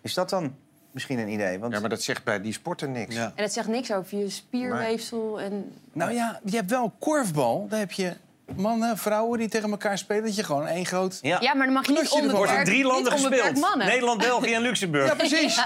Is 0.00 0.14
dat 0.14 0.30
dan 0.30 0.54
misschien 0.90 1.18
een 1.18 1.28
idee? 1.28 1.58
Want... 1.58 1.72
Ja, 1.72 1.80
maar 1.80 1.88
dat 1.88 2.02
zegt 2.02 2.24
bij 2.24 2.40
die 2.40 2.52
sporten 2.52 2.92
niks. 2.92 3.14
Ja. 3.14 3.32
En 3.34 3.42
het 3.42 3.52
zegt 3.52 3.68
niks 3.68 3.92
over 3.92 4.18
je 4.18 4.30
spierweefsel. 4.30 5.40
En... 5.40 5.72
Nou 5.92 6.12
ja, 6.12 6.40
je 6.44 6.56
hebt 6.56 6.70
wel 6.70 6.92
korfbal. 6.98 7.66
Daar 7.68 7.78
heb 7.78 7.92
je 7.92 8.16
mannen, 8.56 8.98
vrouwen 8.98 9.38
die 9.38 9.48
tegen 9.48 9.70
elkaar 9.70 9.98
spelen. 9.98 10.22
Dat 10.22 10.36
je 10.36 10.44
gewoon 10.44 10.66
één 10.66 10.86
groot... 10.86 11.18
Ja. 11.22 11.36
Ja, 11.40 11.54
maar 11.54 11.64
dan 11.64 11.74
mag 11.74 11.86
je 11.86 11.92
niet 11.92 12.10
onbeperkt, 12.10 12.36
wordt 12.36 12.52
in 12.52 12.64
drie 12.64 12.84
landen 12.84 13.12
gespeeld. 13.12 13.60
mannen. 13.60 13.86
Nederland, 13.86 14.18
België 14.20 14.54
en 14.54 14.62
Luxemburg. 14.62 15.08
Ja, 15.08 15.14
precies. 15.14 15.60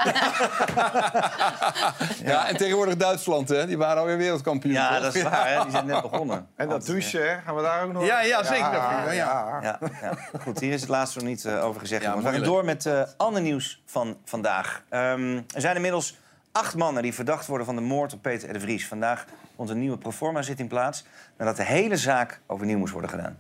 Ja, 2.25 2.49
en 2.49 2.57
tegenwoordig 2.57 2.97
Duitsland, 2.97 3.49
hè? 3.49 3.67
Die 3.67 3.79
waren 3.79 3.99
alweer 4.01 4.17
wereldkampioen. 4.17 4.73
Ja, 4.75 4.89
toch? 4.95 5.03
dat 5.03 5.15
is 5.15 5.23
waar. 5.23 5.49
Hè? 5.55 5.63
Die 5.63 5.71
zijn 5.71 5.87
net 5.87 6.03
begonnen. 6.03 6.47
En 6.57 6.69
dat 6.69 6.87
douchen, 6.87 7.29
hè? 7.29 7.37
gaan 7.45 7.55
we 7.55 7.63
daar 7.63 7.85
ook 7.85 7.93
nog... 7.93 8.07
Ja, 8.07 8.21
ja, 8.21 8.43
zeker. 8.45 8.73
Ja, 8.73 9.03
Ja, 9.05 9.13
ja. 9.13 9.59
Ja, 9.63 9.79
ja. 10.03 10.39
Goed, 10.41 10.61
hier 10.61 10.73
is 10.73 10.81
het 10.81 10.91
laatste 10.91 11.19
nog 11.19 11.29
niet 11.29 11.45
eh, 11.45 11.65
over 11.65 11.81
gezegd. 11.81 12.15
We 12.15 12.23
gaan 12.23 12.43
door 12.43 12.65
met 12.65 12.87
eh 12.87 13.03
ander 13.17 13.43
nieuws 13.43 13.83
van 13.87 14.17
vandaag. 14.25 14.83
Ehm, 14.89 15.37
er 15.37 15.61
zijn 15.61 15.77
inmiddels 15.77 16.17
acht 16.53 16.75
mannen 16.75 17.03
die 17.03 17.15
verdacht 17.15 17.47
worden 17.47 17.67
van 17.67 17.75
de 17.75 17.81
moord 17.81 18.13
op 18.13 18.23
Peter 18.23 18.49
R. 18.49 18.53
de 18.53 18.61
Vries. 18.61 18.87
Vandaag 18.87 19.25
vond 19.57 19.71
een 19.71 19.79
nieuwe 19.79 19.99
proforma-zitting 19.99 20.69
plaats... 20.69 21.05
nadat 21.39 21.57
de 21.57 21.65
hele 21.65 21.97
zaak 21.97 22.41
overnieuw 22.47 22.79
moest 22.79 22.93
worden 22.93 23.11
gedaan. 23.11 23.37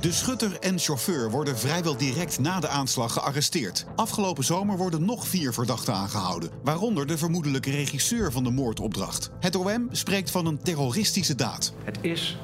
De 0.00 0.12
schutter 0.12 0.58
en 0.60 0.78
chauffeur 0.78 1.30
worden 1.30 1.58
vrijwel 1.58 1.96
direct 1.96 2.38
na 2.38 2.60
de 2.60 2.68
aanslag 2.68 3.12
gearresteerd. 3.12 3.86
Afgelopen 3.96 4.44
zomer 4.44 4.76
worden 4.76 5.04
nog 5.04 5.26
vier 5.26 5.52
verdachten 5.52 5.94
aangehouden, 5.94 6.50
waaronder 6.62 7.06
de 7.06 7.18
vermoedelijke 7.18 7.70
regisseur 7.70 8.32
van 8.32 8.44
de 8.44 8.50
moordopdracht. 8.50 9.30
Het 9.40 9.56
OM 9.56 9.88
spreekt 9.90 10.30
van 10.30 10.46
een 10.46 10.62
terroristische 10.62 11.34
daad. 11.34 11.72
Het 11.84 11.98
is 12.00 12.38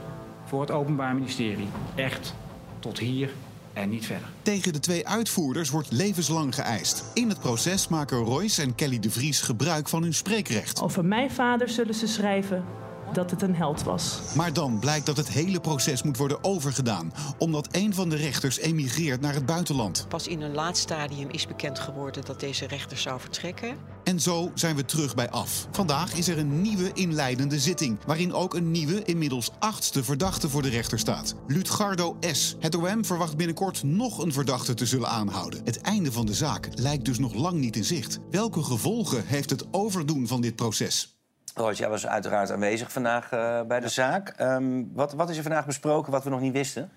voor 0.45 0.61
het 0.61 0.71
Openbaar 0.71 1.15
Ministerie 1.15 1.69
echt 1.95 2.35
tot 2.79 2.99
hier 2.99 3.31
en 3.77 3.89
niet 3.89 4.07
verder. 4.07 4.29
Tegen 4.43 4.73
de 4.73 4.81
twee 4.81 5.09
uitvoerders 5.09 5.71
wordt 5.71 5.93
levenslang 5.93 6.55
geëist. 6.55 7.05
In 7.15 7.29
het 7.29 7.39
proces 7.39 7.89
maken 7.89 8.19
Royce 8.19 8.63
en 8.63 8.75
Kelly 8.75 8.99
de 8.99 9.11
Vries 9.11 9.41
gebruik 9.41 9.89
van 9.89 10.03
hun 10.03 10.15
spreekrecht. 10.15 10.81
Over 10.81 11.05
mijn 11.05 11.31
vader 11.31 11.69
zullen 11.69 11.95
ze 11.95 12.07
schrijven 12.07 12.65
dat 13.13 13.31
het 13.31 13.43
een 13.43 13.55
held 13.55 13.83
was. 13.83 14.19
Maar 14.35 14.53
dan 14.53 14.79
blijkt 14.79 15.07
dat 15.07 15.17
het 15.17 15.29
hele 15.29 15.61
proces 15.61 16.03
moet 16.03 16.17
worden 16.17 16.45
overgedaan, 16.45 17.13
omdat 17.39 17.69
een 17.71 17.95
van 17.95 18.09
de 18.09 18.17
rechters 18.17 18.59
emigreert 18.59 19.21
naar 19.21 19.35
het 19.35 19.47
buitenland. 19.47 20.07
Pas 20.09 20.29
in 20.29 20.41
een 20.41 20.55
laat 20.55 20.77
stadium 20.77 21.31
is 21.31 21.47
bekend 21.47 21.79
geworden 21.79 22.25
dat 22.25 22.41
deze 22.41 22.67
rechter 22.67 22.97
zou 22.97 23.21
vertrekken. 23.21 23.77
En 24.05 24.21
zo 24.21 24.51
zijn 24.55 24.77
we 24.77 24.85
terug 24.85 25.15
bij 25.15 25.31
af. 25.31 25.67
Vandaag 25.71 26.15
is 26.15 26.29
er 26.29 26.39
een 26.39 26.61
nieuwe 26.63 26.91
inleidende 26.93 27.59
zitting... 27.59 27.99
waarin 28.07 28.33
ook 28.33 28.55
een 28.55 28.71
nieuwe, 28.71 29.03
inmiddels 29.05 29.51
achtste 29.59 30.05
verdachte 30.05 30.49
voor 30.49 30.63
de 30.63 30.69
rechter 30.69 30.99
staat. 30.99 31.35
Lutgardo 31.47 32.17
S. 32.21 32.57
Het 32.61 32.75
OM 32.75 33.05
verwacht 33.05 33.37
binnenkort 33.37 33.83
nog 33.83 34.19
een 34.19 34.33
verdachte 34.33 34.75
te 34.75 34.87
zullen 34.87 35.09
aanhouden. 35.09 35.61
Het 35.65 35.81
einde 35.81 36.13
van 36.13 36.27
de 36.27 36.35
zaak 36.35 36.69
lijkt 36.75 37.05
dus 37.05 37.19
nog 37.19 37.35
lang 37.35 37.59
niet 37.59 37.77
in 37.77 37.85
zicht. 37.85 38.19
Welke 38.31 38.63
gevolgen 38.63 39.27
heeft 39.27 39.51
het 39.51 39.65
overdoen 39.71 40.27
van 40.27 40.41
dit 40.41 40.57
proces? 40.57 41.16
Roos, 41.59 41.79
jij 41.79 41.89
was 41.89 42.07
uiteraard 42.07 42.51
aanwezig 42.51 42.93
vandaag 42.93 43.31
eh, 43.31 43.61
bij 43.63 43.81
de 43.81 43.89
zaak. 43.89 44.29
Ehm, 44.29 44.83
wat, 44.93 45.13
wat 45.13 45.31
is 45.31 45.37
er 45.37 45.43
vandaag 45.43 45.67
besproken 45.67 46.13
wat 46.13 46.25
we 46.25 46.31
nog 46.31 46.41
niet 46.41 46.53
wisten? 46.53 46.91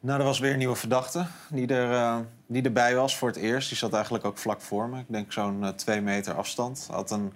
Nou, 0.00 0.18
er 0.18 0.24
was 0.24 0.38
weer 0.38 0.52
een 0.52 0.58
nieuwe 0.58 0.76
verdachte 0.76 1.26
die, 1.50 1.66
er, 1.66 1.92
eh, 1.92 2.18
die 2.46 2.62
erbij 2.62 2.94
was 2.94 3.16
voor 3.16 3.28
het 3.28 3.36
eerst. 3.36 3.68
Die 3.68 3.78
zat 3.78 3.92
eigenlijk 3.92 4.24
ook 4.24 4.38
vlak 4.38 4.60
voor 4.60 4.88
me. 4.88 4.98
Ik 4.98 5.04
denk 5.08 5.32
zo'n 5.32 5.64
eh, 5.64 5.68
twee 5.68 6.00
meter 6.00 6.34
afstand. 6.34 6.88
Had 6.90 7.10
een, 7.10 7.32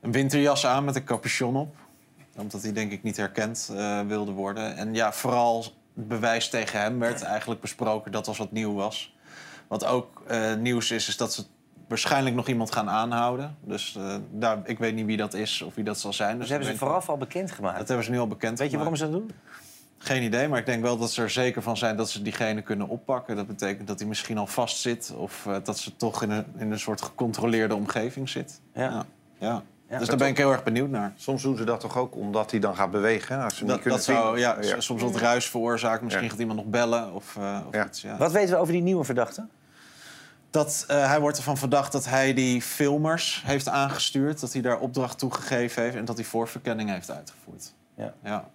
een 0.00 0.12
winterjas 0.12 0.66
aan 0.66 0.84
met 0.84 0.96
een 0.96 1.04
capuchon 1.04 1.56
op. 1.56 1.76
Omdat 2.36 2.62
hij 2.62 2.72
denk 2.72 2.92
ik 2.92 3.02
niet 3.02 3.16
herkend 3.16 3.72
wilde 4.06 4.32
worden. 4.32 4.76
En 4.76 4.94
ja, 4.94 5.12
vooral 5.12 5.64
het 5.94 6.08
bewijs 6.08 6.48
tegen 6.48 6.80
hem 6.80 6.98
werd 6.98 7.22
eigenlijk 7.22 7.60
besproken. 7.60 8.12
Dat 8.12 8.26
was 8.26 8.38
wat 8.38 8.52
nieuw 8.52 8.74
was. 8.74 9.16
Wat 9.68 9.84
ook 9.84 10.22
nieuws 10.58 10.90
is, 10.90 11.08
is 11.08 11.16
dat 11.16 11.34
ze 11.34 11.44
waarschijnlijk 11.94 12.36
nog 12.36 12.48
iemand 12.48 12.72
gaan 12.72 12.90
aanhouden. 12.90 13.56
Dus 13.60 13.96
eh, 13.96 14.16
daar, 14.30 14.58
ik 14.64 14.78
weet 14.78 14.94
niet 14.94 15.06
wie 15.06 15.16
dat 15.16 15.34
is 15.34 15.62
of 15.62 15.74
wie 15.74 15.84
dat 15.84 16.00
zal 16.00 16.12
zijn. 16.12 16.38
Dus 16.38 16.48
hebben 16.48 16.68
ze 16.68 16.76
vooraf 16.76 17.08
al 17.08 17.16
bekendgemaakt? 17.16 17.78
Dat 17.78 17.88
hebben 17.88 18.04
ze 18.06 18.10
nu 18.10 18.18
al 18.18 18.26
bekend 18.26 18.58
Weet 18.58 18.70
je 18.70 18.76
waarom 18.76 18.96
ze 18.96 19.02
dat 19.02 19.12
doen? 19.12 19.30
Geen 19.98 20.22
idee, 20.22 20.48
maar 20.48 20.58
ik 20.58 20.66
denk 20.66 20.82
wel 20.82 20.98
dat 20.98 21.12
ze 21.12 21.22
er 21.22 21.30
zeker 21.30 21.62
van 21.62 21.76
zijn 21.76 21.96
dat 21.96 22.10
ze 22.10 22.22
diegene 22.22 22.62
kunnen 22.62 22.88
oppakken. 22.88 23.36
Dat 23.36 23.46
betekent 23.46 23.86
dat 23.86 23.98
hij 23.98 24.08
misschien 24.08 24.38
al 24.38 24.46
vast 24.46 24.76
zit 24.80 25.12
of 25.16 25.46
eh, 25.46 25.56
dat 25.64 25.78
ze 25.78 25.96
toch 25.96 26.22
in 26.22 26.30
een, 26.30 26.44
in 26.56 26.72
een 26.72 26.78
soort 26.78 27.02
gecontroleerde 27.02 27.74
omgeving 27.74 28.28
zit. 28.28 28.60
Ja. 28.74 29.04
ja. 29.38 29.62
dus 29.98 30.08
daar 30.08 30.16
ben 30.16 30.28
ik 30.28 30.36
heel 30.36 30.52
erg 30.52 30.62
benieuwd 30.62 30.90
naar. 30.90 31.12
Soms 31.16 31.42
doen 31.42 31.56
ze 31.56 31.64
dat 31.64 31.80
toch 31.80 31.98
ook 31.98 32.16
omdat 32.16 32.50
hij 32.50 32.60
dan 32.60 32.76
gaat 32.76 32.90
bewegen? 32.90 33.42
Als 33.42 33.52
ze 33.52 33.58
hem 33.58 33.68
Dat, 33.68 33.76
niet 33.76 33.84
kunnen 33.84 34.06
dat 34.06 34.16
zou 34.16 34.38
ja, 34.38 34.80
soms 34.80 35.02
wat 35.02 35.16
ruis 35.16 35.50
veroorzaken. 35.50 36.04
Misschien 36.04 36.24
Ja. 36.24 36.30
gaat 36.30 36.40
iemand 36.40 36.58
nog 36.58 36.68
bellen 36.68 37.12
of, 37.12 37.36
eh, 37.36 37.58
of 37.68 37.84
iets. 37.86 38.02
Ja. 38.02 38.16
Wat 38.16 38.32
weten 38.32 38.54
we 38.54 38.60
over 38.60 38.72
die 38.72 38.82
nieuwe 38.82 39.04
verdachte? 39.04 39.46
Dat, 40.54 40.84
eh, 40.88 41.06
hij 41.06 41.20
wordt 41.20 41.36
ervan 41.36 41.56
verdacht 41.56 41.92
dat 41.92 42.04
hij 42.04 42.34
die 42.34 42.62
filmers 42.62 43.42
heeft 43.46 43.68
aangestuurd. 43.68 44.40
Dat 44.40 44.52
hij 44.52 44.62
daar 44.62 44.78
opdracht 44.78 45.18
toe 45.18 45.34
gegeven 45.34 45.82
heeft 45.82 45.96
en 45.96 46.04
dat 46.04 46.16
hij 46.16 46.24
voorverkenning 46.24 46.90
heeft 46.90 47.10
uitgevoerd. 47.10 47.72
Ja. 47.96 48.14
ja. 48.24 48.48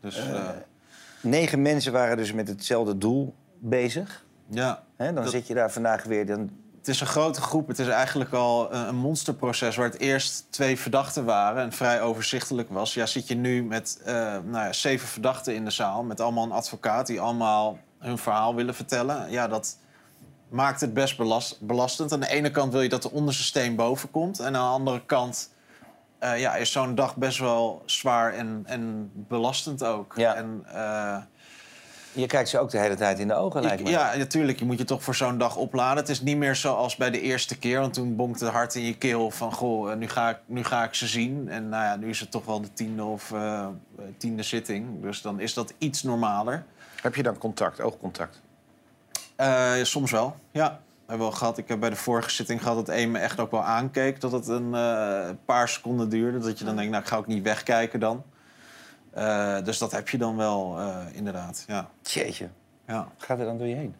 Dus, 0.00 0.16
Eh, 0.16 0.34
eh, 0.36 0.48
Negen 1.20 1.62
mensen 1.62 1.92
waren 1.92 2.16
dus 2.16 2.32
met 2.32 2.48
hetzelfde 2.48 2.98
doel 2.98 3.34
bezig. 3.58 4.24
ja. 4.50 4.82
Dan 4.96 5.14
Dat- 5.14 5.30
zit 5.30 5.46
je 5.46 5.54
daar 5.54 5.70
vandaag 5.70 6.04
weer. 6.04 6.26
Dan... 6.26 6.50
Het 6.78 6.88
is 6.94 7.00
een 7.00 7.06
grote 7.06 7.40
groep. 7.40 7.68
Het 7.68 7.78
is 7.78 7.88
eigenlijk 7.88 8.32
al 8.32 8.74
een, 8.74 8.88
een 8.88 8.96
monsterproces 8.96 9.76
waar 9.76 9.86
het 9.90 9.98
eerst 9.98 10.46
twee 10.50 10.78
verdachten 10.78 11.24
waren 11.24 11.62
en 11.62 11.72
vrij 11.72 12.02
overzichtelijk 12.02 12.68
was. 12.70 12.94
Ja, 12.94 13.06
zit 13.06 13.28
je 13.28 13.34
nu 13.34 13.64
met 13.64 14.00
nou 14.04 14.50
ja, 14.52 14.72
zeven 14.72 15.08
verdachten 15.08 15.54
in 15.54 15.64
de 15.64 15.70
zaal 15.70 16.02
met 16.04 16.20
allemaal 16.20 16.44
een 16.44 16.52
advocaat 16.52 17.06
die 17.06 17.20
allemaal 17.20 17.78
hun 17.98 18.18
verhaal 18.18 18.54
willen 18.54 18.74
vertellen. 18.74 19.30
Ja, 19.30 19.48
dat 19.48 19.76
maakt 20.48 20.80
het 20.80 20.94
best 20.94 21.16
belast, 21.16 21.60
belastend. 21.60 22.12
Aan 22.12 22.20
de 22.20 22.28
ene 22.28 22.50
kant 22.50 22.72
wil 22.72 22.82
je 22.82 22.88
dat 22.88 23.02
de 23.02 23.10
onderste 23.10 23.42
steen 23.42 23.76
boven 23.76 24.10
komt 24.10 24.38
en 24.38 24.46
aan 24.46 24.52
de 24.52 24.58
andere 24.58 25.02
kant 25.06 25.50
eh, 26.18 26.40
ja, 26.40 26.54
is 26.54 26.72
zo'n 26.72 26.94
dag 26.94 27.16
best 27.16 27.38
wel 27.38 27.82
zwaar 27.84 28.34
en, 28.34 28.62
en 28.66 29.10
belastend 29.14 29.84
ook. 29.84 30.12
Ja. 30.16 30.34
En, 30.34 30.62
eh, 30.72 31.16
Je 32.12 32.26
kijkt 32.26 32.48
ze 32.48 32.58
ook 32.58 32.70
de 32.70 32.78
hele 32.78 32.94
tijd 32.94 33.18
in 33.18 33.28
de 33.28 33.34
ogen, 33.34 33.62
lijkt 33.62 33.82
me. 33.82 33.90
ja, 33.90 34.16
natuurlijk. 34.16 34.58
Je 34.58 34.64
moet 34.64 34.78
je 34.78 34.84
toch 34.84 35.02
voor 35.02 35.14
zo'n 35.14 35.38
dag 35.38 35.56
opladen. 35.56 35.96
Het 35.96 36.08
is 36.08 36.20
niet 36.20 36.36
meer 36.36 36.56
zoals 36.56 36.96
bij 36.96 37.10
de 37.10 37.20
eerste 37.20 37.58
keer. 37.58 37.80
Want 37.80 37.94
toen 37.94 38.16
bonkt 38.16 38.40
het 38.40 38.50
hart 38.50 38.74
in 38.74 38.82
je 38.82 38.96
keel 38.96 39.30
van... 39.30 39.52
goh, 39.52 39.90
eh, 39.90 39.96
nu 39.96 40.08
ga 40.08 40.28
ik, 40.28 40.38
nu 40.46 40.64
ga 40.64 40.84
ik 40.84 40.94
ze 40.94 41.06
zien. 41.06 41.48
En 41.48 41.68
nou 41.68 41.84
ja, 41.84 41.96
nu 41.96 42.08
is 42.08 42.20
het 42.20 42.30
toch 42.30 42.44
wel 42.44 42.60
de 42.60 42.72
tiende 42.72 43.04
of 43.04 43.32
eh, 43.32 43.66
tiende 44.16 44.42
zitting. 44.42 45.02
Dus 45.02 45.22
dan 45.22 45.40
is 45.40 45.54
dat 45.54 45.74
iets 45.78 46.02
normaler. 46.02 46.64
Heb 47.02 47.14
je 47.14 47.22
dan 47.22 47.38
contact, 47.38 47.80
oogcontact? 47.80 48.40
Eh, 49.36 49.74
soms 49.82 50.10
wel, 50.10 50.36
ja. 50.50 50.80
We 51.04 51.12
hebben 51.12 51.34
gehad. 51.34 51.58
Ik 51.58 51.68
heb 51.68 51.80
bij 51.80 51.90
de 51.90 51.96
vorige 51.96 52.30
zitting 52.30 52.62
gehad 52.62 52.76
dat 52.76 52.88
één 52.88 53.10
me 53.10 53.18
echt 53.18 53.40
ook 53.40 53.50
wel 53.50 53.62
aankeek. 53.62 54.20
Dat 54.20 54.32
het 54.32 54.48
een 54.48 54.74
eh, 54.74 55.30
paar 55.44 55.68
seconden 55.68 56.08
duurde. 56.08 56.38
Dat 56.38 56.58
je 56.58 56.64
dan 56.64 56.76
denkt, 56.76 56.90
nou, 56.90 57.02
ik 57.02 57.08
ga 57.08 57.16
ook 57.16 57.26
niet 57.26 57.42
wegkijken 57.42 58.00
dan. 58.00 58.22
Eh, 59.10 59.64
dus 59.64 59.78
dat 59.78 59.92
heb 59.92 60.08
je 60.08 60.18
dan 60.18 60.36
wel, 60.36 60.78
inderdaad, 61.12 61.64
ja. 61.66 61.88
Jeetje. 62.02 62.48
Ja. 62.86 62.96
Wat 62.96 63.26
gaat 63.26 63.38
er 63.38 63.44
dan 63.44 63.58
door 63.58 63.66
je 63.66 63.74
heen? 63.74 63.94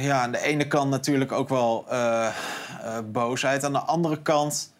Ja, 0.00 0.22
aan 0.22 0.32
de 0.32 0.40
ene 0.40 0.66
kant 0.66 0.90
natuurlijk 0.90 1.32
ook 1.32 1.48
wel 1.48 1.86
boosheid. 3.04 3.64
Aan 3.64 3.72
de 3.72 3.78
andere 3.78 4.22
kant 4.22 4.73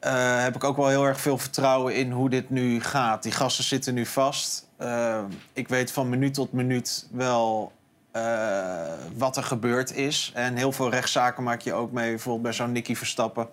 eh, 0.00 0.42
heb 0.42 0.54
ik 0.54 0.64
ook 0.64 0.76
wel 0.76 0.88
heel 0.88 1.04
erg 1.04 1.20
veel 1.20 1.38
vertrouwen 1.38 1.94
in 1.94 2.10
hoe 2.10 2.30
dit 2.30 2.50
nu 2.50 2.80
gaat. 2.80 3.22
Die 3.22 3.32
gasten 3.32 3.64
zitten 3.64 3.94
nu 3.94 4.06
vast. 4.06 4.68
Eh, 4.76 5.24
ik 5.52 5.68
weet 5.68 5.92
van 5.92 6.08
minuut 6.08 6.34
tot 6.34 6.52
minuut 6.52 7.06
wel 7.10 7.72
eh, 8.10 8.92
wat 9.16 9.36
er 9.36 9.42
gebeurd 9.42 9.94
is. 9.94 10.32
En 10.34 10.56
heel 10.56 10.72
veel 10.72 10.90
rechtszaken 10.90 11.42
maak 11.42 11.60
je 11.60 11.72
ook 11.72 11.92
mee. 11.92 12.10
Bijvoorbeeld 12.10 12.42
bij 12.42 12.52
zo'n 12.52 12.72
Nicky 12.72 12.94
Verstappen. 12.94 13.48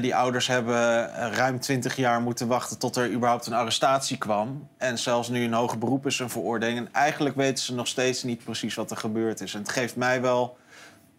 Die 0.00 0.14
ouders 0.14 0.46
hebben 0.46 1.08
ruim 1.32 1.60
20 1.60 1.96
jaar 1.96 2.20
moeten 2.20 2.48
wachten 2.48 2.78
tot 2.78 2.96
er 2.96 3.12
überhaupt 3.12 3.46
een 3.46 3.52
arrestatie 3.52 4.18
kwam. 4.18 4.68
En 4.78 4.98
zelfs 4.98 5.28
nu 5.28 5.44
een 5.44 5.52
hoger 5.52 5.78
beroep 5.78 6.06
is 6.06 6.18
een 6.18 6.30
veroordeling. 6.30 6.78
En 6.78 6.88
eigenlijk 6.92 7.36
weten 7.36 7.64
ze 7.64 7.74
nog 7.74 7.86
steeds 7.86 8.22
niet 8.22 8.44
precies 8.44 8.74
wat 8.74 8.90
er 8.90 8.96
gebeurd 8.96 9.40
is. 9.40 9.54
En 9.54 9.60
het 9.60 9.70
geeft 9.70 9.96
mij 9.96 10.20
wel 10.20 10.56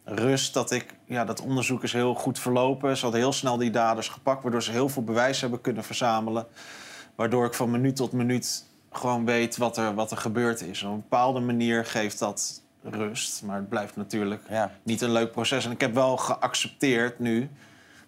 rust 0.03 0.53
dat 0.53 0.71
ik... 0.71 0.85
Ja, 1.05 1.25
dat 1.25 1.41
onderzoek 1.41 1.83
is 1.83 1.93
heel 1.93 2.13
goed 2.15 2.39
verlopen. 2.39 2.95
Ze 2.97 3.03
hadden 3.03 3.21
heel 3.21 3.33
snel 3.33 3.57
die 3.57 3.69
daders 3.71 4.07
gepakt... 4.07 4.41
waardoor 4.43 4.63
ze 4.63 4.71
heel 4.71 4.89
veel 4.89 5.03
bewijs 5.03 5.41
hebben 5.41 5.61
kunnen 5.61 5.83
verzamelen. 5.83 6.45
Waardoor 7.15 7.45
ik 7.45 7.53
van 7.53 7.71
minuut 7.71 7.95
tot 7.95 8.11
minuut 8.11 8.63
gewoon 8.91 9.25
weet 9.25 9.57
wat 9.57 9.77
er, 9.77 9.93
wat 9.93 10.11
er 10.11 10.17
gebeurd 10.17 10.61
is. 10.61 10.83
Op 10.83 10.89
een 10.91 10.95
bepaalde 10.95 11.39
manier 11.39 11.85
geeft 11.85 12.19
dat 12.19 12.61
rust. 12.83 13.43
Maar 13.43 13.55
het 13.55 13.69
blijft 13.69 13.95
natuurlijk 13.95 14.41
niet 14.83 15.01
een 15.01 15.11
leuk 15.11 15.31
proces. 15.31 15.65
En 15.65 15.71
ik 15.71 15.81
heb 15.81 15.93
wel 15.93 16.17
geaccepteerd 16.17 17.19
nu 17.19 17.49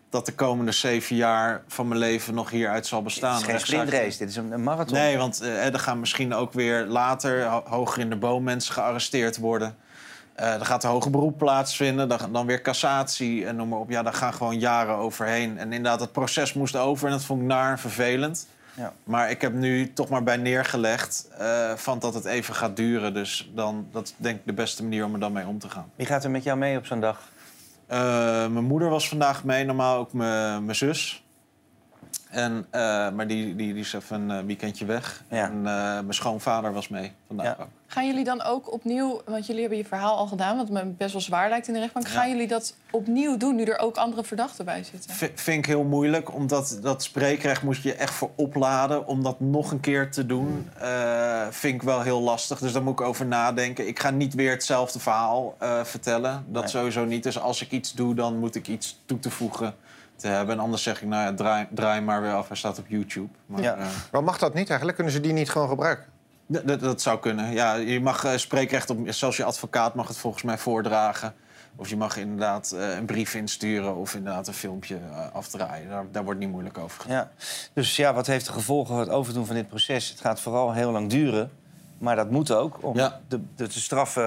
dat 0.10 0.26
de 0.26 0.34
komende 0.34 0.72
zeven 0.72 1.16
jaar 1.16 1.64
van 1.68 1.88
mijn 1.88 2.00
leven 2.00 2.34
nog 2.34 2.50
hieruit 2.50 2.88
zal 2.88 3.02
bestaan. 3.02 3.32
Het 3.34 3.42
is 3.42 3.48
geen 3.48 3.60
sprintrace, 3.60 4.18
dit 4.18 4.30
is 4.30 4.36
een, 4.36 4.52
een 4.52 4.64
marathon. 4.64 4.98
Nee, 4.98 5.18
want 5.18 5.42
eh, 5.42 5.74
er 5.74 5.80
gaan 5.80 6.00
misschien 6.00 6.34
ook 6.34 6.54
weer 6.54 6.86
later 6.86 7.46
ho- 7.46 7.64
hoger 7.66 8.00
in 8.00 8.10
de 8.10 8.16
boom 8.16 8.44
mensen 8.44 8.74
gearresteerd 8.74 9.38
worden. 9.38 9.76
Er 10.36 10.66
gaat 10.66 10.84
een 10.84 10.90
hoger 10.90 11.12
beroep 11.12 11.38
plaatsvinden, 11.38 12.10
dan, 12.10 12.20
dan 12.32 12.46
weer 12.46 12.62
cassatie 12.62 13.46
en 13.46 13.56
noem 13.56 13.70
maar 13.70 13.80
op. 13.80 13.90
Ja, 13.90 14.04
daar 14.04 14.14
gaan 14.14 14.34
gewoon 14.34 14.60
jaren 14.60 14.96
overheen. 14.96 15.58
En 15.58 15.74
inderdaad, 15.74 16.00
het 16.00 16.12
proces 16.12 16.54
moest 16.54 16.76
over 16.76 17.06
en 17.08 17.12
dat 17.12 17.24
vond 17.24 17.42
ik 17.42 17.48
naar 17.48 17.72
en 17.72 17.80
vervelend. 17.80 18.48
Ja. 18.76 18.94
Maar 19.04 19.30
ik 19.30 19.42
heb 19.42 19.54
nu 19.54 19.94
toch 19.94 20.10
maar 20.10 20.24
bij 20.24 20.38
neergelegd 20.38 21.28
eh, 21.38 21.74
van 21.76 22.00
dat 22.00 22.14
het 22.14 22.26
even 22.26 22.56
gaat 22.56 22.76
duren. 22.76 23.14
Dus 23.14 23.52
dan, 23.56 23.88
dat 23.92 24.04
is 24.04 24.14
denk 24.18 24.36
ik 24.40 24.46
de 24.46 24.54
beste 24.54 24.84
manier 24.84 25.06
om 25.06 25.14
er 25.14 25.20
dan 25.20 25.32
mee 25.32 25.48
om 25.48 25.60
te 25.60 25.70
gaan. 25.70 25.92
Wie 25.96 26.06
gaat 26.06 26.24
er 26.24 26.32
met 26.32 26.44
jou 26.44 26.58
mee 26.58 26.78
op 26.78 26.86
zo'n 26.86 27.00
dag? 27.00 27.20
Eh, 27.86 28.00
mijn 28.48 28.64
moeder 28.64 28.90
was 28.90 29.10
vandaag 29.10 29.44
mee, 29.44 29.66
normaal 29.66 29.98
ook 29.98 30.14
mijn 30.14 30.76
zus. 30.76 31.24
En, 32.30 32.68
maar 33.16 33.28
die, 33.28 33.56
die, 33.56 33.74
die 33.74 33.84
is 33.84 33.94
even 33.94 34.30
een 34.30 34.46
weekendje 34.46 34.86
weg. 34.86 35.24
En 35.28 35.62
mijn 35.62 36.14
schoonvader 36.14 36.74
was 36.74 36.88
mee 36.88 37.12
vandaag 37.28 37.60
ook. 37.60 37.68
Gaan 37.94 38.06
jullie 38.08 38.24
dan 38.24 38.42
ook 38.42 38.72
opnieuw, 38.74 39.22
want 39.26 39.46
jullie 39.46 39.62
hebben 39.62 39.80
je 39.80 39.86
verhaal 39.86 40.18
al 40.18 40.28
gedaan, 40.28 40.58
wat 40.58 40.70
me 40.70 40.86
best 40.86 41.12
wel 41.12 41.22
zwaar 41.22 41.50
lijkt 41.50 41.68
in 41.68 41.74
de 41.74 41.80
rechtbank. 41.80 42.08
Gaan 42.08 42.30
jullie 42.30 42.48
dat 42.48 42.76
opnieuw 42.92 43.38
doen, 43.38 43.56
nu 43.56 43.64
er 43.64 43.80
ook 43.80 43.98
andere 43.98 44.24
verdachten 44.24 44.66
bij 44.66 44.84
zitten? 44.84 45.14
V- 45.16 45.30
vind 45.36 45.58
ik 45.58 45.66
heel 45.66 45.84
moeilijk, 45.84 46.34
omdat 46.34 46.78
dat 46.82 47.04
spreekrecht 47.04 47.62
moet 47.64 47.82
je 47.82 47.94
echt 47.94 48.14
voor 48.14 48.30
opladen. 48.36 49.08
Om 49.08 49.24
dat 49.24 49.40
nog 49.40 49.72
een 49.72 49.80
keer 49.80 50.12
te 50.12 50.26
doen, 50.26 50.70
eh, 50.80 51.48
vind 51.50 51.74
ik 51.76 51.82
wel 51.82 52.02
heel 52.02 52.22
lastig. 52.22 52.60
Dus 52.60 52.74
daar 52.74 52.84
moet 52.84 53.00
ik 53.00 53.06
over 53.06 53.26
nadenken. 53.26 53.88
Ik 53.88 54.00
ga 54.00 54.10
niet 54.10 54.34
weer 54.34 54.52
hetzelfde 54.52 55.00
verhaal 55.00 55.56
eh, 55.60 55.84
vertellen. 55.84 56.46
Dat 56.48 56.62
Nee. 56.64 56.72
sowieso 56.72 57.06
niet. 57.06 57.24
Dus 57.24 57.40
als 57.40 57.62
ik 57.62 57.72
iets 57.72 57.94
doe, 57.94 58.16
dan 58.16 58.38
moet 58.40 58.56
ik 58.56 58.68
iets 58.68 59.02
toe 59.06 59.20
te 59.20 59.30
voegen 59.30 59.76
te 60.16 60.28
hebben. 60.28 60.56
En 60.56 60.62
anders 60.62 60.84
zeg 60.84 61.02
ik, 61.02 61.08
nou 61.08 61.24
ja, 61.24 61.34
draai, 61.34 61.68
draai 61.70 62.02
maar 62.02 62.22
weer 62.22 62.34
af. 62.34 62.48
Hij 62.48 62.58
staat 62.58 62.80
op 62.80 62.86
YouTube. 62.88 63.28
Maar, 63.46 63.62
Ja. 63.62 63.76
eh, 63.76 63.86
Waarom 64.12 64.30
mag 64.30 64.38
dat 64.40 64.54
niet 64.54 64.68
eigenlijk? 64.68 64.96
Kunnen 64.96 65.14
ze 65.14 65.20
die 65.22 65.34
niet 65.34 65.50
gewoon 65.50 65.70
gebruiken? 65.70 66.06
Dat, 66.62 66.80
dat 66.80 67.02
zou 67.02 67.20
kunnen. 67.20 67.52
Ja, 67.52 67.76
je 67.76 68.02
mag 68.02 68.24
eh, 68.24 68.38
spreekrecht 68.38 68.90
op. 68.90 68.98
Zelfs 69.06 69.38
je 69.38 69.44
advocaat 69.44 69.96
mag 69.96 70.08
het 70.08 70.18
volgens 70.18 70.44
mij 70.44 70.58
voordragen. 70.58 71.34
Of 71.76 71.90
je 71.90 71.98
mag 71.98 72.18
inderdaad 72.18 72.72
eh, 72.72 72.96
een 72.96 73.06
brief 73.06 73.36
insturen 73.36 73.96
of 73.96 74.16
inderdaad 74.16 74.48
een 74.48 74.54
filmpje 74.54 74.96
eh, 74.96 75.32
afdraaien. 75.34 75.90
Daar, 75.90 76.06
daar 76.12 76.24
wordt 76.24 76.40
niet 76.40 76.50
moeilijk 76.50 76.78
over 76.78 77.02
gedaan. 77.02 77.18
Ja. 77.18 77.30
Dus 77.74 77.96
ja, 77.96 78.14
wat 78.14 78.28
heeft 78.28 78.46
de 78.46 78.52
gevolgen 78.52 78.94
van 78.94 79.00
het 79.00 79.10
overdoen 79.10 79.46
van 79.46 79.56
dit 79.56 79.68
proces? 79.68 80.10
Het 80.10 80.20
gaat 80.20 80.40
vooral 80.40 80.74
heel 80.74 80.92
lang 80.92 81.10
duren. 81.10 81.52
Maar 81.98 82.16
dat 82.16 82.30
moet 82.30 82.52
ook 82.52 82.78
om 82.82 82.94
de, 82.94 83.12
de, 83.28 83.40
de 83.56 83.70
straffen 83.70 84.24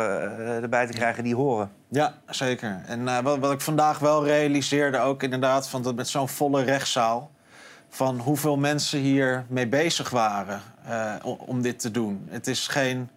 erbij 0.63 0.87
te 0.87 0.93
krijgen 0.93 1.25
die 1.25 1.35
horen. 1.35 1.71
Ja, 1.89 2.15
zeker. 2.27 2.83
En 2.87 3.23
wat, 3.23 3.39
wat 3.39 3.53
ik 3.53 3.61
vandaag 3.61 3.99
wel 3.99 4.25
realiseerde 4.25 4.99
ook 4.99 5.23
inderdaad... 5.23 5.69
Van 5.69 5.83
dat 5.83 5.95
met 5.95 6.09
zo'n 6.09 6.29
volle 6.29 6.63
rechtszaal... 6.63 7.31
van 7.89 8.19
hoeveel 8.19 8.57
mensen 8.57 8.99
hier 8.99 9.45
mee 9.49 9.69
bezig 9.69 10.11
waren 10.11 10.63
eh, 10.87 11.15
om 11.23 11.63
dit 11.63 11.79
te 11.79 11.91
doen. 11.91 12.27
Het 12.31 12.47
is 12.47 12.69
geen 12.69 13.09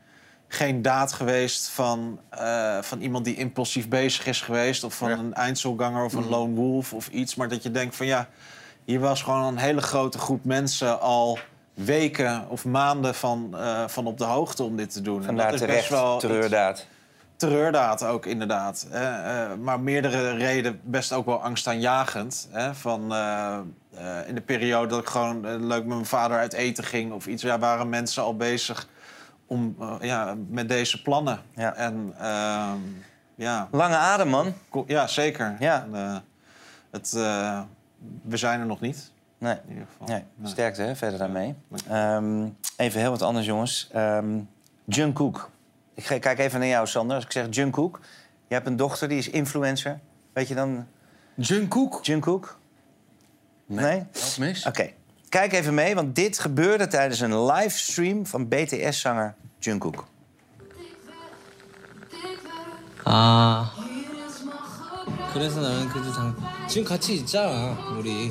geen 0.52 0.82
daad 0.82 1.14
geweest 1.14 1.70
van, 1.70 2.20
eh, 2.30 2.78
van 2.82 3.02
iemand 3.02 3.26
die 3.26 3.36
impulsief 3.36 3.88
bezig 3.88 4.26
is 4.26 4.42
geweest... 4.42 4.84
of 4.84 4.94
van 4.94 5.10
een 5.12 5.34
eindselganger 5.34 6.04
of 6.04 6.14
een 6.14 6.20
Mhm. 6.20 6.30
lone 6.30 6.54
wolf 6.56 6.94
of 6.94 7.08
iets. 7.08 7.36
Maar 7.36 7.48
dat 7.48 7.64
je 7.64 7.72
denkt 7.72 7.96
van 7.96 8.06
ja, 8.06 8.28
hier 8.86 9.00
was 9.00 9.22
gewoon 9.22 9.44
een 9.44 9.58
hele 9.58 9.82
grote 9.82 10.18
groep 10.18 10.46
mensen... 10.46 11.00
al 11.02 11.40
weken 11.74 12.50
of 12.50 12.66
maanden 12.66 13.16
van, 13.16 13.50
eh, 13.58 13.88
van 13.88 14.06
op 14.08 14.18
de 14.18 14.24
hoogte 14.24 14.64
om 14.64 14.76
dit 14.76 14.92
te 14.94 15.02
doen. 15.02 15.20
En 15.20 15.26
Vandaar 15.26 15.46
dat 15.46 15.54
is 15.54 15.60
terecht, 15.60 15.90
best 15.90 16.02
wel 16.02 16.16
iets- 16.16 16.86
terreurdaad. 17.40 18.04
Ook, 18.04 18.26
inderdaad. 18.26 18.88
Eh, 18.92 19.54
maar 19.62 19.80
meerdere 19.80 20.32
reden 20.32 20.80
best 20.84 21.14
ook 21.14 21.26
wel 21.26 21.44
angstaanjagend. 21.44 22.48
Hè? 22.52 22.76
Van, 22.76 23.14
eh, 23.14 23.60
eh, 23.96 24.28
in 24.28 24.36
de 24.36 24.42
periode 24.42 24.88
dat 24.88 25.00
ik 25.00 25.08
gewoon 25.08 25.66
leuk 25.68 25.86
met 25.86 25.88
mijn 25.88 26.06
vader 26.06 26.38
uit 26.38 26.54
eten 26.54 26.84
ging 26.84 27.12
of 27.12 27.28
iets... 27.28 27.44
Ja, 27.44 27.60
waren 27.60 27.90
mensen 27.90 28.24
al 28.24 28.36
bezig 28.36 28.88
om, 29.46 29.76
ja, 30.02 30.36
met 30.50 30.70
deze 30.70 31.02
plannen. 31.02 31.40
En, 31.56 32.14
ehm, 32.20 32.78
ja. 33.36 33.68
Lange 33.72 33.96
adem, 33.96 34.28
man. 34.28 34.54
Ja, 34.88 35.08
zeker. 35.08 35.56
Ja. 35.60 35.88
En, 35.92 36.24
het, 36.92 37.12
we 38.22 38.38
zijn 38.38 38.60
er 38.60 38.66
nog 38.66 38.80
niet. 38.80 39.12
Nee. 39.38 39.56
In 39.68 39.74
ieder 39.74 39.88
geval. 39.92 40.08
Nee, 40.08 40.24
sterkte 40.44 40.82
hè, 40.82 40.96
verder 40.96 41.20
daarmee. 41.20 41.56
Ehm, 41.90 42.48
even 42.78 43.00
heel 43.00 43.10
wat 43.10 43.22
anders, 43.22 43.46
jongens. 43.46 43.90
Ehm 43.92 44.40
Jungkook. 44.90 45.50
Ik 45.95 46.05
ga- 46.07 46.19
kijk 46.19 46.39
even 46.39 46.59
naar 46.59 46.69
jou, 46.69 46.87
Sander. 46.87 47.17
Als 47.17 47.25
ik 47.25 47.33
zeg 47.33 47.47
Jungkook, 47.51 48.01
je 48.49 48.55
hebt 48.55 48.67
een 48.67 48.77
dochter 48.77 49.09
die 49.09 49.19
is 49.19 49.29
influencer. 49.31 50.01
Weet 50.33 50.49
je 50.49 50.55
dan... 50.55 50.87
Jungkook? 51.35 52.05
Jungkook? 52.05 52.59
Nee? 53.67 54.07
Dat 54.13 54.37
mis. 54.39 54.67
Oké. 54.67 54.91
Kijk 55.29 55.53
even 55.53 55.75
mee, 55.75 55.95
want 55.95 56.15
dit 56.15 56.39
gebeurde 56.39 56.87
tijdens 56.87 57.21
een 57.21 57.45
livestream 57.45 58.27
van 58.27 58.49
BTS-zanger 58.49 59.35
Jungkook. 59.59 60.05
아 63.07 63.71
그래서 65.33 65.61
나는 65.61 65.89
그래도 65.89 66.11
당... 66.13 66.35
지금 66.69 66.87
같이 66.89 67.15
있잖아 67.17 67.77
우리 67.99 68.31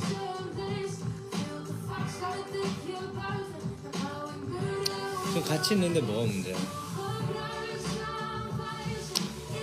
지금 5.28 5.44
같이 5.48 5.74
있는데 5.76 6.02
뭐가 6.02 6.22
문제야 6.22 6.56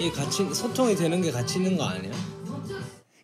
이 0.00 0.10
같이 0.10 0.54
소통이 0.54 0.96
되는 0.96 1.20
게 1.22 1.30
같이 1.30 1.58
있는 1.58 1.76
거 1.76 1.84
아니야? 1.84 2.12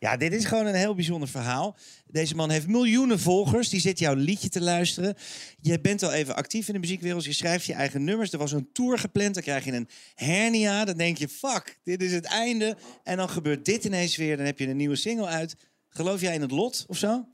Ja, 0.01 0.17
dit 0.17 0.33
is 0.33 0.45
gewoon 0.45 0.67
een 0.67 0.75
heel 0.75 0.95
bijzonder 0.95 1.29
verhaal. 1.29 1.77
Deze 2.07 2.35
man 2.35 2.51
heeft 2.51 2.67
miljoenen 2.67 3.21
volgers. 3.21 3.69
Die 3.69 3.81
zit 3.81 3.99
jouw 3.99 4.15
liedje 4.15 4.49
te 4.49 4.61
luisteren. 4.61 5.15
Je 5.61 5.81
bent 5.81 6.03
al 6.03 6.13
even 6.13 6.37
actief 6.37 6.69
in 6.69 6.75
de 6.75 6.81
muziekwereld. 6.81 7.25
Je 7.25 7.33
schrijft 7.33 7.65
je 7.65 7.73
eigen 7.73 8.05
nummers. 8.05 8.33
Er 8.33 8.39
was 8.39 8.53
een 8.53 8.69
tour 8.73 8.99
gepland. 8.99 9.35
Dan 9.35 9.43
krijg 9.43 9.65
je 9.65 9.73
een 9.73 9.89
hernia. 10.15 10.85
Dan 10.85 10.97
denk 10.97 11.19
je, 11.19 11.29
fuck, 11.29 11.79
dit 11.85 12.03
is 12.03 12.13
het 12.13 12.25
einde. 12.25 12.77
En 13.03 13.17
dan 13.17 13.29
gebeurt 13.29 13.65
dit 13.65 13.85
ineens 13.85 14.17
weer. 14.17 14.37
Dan 14.37 14.47
heb 14.47 14.59
je 14.59 14.69
een 14.69 14.77
nieuwe 14.77 14.97
single 14.97 15.27
uit. 15.27 15.57
Geloof 15.89 16.21
jij 16.21 16.35
in 16.35 16.41
het 16.41 16.51
lot 16.51 16.85
of 16.89 16.97
zo? 16.97 17.29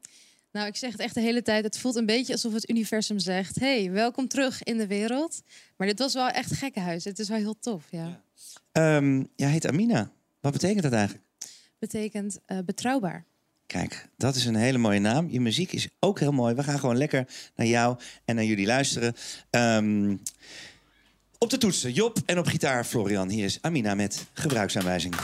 Nou, 0.53 0.66
ik 0.66 0.77
zeg 0.77 0.92
het 0.92 1.01
echt 1.01 1.14
de 1.14 1.20
hele 1.20 1.42
tijd. 1.42 1.64
Het 1.64 1.79
voelt 1.79 1.96
een 1.96 2.07
beetje 2.07 2.33
alsof 2.33 2.53
het 2.53 2.70
universum 2.70 3.18
zegt: 3.18 3.59
hey, 3.59 3.90
welkom 3.90 4.29
terug 4.29 4.62
in 4.62 4.79
de 4.79 4.87
wereld. 4.87 5.42
Maar 5.77 5.87
dit 5.87 5.98
was 5.98 6.14
wel 6.14 6.29
echt 6.29 6.53
gekkenhuis. 6.53 7.05
Het 7.05 7.18
is 7.18 7.29
wel 7.29 7.38
heel 7.38 7.59
tof, 7.61 7.85
ja. 7.90 8.22
Ehm 8.71 9.23
jij 9.36 9.50
heet 9.50 9.67
Amina. 9.67 10.12
Wat 10.41 10.52
betekent 10.52 10.84
dat 10.84 10.91
eigenlijk? 10.91 11.23
Betekent 11.80 12.39
eh, 12.45 12.58
betrouwbaar. 12.65 13.26
Kijk, 13.67 14.08
dat 14.17 14.36
is 14.36 14.45
een 14.45 14.56
hele 14.56 14.78
mooie 14.78 15.00
naam. 15.00 15.28
Je 15.30 15.41
muziek 15.41 15.71
is 15.71 15.88
ook 16.00 16.19
heel 16.19 16.32
mooi. 16.32 16.56
We 16.56 16.63
gaan 16.63 16.80
gewoon 16.80 16.97
lekker 16.97 17.28
naar 17.56 17.67
jou 17.67 17.97
en 18.26 18.36
naar 18.36 18.43
jullie 18.43 18.65
luisteren. 18.65 19.15
Ehm, 19.50 20.15
op 21.38 21.50
de 21.50 21.58
toetsen 21.58 21.91
Job 21.91 22.17
en 22.26 22.39
op 22.39 22.45
gitaar 22.45 22.84
Florian. 22.84 23.30
Hier 23.30 23.45
is 23.45 23.58
Amina 23.62 23.95
met 23.95 24.26
gebruiksaanwijzing. 24.34 25.15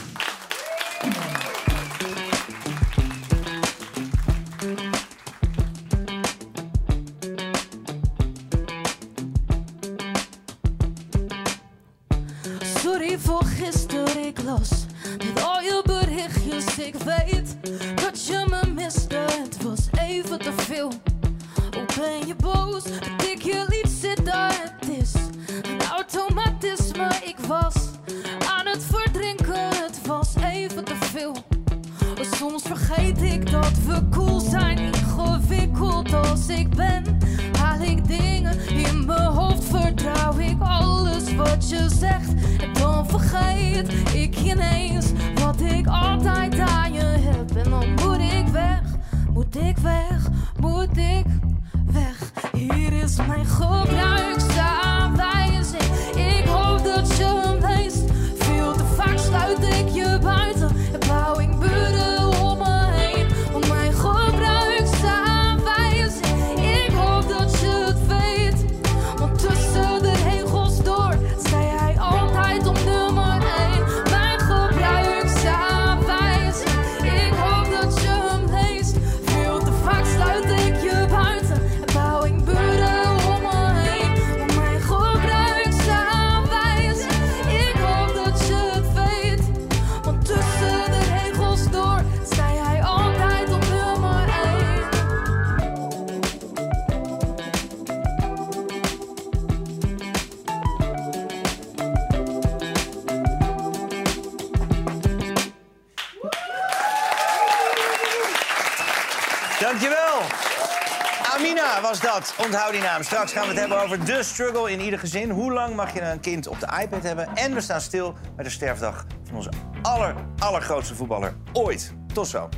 Dat. 112.14 112.34
Onthoud 112.46 112.72
die 112.72 112.82
naam. 112.82 113.04
Straks 113.04 113.32
gaan 113.32 113.42
we 113.42 113.50
het 113.50 113.60
hebben 113.60 113.82
over 113.82 114.06
de 114.06 114.24
struggle 114.24 114.72
in 114.72 114.80
ieder 114.80 115.00
gezin. 115.00 115.30
Hoe 115.30 115.52
lang 115.52 115.76
mag 115.76 115.94
je 115.94 116.02
een 116.02 116.20
kind 116.20 116.48
op 116.48 116.60
de 116.60 116.68
iPad 116.82 117.04
hebben? 117.04 117.36
En 117.36 117.54
we 117.54 117.62
staan 117.62 117.82
stil 117.82 118.14
bij 118.36 118.44
de 118.44 118.50
sterfdag 118.50 119.06
van 119.24 119.36
onze 119.36 119.50
aller, 119.82 120.16
allergrootste 120.38 120.96
voetballer 120.96 121.36
ooit. 121.54 121.94
Tot 122.14 122.28
zo. 122.28 122.50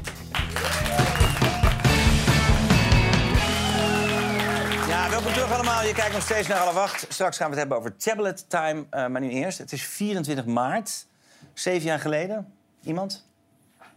Ja, 4.88 5.10
welkom 5.10 5.34
terug 5.34 5.52
allemaal. 5.52 5.84
Je 5.84 5.94
kijkt 5.94 6.14
nog 6.14 6.24
steeds 6.24 6.48
naar 6.48 6.60
alle 6.60 6.74
wacht. 6.74 7.06
Straks 7.10 7.38
gaan 7.38 7.46
we 7.46 7.52
het 7.52 7.60
hebben 7.60 7.78
over 7.78 7.98
tablet 7.98 8.50
time. 8.50 8.86
Eh, 8.90 9.08
maar 9.08 9.22
nu 9.22 9.30
eerst, 9.30 9.58
het 9.58 9.72
is 9.72 9.84
24 9.84 10.46
maart. 10.46 11.08
Zeven 11.54 11.88
jaar 11.88 12.00
geleden. 12.00 12.54
Iemand? 12.82 13.28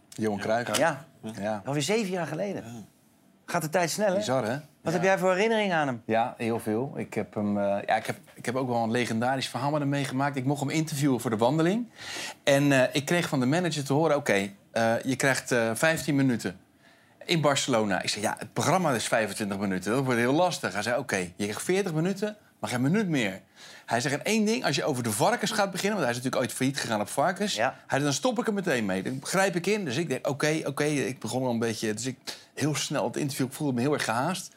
Johan 0.09 0.39
Cruijff. 0.39 0.77
Ja. 0.77 1.05
Ja. 1.21 1.61
Alweer 1.65 1.81
zeven 1.81 2.11
jaar 2.11 2.27
geleden. 2.27 2.87
Gaat 3.45 3.61
de 3.61 3.69
tijd 3.69 3.89
snel, 3.89 4.07
hè? 4.07 4.15
Bizar, 4.15 4.45
hè? 4.45 4.57
Wat 4.81 4.93
heb 4.93 5.03
jij 5.03 5.17
voor 5.17 5.33
herinnering 5.33 5.73
aan 5.73 5.87
hem? 5.87 6.01
Ja, 6.05 6.33
heel 6.37 6.59
veel. 6.59 6.93
Ik 6.95 7.13
heb, 7.13 7.33
hem, 7.33 7.57
eh, 7.57 7.77
ja, 7.85 7.95
ik, 7.95 8.05
heb, 8.05 8.15
ik 8.33 8.45
heb 8.45 8.55
ook 8.55 8.67
wel 8.67 8.83
een 8.83 8.91
legendarisch 8.91 9.47
verhaal 9.47 9.71
met 9.71 9.79
hem 9.79 9.89
meegemaakt. 9.89 10.35
Ik 10.35 10.45
mocht 10.45 10.59
hem 10.59 10.69
interviewen 10.69 11.19
voor 11.19 11.29
de 11.29 11.37
wandeling. 11.37 11.89
En 12.43 12.71
eh, 12.71 12.95
ik 12.95 13.05
kreeg 13.05 13.29
van 13.29 13.39
de 13.39 13.45
manager 13.45 13.83
te 13.83 13.93
horen... 13.93 14.15
oké, 14.15 14.49
eh, 14.71 14.93
je 15.03 15.15
krijgt 15.15 15.51
eh 15.51 15.71
15 15.73 16.15
minuten 16.15 16.59
in 17.25 17.41
Barcelona. 17.41 18.01
Ik 18.01 18.09
zei, 18.09 18.23
ja, 18.23 18.35
het 18.37 18.53
programma 18.53 18.91
is 18.91 19.07
25 19.07 19.57
minuten. 19.57 19.91
Dat 19.91 20.05
wordt 20.05 20.19
heel 20.19 20.33
lastig. 20.33 20.73
Hij 20.73 20.81
zei, 20.81 20.97
oké, 20.97 21.17
je 21.17 21.43
krijgt 21.43 21.63
40 21.63 21.93
minuten, 21.93 22.37
maar 22.59 22.69
geen 22.69 22.81
minuut 22.81 23.07
meer. 23.07 23.41
Hij 23.89 24.01
zegt, 24.01 24.15
en 24.15 24.23
één 24.23 24.45
ding, 24.45 24.65
als 24.65 24.75
je 24.75 24.83
over 24.83 25.03
de 25.03 25.11
varkens 25.11 25.51
gaat 25.51 25.71
beginnen... 25.71 25.97
want 25.97 26.09
hij 26.09 26.17
is 26.17 26.23
natuurlijk 26.23 26.43
ooit 26.43 26.57
failliet 26.57 26.79
gegaan 26.79 27.01
op 27.01 27.09
varkens... 27.09 27.57
Hij 27.87 27.99
dan 27.99 28.13
stop 28.13 28.39
ik 28.39 28.47
er 28.47 28.53
meteen 28.53 28.85
mee. 28.85 29.03
Dan 29.03 29.19
grijp 29.23 29.55
ik 29.55 29.65
in. 29.65 29.85
Dus 29.85 29.95
ik 29.95 30.09
denk, 30.09 30.27
oké, 30.27 30.61
oké. 30.63 30.83
Ik 30.83 31.19
begon 31.19 31.43
al 31.43 31.49
een 31.49 31.59
beetje... 31.59 31.93
Dus 31.93 32.05
ik 32.05 32.17
heel 32.53 32.75
snel 32.75 33.03
het 33.03 33.17
interview, 33.17 33.45
ik 33.45 33.53
voelde 33.53 33.73
me 33.73 33.81
heel 33.81 33.93
erg 33.93 34.03
gehaast. 34.03 34.51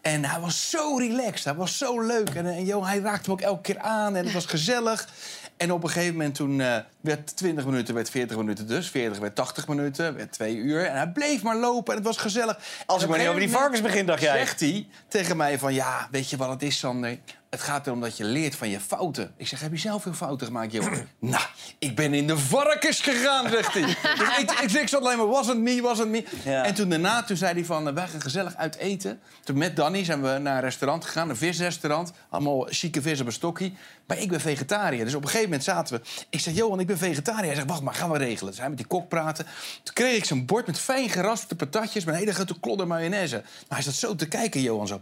En 0.00 0.24
hij 0.24 0.40
was 0.40 0.70
zo 0.70 0.96
relaxed, 0.96 1.44
hij 1.44 1.54
was 1.54 1.78
zo 1.78 2.00
leuk. 2.00 2.28
En, 2.28 2.46
en 2.46 2.64
joh, 2.64 2.86
hij 2.86 2.98
raakte 2.98 3.28
me 3.28 3.34
ook 3.34 3.40
elke 3.40 3.60
keer 3.60 3.78
aan 3.78 4.16
en 4.16 4.24
het 4.24 4.32
was 4.32 4.46
gezellig. 4.46 5.08
En 5.56 5.72
op 5.72 5.82
een 5.82 5.90
gegeven 5.90 6.16
moment 6.16 6.34
toen 6.34 6.60
eh, 6.60 6.76
werd 7.00 7.36
20 7.36 7.64
minuten, 7.64 7.94
werd 7.94 8.10
40 8.10 8.36
minuten 8.36 8.66
dus. 8.66 8.90
40 8.90 9.18
werd 9.18 9.34
80 9.34 9.68
minuten, 9.68 10.16
werd 10.16 10.32
2 10.32 10.56
uur. 10.56 10.86
En 10.86 10.96
hij 10.96 11.08
bleef 11.08 11.42
maar 11.42 11.56
lopen 11.56 11.92
en 11.92 11.98
het 11.98 12.06
was 12.06 12.16
gezellig. 12.16 12.58
Als 12.86 12.98
En 12.98 13.04
ik 13.04 13.10
maar 13.10 13.18
niet 13.18 13.28
over 13.28 13.40
die 13.40 13.50
varkens 13.50 13.80
begin, 13.80 14.06
dacht 14.06 14.22
jij. 14.22 14.36
Zegt 14.38 14.60
hij 14.60 14.86
tegen 15.08 15.36
mij 15.36 15.58
van, 15.58 15.74
ja, 15.74 16.08
weet 16.10 16.30
je 16.30 16.36
wat 16.36 16.48
het 16.48 16.62
is, 16.62 16.78
Sander? 16.78 17.18
Het 17.56 17.64
gaat 17.64 17.86
erom 17.86 18.00
dat 18.00 18.16
je 18.16 18.24
leert 18.24 18.54
van 18.54 18.68
je 18.68 18.80
fouten. 18.80 19.32
Ik 19.36 19.46
zeg, 19.46 19.60
heb 19.60 19.72
je 19.72 19.78
zelf 19.78 20.02
veel 20.02 20.12
fouten 20.12 20.46
gemaakt, 20.46 20.72
joh? 20.72 20.92
nou, 21.18 21.44
ik 21.78 21.96
ben 21.96 22.14
in 22.14 22.26
de 22.26 22.38
varkens 22.38 23.00
gegaan, 23.00 23.50
zegt 23.50 23.72
hij. 23.72 23.82
dus 24.18 24.38
ik, 24.38 24.50
ik, 24.50 24.70
ik 24.70 24.88
zat 24.88 25.00
alleen 25.00 25.16
maar, 25.16 25.26
wasn't 25.26 25.60
me, 25.60 25.80
wasn't 25.80 26.08
me. 26.08 26.24
En 26.44 26.74
toen 26.74 26.88
daarna, 26.88 27.22
toen 27.22 27.36
zei 27.36 27.54
hij 27.54 27.64
van, 27.64 27.88
eh, 27.88 27.94
wij 27.94 28.08
gaan 28.08 28.20
gezellig 28.20 28.56
uit 28.56 28.76
eten. 28.76 29.20
Toen 29.44 29.58
met 29.58 29.76
Danny 29.76 30.04
zijn 30.04 30.22
we 30.22 30.38
naar 30.38 30.54
een 30.54 30.60
restaurant 30.60 31.04
gegaan, 31.04 31.28
een 31.28 31.36
visrestaurant. 31.36 32.12
Allemaal 32.30 32.66
chique 32.70 33.02
vis 33.02 33.20
op 33.20 33.26
een 33.26 33.32
stokkie. 33.32 33.76
Maar 34.06 34.18
ik 34.18 34.28
ben 34.28 34.40
vegetariër, 34.40 35.04
dus 35.04 35.14
op 35.14 35.22
een 35.22 35.28
gegeven 35.28 35.48
moment 35.48 35.64
zaten 35.64 35.96
we... 35.96 36.24
Ik 36.30 36.40
zeg, 36.40 36.54
Johan, 36.54 36.80
ik 36.80 36.86
ben 36.86 36.98
vegetariër. 36.98 37.46
Hij 37.46 37.54
zegt, 37.54 37.68
wacht 37.68 37.82
maar, 37.82 37.94
gaan 37.94 38.10
we 38.10 38.18
regelen. 38.18 38.50
Dus 38.50 38.60
hij 38.60 38.68
met 38.68 38.78
die 38.78 38.86
kok 38.86 39.08
praten. 39.08 39.46
Toen 39.82 39.94
kreeg 39.94 40.16
ik 40.16 40.24
zo'n 40.24 40.46
bord 40.46 40.66
met 40.66 40.78
fijn 40.78 41.08
geraspte 41.08 41.56
patatjes... 41.56 42.04
met 42.04 42.14
een 42.14 42.20
hele 42.20 42.34
grote 42.34 42.60
klodder 42.60 42.86
mayonaise. 42.86 43.36
Maar 43.36 43.78
hij 43.78 43.82
zat 43.82 43.94
zo 43.94 44.14
te 44.14 44.28
kijken, 44.28 44.60
Johan, 44.60 44.86
zo... 44.86 45.00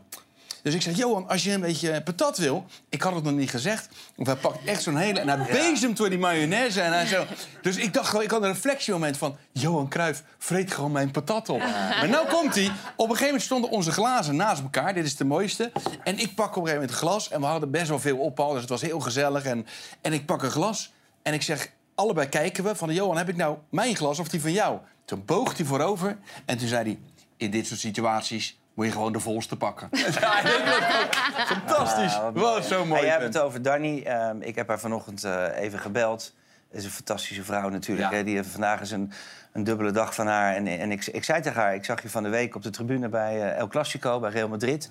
Dus 0.64 0.74
ik 0.74 0.82
zeg, 0.82 0.96
Johan, 0.96 1.28
als 1.28 1.44
je 1.44 1.52
een 1.52 1.60
beetje 1.60 2.02
patat 2.02 2.38
wil... 2.38 2.64
Ik 2.88 3.02
had 3.02 3.14
het 3.14 3.24
nog 3.24 3.32
niet 3.32 3.50
gezegd. 3.50 3.88
Of 4.16 4.26
hij 4.26 4.36
pakt 4.36 4.64
echt 4.64 4.82
zo'n 4.82 4.96
hele... 4.96 5.20
En 5.20 5.28
hij 5.28 5.70
bezemt 5.70 5.96
door 5.96 6.10
die 6.10 6.18
mayonaise. 6.18 6.80
En 6.80 6.92
hij 6.92 7.06
zo... 7.06 7.24
Dus 7.62 7.76
ik 7.76 7.92
dacht 7.92 8.08
gewoon, 8.08 8.24
ik 8.24 8.30
had 8.30 8.42
een 8.42 8.52
reflectiemoment 8.52 9.16
van... 9.16 9.36
Johan 9.52 9.88
Cruijff 9.88 10.22
vreet 10.38 10.72
gewoon 10.72 10.92
mijn 10.92 11.10
patat 11.10 11.48
op. 11.48 11.58
Maar 11.58 12.08
nou 12.08 12.28
komt 12.28 12.54
hij. 12.54 12.64
Op 12.64 12.72
een 12.96 13.04
gegeven 13.04 13.24
moment 13.24 13.42
stonden 13.42 13.70
onze 13.70 13.92
glazen 13.92 14.36
naast 14.36 14.62
elkaar. 14.62 14.94
Dit 14.94 15.04
is 15.04 15.16
de 15.16 15.24
mooiste. 15.24 15.72
En 16.04 16.18
ik 16.18 16.34
pak 16.34 16.56
op 16.56 16.56
een 16.56 16.68
gegeven 16.68 16.72
moment 16.72 16.90
een 16.90 16.96
glas. 16.96 17.28
En 17.28 17.40
we 17.40 17.46
hadden 17.46 17.70
best 17.70 17.88
wel 17.88 18.00
veel 18.00 18.18
op 18.18 18.40
al. 18.40 18.52
Dus 18.52 18.60
het 18.60 18.70
was 18.70 18.82
heel 18.82 19.00
gezellig. 19.00 19.44
En, 19.44 19.66
en 20.00 20.12
ik 20.12 20.26
pak 20.26 20.42
een 20.42 20.50
glas. 20.50 20.92
En 21.22 21.34
ik 21.34 21.42
zeg, 21.42 21.70
allebei 21.94 22.28
kijken 22.28 22.64
we 22.64 22.74
van... 22.74 22.94
Johan, 22.94 23.16
heb 23.16 23.28
ik 23.28 23.36
nou 23.36 23.58
mijn 23.70 23.96
glas 23.96 24.18
of 24.18 24.28
die 24.28 24.40
van 24.40 24.52
jou? 24.52 24.78
Toen 25.04 25.22
boog 25.24 25.56
hij 25.56 25.66
voorover. 25.66 26.18
En 26.44 26.58
toen 26.58 26.68
zei 26.68 26.82
hij... 26.84 26.98
In 27.36 27.50
dit 27.50 27.66
soort 27.66 27.80
situaties 27.80 28.58
moet 28.74 28.86
je 28.86 28.92
gewoon 28.92 29.12
de 29.12 29.20
volste 29.20 29.56
pakken. 29.56 29.88
Fantastisch. 31.54 32.12
Ja, 32.12 32.32
wat 32.32 32.42
Wat 32.42 32.64
zo 32.64 32.84
mooi. 32.84 33.00
En 33.00 33.06
jij 33.06 33.18
hebt 33.18 33.34
het 33.34 33.42
over 33.42 33.62
Danny. 33.62 34.02
Ehm, 34.02 34.40
ik 34.40 34.54
heb 34.54 34.68
haar 34.68 34.78
vanochtend 34.78 35.24
eh, 35.24 35.46
even 35.56 35.78
gebeld. 35.78 36.34
Dat 36.68 36.78
is 36.78 36.84
een 36.84 36.90
fantastische 36.90 37.44
vrouw 37.44 37.68
natuurlijk. 37.68 38.10
Ja. 38.10 38.16
Hè? 38.16 38.24
Die 38.24 38.36
heeft 38.36 38.48
vandaag 38.48 38.80
is 38.80 38.90
een, 38.90 39.12
een 39.52 39.64
dubbele 39.64 39.90
dag 39.90 40.14
van 40.14 40.26
haar. 40.26 40.54
En, 40.54 40.66
en 40.66 40.90
ik, 40.90 41.06
ik 41.06 41.24
zei 41.24 41.40
tegen 41.40 41.60
haar, 41.60 41.74
ik 41.74 41.84
zag 41.84 42.02
je 42.02 42.10
van 42.10 42.22
de 42.22 42.28
week 42.28 42.54
op 42.54 42.62
de 42.62 42.70
tribune 42.70 43.08
bij 43.08 43.42
eh, 43.42 43.58
El 43.58 43.68
Clasico, 43.68 44.20
bij 44.20 44.30
Real 44.30 44.48
Madrid. 44.48 44.90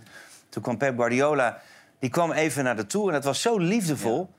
Toen 0.49 0.63
kwam 0.63 0.77
Pep 0.77 0.95
Guardiola, 0.95 1.59
die 1.99 2.09
kwam 2.09 2.31
even 2.31 2.63
naar 2.63 2.75
de 2.75 2.85
toe. 2.85 3.07
En 3.07 3.13
dat 3.13 3.23
was 3.23 3.41
zo 3.41 3.57
liefdevol. 3.57 4.29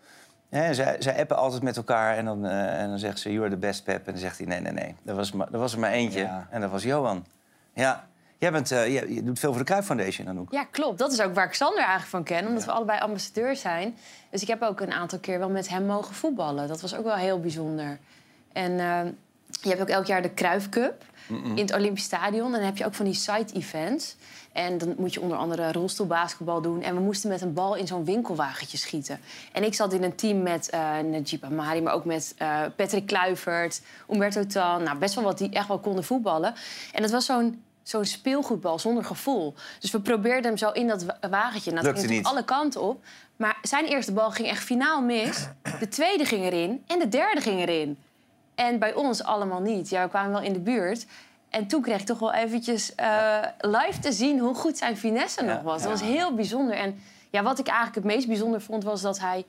Hè, 0.48 0.74
zij, 0.74 0.96
zij 0.98 1.18
appen 1.20 1.36
altijd 1.36 1.62
met 1.62 1.76
elkaar 1.76 2.16
en 2.16 2.24
dan, 2.24 2.46
eh, 2.46 2.80
en 2.80 2.88
dan 2.88 2.98
zegt 2.98 3.18
ze, 3.18 3.32
you're 3.32 3.50
the 3.50 3.56
best 3.56 3.84
Pep. 3.84 4.06
En 4.06 4.12
dan 4.12 4.20
zegt 4.20 4.38
hij, 4.38 4.46
nee, 4.46 4.60
nee, 4.60 4.72
nee. 4.72 4.94
Er 5.04 5.14
was, 5.14 5.32
maar, 5.32 5.48
er 5.52 5.58
was 5.58 5.72
er 5.72 5.78
maar 5.78 5.90
eentje. 5.90 6.20
Ja. 6.20 6.46
En 6.50 6.60
dat 6.60 6.70
was 6.70 6.82
Johan. 6.82 7.26
Ja, 7.74 8.06
jij 8.38 8.52
bent, 8.52 8.70
eh, 8.70 8.94
je, 8.94 9.14
je 9.14 9.22
doet 9.22 9.38
veel 9.38 9.50
voor 9.50 9.58
de 9.58 9.66
Cruijff 9.66 9.86
Foundation, 9.86 10.28
Anouk. 10.28 10.52
Ja, 10.52 10.64
klopt. 10.64 10.98
Dat 10.98 11.12
is 11.12 11.20
ook 11.20 11.34
waar 11.34 11.46
ik 11.46 11.54
Sander 11.54 11.78
eigenlijk 11.78 12.08
van 12.08 12.22
ken, 12.22 12.46
omdat 12.46 12.64
we 12.64 12.70
allebei 12.70 13.00
ambassadeur 13.00 13.56
zijn. 13.56 13.96
Dus 14.30 14.42
ik 14.42 14.48
heb 14.48 14.62
ook 14.62 14.80
een 14.80 14.92
aantal 14.92 15.18
keer 15.18 15.38
wel 15.38 15.50
met 15.50 15.68
hem 15.68 15.86
mogen 15.86 16.14
voetballen. 16.14 16.68
Dat 16.68 16.80
was 16.80 16.94
ook 16.94 17.04
wel 17.04 17.14
heel 17.14 17.40
bijzonder. 17.40 17.98
En 18.52 18.78
eh, 18.78 19.00
je 19.62 19.68
hebt 19.68 19.80
ook 19.80 19.88
elk 19.88 20.06
jaar 20.06 20.22
de 20.22 20.30
Kruif 20.30 20.68
Cup 20.68 21.04
in 21.28 21.56
het 21.56 21.74
Olympisch 21.74 22.04
Stadion. 22.04 22.46
En 22.46 22.52
dan 22.52 22.62
heb 22.62 22.76
je 22.76 22.84
ook 22.84 22.94
van 22.94 23.04
die 23.04 23.14
side-events. 23.14 24.16
En 24.52 24.78
dan 24.78 24.94
moet 24.98 25.14
je 25.14 25.20
onder 25.20 25.36
andere 25.36 25.72
rolstoelbasketbal 25.72 26.60
doen. 26.60 26.82
En 26.82 26.94
we 26.94 27.00
moesten 27.00 27.30
met 27.30 27.40
een 27.40 27.52
bal 27.52 27.74
in 27.74 27.86
zo'n 27.86 28.04
winkelwagentje 28.04 28.76
schieten. 28.76 29.20
En 29.52 29.64
ik 29.64 29.74
zat 29.74 29.92
in 29.92 30.02
een 30.02 30.14
team 30.14 30.42
met 30.42 30.70
eh 30.70 30.98
Najib 30.98 31.44
Amari, 31.44 31.82
maar 31.82 31.94
ook 31.94 32.04
met 32.04 32.34
Patrick 32.76 33.06
Kluivert, 33.06 33.82
Umberto 34.10 34.46
Tan. 34.46 34.82
Nou, 34.82 34.98
best 34.98 35.14
wel 35.14 35.24
wat 35.24 35.38
die 35.38 35.50
echt 35.50 35.68
wel 35.68 35.78
konden 35.78 36.04
voetballen. 36.04 36.54
En 36.92 37.02
het 37.02 37.10
was 37.10 37.24
zo'n 37.24 37.62
zo'n 37.84 38.04
speelgoedbal 38.04 38.78
zonder 38.78 39.04
gevoel. 39.04 39.54
Dus 39.80 39.90
we 39.90 40.00
probeerden 40.00 40.44
hem 40.44 40.56
zo 40.56 40.70
in 40.70 40.86
dat 40.88 41.04
wa- 41.04 41.18
wagentje. 41.30 41.70
Nou, 41.72 41.84
dat 41.84 41.98
ging 41.98 42.10
niet. 42.10 42.24
alle 42.26 42.44
kanten 42.44 42.80
op. 42.82 43.04
Maar 43.36 43.56
zijn 43.62 43.84
eerste 43.84 44.12
bal 44.12 44.30
ging 44.30 44.48
echt 44.48 44.62
finaal 44.64 45.02
mis. 45.02 45.46
De 45.80 45.88
tweede 45.88 46.24
ging 46.24 46.44
erin 46.44 46.84
en 46.86 46.98
de 46.98 47.08
derde 47.08 47.40
ging 47.40 47.60
erin. 47.60 47.98
En 48.54 48.78
bij 48.78 48.94
ons 48.94 49.22
allemaal 49.22 49.60
niet. 49.60 49.88
Ja, 49.88 50.02
we 50.02 50.08
kwamen 50.08 50.32
wel 50.32 50.42
in 50.42 50.52
de 50.52 50.60
buurt. 50.60 51.06
En 51.50 51.66
toen 51.66 51.82
kreeg 51.82 52.00
ik 52.00 52.06
toch 52.06 52.18
wel 52.18 52.32
eventjes 52.32 52.94
eh, 52.94 53.38
live 53.60 53.98
te 54.00 54.12
zien 54.12 54.38
hoe 54.38 54.54
goed 54.54 54.78
zijn 54.78 54.96
finesse 54.96 55.42
nog 55.44 55.62
was. 55.62 55.82
Dat 55.82 55.90
was 55.90 56.00
heel 56.00 56.34
bijzonder. 56.34 56.76
En 56.76 57.00
ja, 57.30 57.42
wat 57.42 57.58
ik 57.58 57.66
eigenlijk 57.66 57.96
het 57.96 58.04
meest 58.14 58.26
bijzonder 58.26 58.60
vond, 58.60 58.84
was 58.84 59.00
dat 59.00 59.18
hij... 59.20 59.44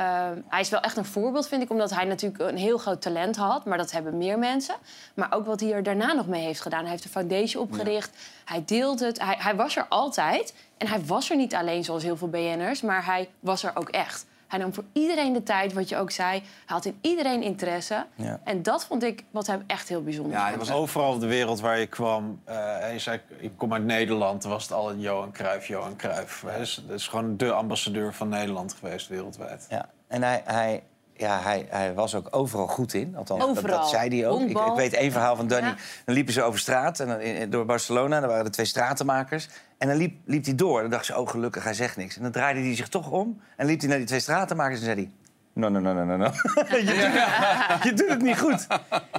eh, 0.00 0.30
hij 0.48 0.60
is 0.60 0.68
wel 0.68 0.80
echt 0.80 0.96
een 0.96 1.04
voorbeeld, 1.04 1.48
vind 1.48 1.62
ik, 1.62 1.70
omdat 1.70 1.90
hij 1.90 2.04
natuurlijk 2.04 2.42
een 2.50 2.56
heel 2.56 2.78
groot 2.78 3.02
talent 3.02 3.36
had. 3.36 3.64
Maar 3.64 3.78
dat 3.78 3.90
hebben 3.90 4.18
meer 4.18 4.38
mensen. 4.38 4.74
Maar 5.14 5.32
ook 5.32 5.46
wat 5.46 5.60
hij 5.60 5.72
er 5.72 5.82
daarna 5.82 6.12
nog 6.12 6.26
mee 6.26 6.42
heeft 6.42 6.60
gedaan. 6.60 6.80
Hij 6.80 6.90
heeft 6.90 7.04
een 7.04 7.10
foundation 7.10 7.62
opgericht. 7.62 8.16
Hij 8.44 8.62
deelt 8.66 9.00
het. 9.00 9.20
Hij, 9.20 9.36
hij 9.38 9.56
was 9.56 9.76
er 9.76 9.86
altijd. 9.88 10.54
En 10.76 10.86
hij 10.86 11.04
was 11.04 11.30
er 11.30 11.36
niet 11.36 11.54
alleen 11.54 11.84
zoals 11.84 12.02
heel 12.02 12.16
veel 12.16 12.28
BN'ers, 12.28 12.80
maar 12.80 13.04
hij 13.04 13.28
was 13.40 13.62
er 13.62 13.72
ook 13.74 13.88
echt. 13.88 14.26
Hij 14.50 14.58
nam 14.58 14.74
voor 14.74 14.84
iedereen 14.92 15.32
de 15.32 15.42
tijd, 15.42 15.72
wat 15.72 15.88
je 15.88 15.96
ook 15.96 16.10
zei. 16.10 16.30
Hij 16.30 16.42
had 16.66 16.84
in 16.84 16.98
iedereen 17.00 17.42
interesse. 17.42 18.06
Ja. 18.14 18.40
En 18.44 18.62
dat 18.62 18.84
vond 18.84 19.02
ik 19.02 19.24
wat 19.30 19.46
hem 19.46 19.62
echt 19.66 19.88
heel 19.88 20.02
bijzonder 20.02 20.32
Ja, 20.32 20.46
het 20.48 20.56
was 20.56 20.70
overal 20.72 21.12
op 21.14 21.20
de 21.20 21.26
wereld 21.26 21.60
waar 21.60 21.78
je 21.78 21.86
kwam. 21.86 22.40
eh, 22.44 22.92
je 22.92 22.98
zei, 22.98 23.20
ik 23.38 23.52
kom 23.56 23.72
uit 23.72 23.84
Nederland. 23.84 24.42
Dan 24.42 24.50
was 24.50 24.62
het 24.62 24.72
al 24.72 24.90
een 24.90 25.00
Johan 25.00 25.32
Cruijff, 25.32 25.66
Johan 25.66 25.96
Cruijff. 25.96 26.42
Hij 26.46 26.60
is, 26.60 26.84
is 26.88 27.08
gewoon 27.08 27.36
de 27.36 27.52
ambassadeur 27.52 28.14
van 28.14 28.28
Nederland 28.28 28.72
geweest 28.72 29.08
wereldwijd. 29.08 29.66
Ja, 29.68 29.88
en 30.08 30.22
hij, 30.22 30.42
hij, 30.44 30.82
ja, 31.20 31.40
hij, 31.42 31.66
hij 31.70 31.94
was 31.94 32.14
ook 32.14 32.26
overal 32.30 32.66
goed 32.66 32.94
in. 32.94 33.16
Althans, 33.16 33.40
dat, 33.40 33.48
Overal. 33.48 33.78
dat 33.80 33.88
zei 33.88 34.20
hij 34.20 34.28
ook. 34.28 34.40
Ik, 34.40 34.58
weet 34.76 34.92
één 34.92 35.12
verhaal 35.12 35.36
van 35.36 35.46
Danny. 35.46 35.68
Ja. 35.68 35.74
Dan 36.04 36.14
liepen 36.14 36.32
ze 36.32 36.42
over 36.42 36.58
straat 36.60 37.00
en 37.00 37.06
dan, 37.08 37.20
in- 37.20 37.36
in- 37.36 37.50
door 37.50 37.64
Barcelona. 37.64 38.20
Daar 38.20 38.28
waren 38.28 38.44
er 38.44 38.50
twee 38.50 38.66
stratenmakers. 38.66 39.48
En 39.78 39.88
dan 39.88 39.96
liep, 39.96 40.14
liep 40.24 40.44
hij 40.44 40.54
door. 40.54 40.80
Dan 40.80 40.90
dacht 40.90 41.04
ze, 41.04 41.18
oh 41.18 41.28
gelukkig, 41.28 41.64
hij 41.64 41.74
zegt 41.74 41.96
niks. 41.96 42.16
En 42.16 42.22
dan 42.22 42.32
draaide 42.32 42.60
hij 42.60 42.74
zich 42.76 42.88
toch 42.88 43.10
om. 43.10 43.40
En 43.56 43.66
liep 43.66 43.80
hij 43.80 43.88
naar 43.88 43.98
die 43.98 44.06
twee 44.06 44.20
stratenmakers 44.20 44.78
en 44.78 44.84
zei 44.84 44.96
hij... 44.96 45.10
No, 45.52 45.68
no, 45.68 45.78
no, 45.78 45.92
no, 45.92 46.04
no, 46.04 46.16
no. 46.16 46.24
je, 46.78 46.84
doet 46.84 46.96
het, 46.96 47.82
je 47.82 47.92
doet 47.94 48.08
het 48.08 48.22
niet 48.22 48.38
goed. 48.38 48.66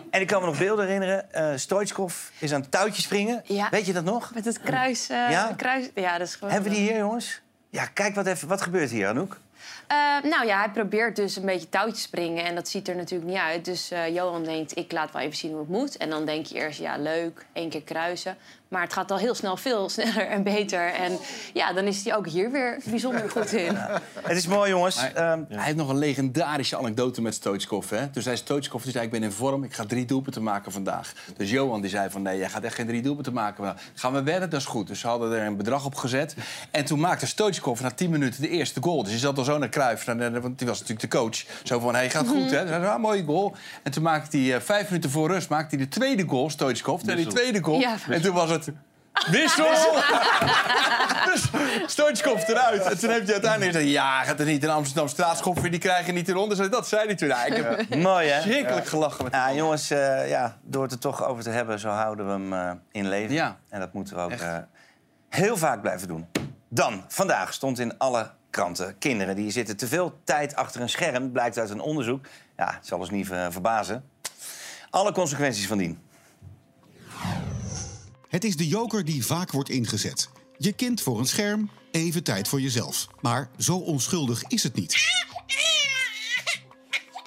En 0.09 0.21
ik 0.21 0.27
kan 0.27 0.39
me 0.41 0.47
nog 0.47 0.57
beelden 0.57 0.85
herinneren. 0.85 1.59
Stoichkov 1.59 2.15
is 2.39 2.53
aan 2.53 2.61
het 2.61 2.71
touwtje 2.71 3.01
springen. 3.01 3.41
Ja. 3.45 3.67
Weet 3.69 3.85
je 3.85 3.93
dat 3.93 4.03
nog? 4.03 4.33
Met 4.33 4.45
het 4.45 4.59
kruis. 4.61 5.09
eh, 5.09 5.29
Ja? 5.31 5.53
kruis 5.57 5.89
ja, 5.95 6.17
dat 6.17 6.27
is 6.27 6.35
gewoon. 6.35 6.53
Hebben 6.53 6.71
we 6.71 6.77
die 6.77 6.87
hier, 6.87 6.97
jongens? 6.97 7.41
Ja, 7.69 7.85
kijk 7.85 8.15
wat, 8.15 8.25
even, 8.25 8.47
wat 8.47 8.61
gebeurt 8.61 8.89
hier, 8.89 9.07
Anouk. 9.07 9.39
Eh, 9.87 9.97
nou 10.31 10.45
ja, 10.45 10.57
hij 10.57 10.69
probeert 10.69 11.15
dus 11.15 11.35
een 11.35 11.45
beetje 11.45 11.69
touwtjes 11.69 12.01
springen. 12.01 12.45
En 12.45 12.55
dat 12.55 12.67
ziet 12.67 12.87
er 12.87 12.95
natuurlijk 12.95 13.31
niet 13.31 13.39
uit. 13.39 13.65
Dus 13.65 13.91
eh, 13.91 14.13
Johan 14.13 14.43
denkt, 14.43 14.77
ik 14.77 14.91
laat 14.91 15.11
wel 15.11 15.21
even 15.21 15.37
zien 15.37 15.51
hoe 15.51 15.59
het 15.59 15.69
moet. 15.69 15.97
En 15.97 16.09
dan 16.09 16.25
denk 16.25 16.45
je 16.45 16.55
eerst, 16.55 16.79
ja, 16.79 16.97
leuk, 16.97 17.45
één 17.53 17.69
keer 17.69 17.83
kruisen. 17.83 18.37
Maar 18.71 18.81
het 18.81 18.93
gaat 18.93 19.11
al 19.11 19.17
heel 19.17 19.35
snel 19.35 19.57
veel 19.57 19.89
sneller 19.89 20.27
en 20.27 20.43
beter. 20.43 20.93
En 20.93 21.17
ja, 21.53 21.73
dan 21.73 21.85
is 21.85 22.03
hij 22.05 22.15
ook 22.15 22.27
hier 22.27 22.51
weer 22.51 22.79
bijzonder 22.85 23.29
goed 23.29 23.53
in. 23.53 23.75
Het 24.27 24.37
is 24.37 24.47
mooi, 24.47 24.69
jongens. 24.69 24.99
Hij, 24.99 25.13
Ehm, 25.13 25.43
hij 25.47 25.63
heeft 25.63 25.75
nog 25.77 25.89
een 25.89 25.97
legendarische 25.97 26.77
anekdote 26.77 27.21
met 27.21 27.33
Stoichkov. 27.33 27.89
Hè? 27.89 28.09
Dus 28.11 28.23
zei 28.23 28.35
Stoichkov, 28.37 28.83
die 28.83 28.91
zei, 28.91 29.05
ik 29.05 29.11
ben 29.11 29.23
in 29.23 29.31
vorm, 29.31 29.63
ik 29.63 29.73
ga 29.73 29.85
drie 29.85 30.05
doelpunten 30.05 30.43
maken 30.43 30.71
vandaag. 30.71 31.13
Dus 31.37 31.49
Johan 31.49 31.81
die 31.81 31.89
zei 31.89 32.09
van, 32.09 32.21
nee, 32.21 32.37
jij 32.37 32.49
gaat 32.49 32.63
echt 32.63 32.75
geen 32.75 32.87
drie 32.87 33.01
doelpunten 33.01 33.33
maken. 33.33 33.63
Maar 33.63 33.81
gaan 33.93 34.13
we 34.13 34.23
wedden? 34.23 34.49
Dat 34.49 34.59
is 34.59 34.65
goed. 34.65 34.87
Dus 34.87 34.99
ze 34.99 35.07
hadden 35.07 35.31
er 35.31 35.45
een 35.45 35.57
bedrag 35.57 35.85
op 35.85 35.95
gezet. 35.95 36.35
En 36.71 36.85
toen 36.85 36.99
maakte 36.99 37.27
Stoichkov 37.27 37.79
na 37.81 37.91
tien 37.91 38.09
minuten 38.09 38.41
de 38.41 38.49
eerste 38.49 38.81
goal. 38.83 39.01
Dus 39.03 39.11
hij 39.11 39.19
zat 39.19 39.37
al 39.37 39.43
zo 39.43 39.57
naar 39.57 39.69
de- 39.71 40.39
want 40.41 40.57
die 40.57 40.67
was 40.67 40.79
natuurlijk 40.79 41.11
de 41.11 41.17
coach. 41.17 41.43
Zo 41.63 41.79
van, 41.79 41.93
hey, 41.95 42.09
gaat 42.09 42.27
goed, 42.27 42.51
hè? 42.51 42.57
Hij 42.57 42.67
zei, 42.67 42.85
ah, 42.85 42.99
mooie 42.99 43.23
goal. 43.23 43.55
En 43.83 43.91
toen 43.91 44.03
maakte 44.03 44.37
hij, 44.37 44.55
eh, 44.55 44.61
vijf 44.61 44.89
minuten 44.89 45.09
voor 45.09 45.27
rust, 45.31 45.49
maakte 45.49 45.75
hij 45.75 45.83
de 45.85 45.91
tweede 45.91 46.23
goal, 46.27 46.49
Stoichkov. 46.49 47.01
En 47.01 47.15
die 47.15 47.27
tweede 47.27 47.63
goal. 47.63 47.79
Ja. 47.79 47.95
En 48.09 48.21
toen 48.21 48.33
was 48.33 48.49
het... 48.49 48.60
Wissel! 49.29 49.65
dus 51.33 51.49
Stoichkov 51.85 52.47
eruit. 52.47 52.81
En 52.81 52.99
toen 52.99 53.09
heeft 53.09 53.23
hij 53.23 53.33
uiteindelijk 53.33 53.71
gezegd... 53.71 53.91
ja, 53.91 54.23
gaat 54.23 54.39
er 54.39 54.45
niet 54.45 54.63
in 54.63 54.69
Amsterdam 54.69 55.07
straatschopper, 55.07 55.71
die 55.71 55.79
krijgen 55.79 56.13
niet 56.13 56.29
eronder. 56.29 56.57
Zei, 56.57 56.69
Dat 56.69 56.87
zei 56.87 57.05
hij 57.05 57.15
toen. 57.15 57.27
Ja, 57.27 57.45
ik 57.45 57.55
heb 57.55 57.95
Mooi, 57.95 58.27
hè? 58.27 58.41
verschrikkelijk 58.41 58.87
gelachen 58.87 59.23
met 59.23 59.33
Ja, 59.33 59.53
jongens, 59.53 59.89
eh, 59.89 60.29
ja, 60.29 60.57
door 60.61 60.83
het 60.83 60.91
er 60.91 60.99
toch 60.99 61.25
over 61.25 61.43
te 61.43 61.49
hebben, 61.49 61.79
zo 61.79 61.89
houden 61.89 62.25
we 62.25 62.31
hem 62.31 62.53
eh, 62.53 62.71
in 62.91 63.09
leven. 63.09 63.33
Ja. 63.33 63.57
En 63.69 63.79
dat 63.79 63.93
moeten 63.93 64.15
we 64.15 64.21
ook 64.21 64.31
eh, 64.31 64.57
heel 65.29 65.57
vaak 65.57 65.81
blijven 65.81 66.07
doen. 66.07 66.27
Dan, 66.69 67.03
vandaag 67.07 67.53
stond 67.53 67.79
in 67.79 67.97
alle 67.97 68.31
kranten... 68.49 68.97
kinderen 68.97 69.35
die 69.35 69.51
zitten 69.51 69.77
te 69.77 69.87
veel 69.87 70.19
tijd 70.23 70.55
achter 70.55 70.81
een 70.81 70.89
scherm... 70.89 71.31
blijkt 71.31 71.59
uit 71.59 71.69
een 71.69 71.81
onderzoek. 71.81 72.25
Ja, 72.57 72.73
het 72.73 72.87
zal 72.87 72.99
ons 72.99 73.09
niet 73.09 73.27
verbazen. 73.49 74.03
Alle 74.89 75.11
consequenties 75.11 75.67
van 75.67 75.77
dien. 75.77 75.99
Het 78.31 78.43
is 78.43 78.55
de 78.55 78.67
joker 78.67 79.05
die 79.05 79.25
vaak 79.25 79.51
wordt 79.51 79.69
ingezet. 79.69 80.29
Je 80.57 80.73
kind 80.73 81.01
voor 81.01 81.19
een 81.19 81.25
scherm, 81.25 81.69
even 81.91 82.23
tijd 82.23 82.47
voor 82.47 82.61
jezelf. 82.61 83.07
Maar 83.21 83.49
zo 83.57 83.77
onschuldig 83.77 84.43
is 84.47 84.63
het 84.63 84.75
niet. 84.75 84.95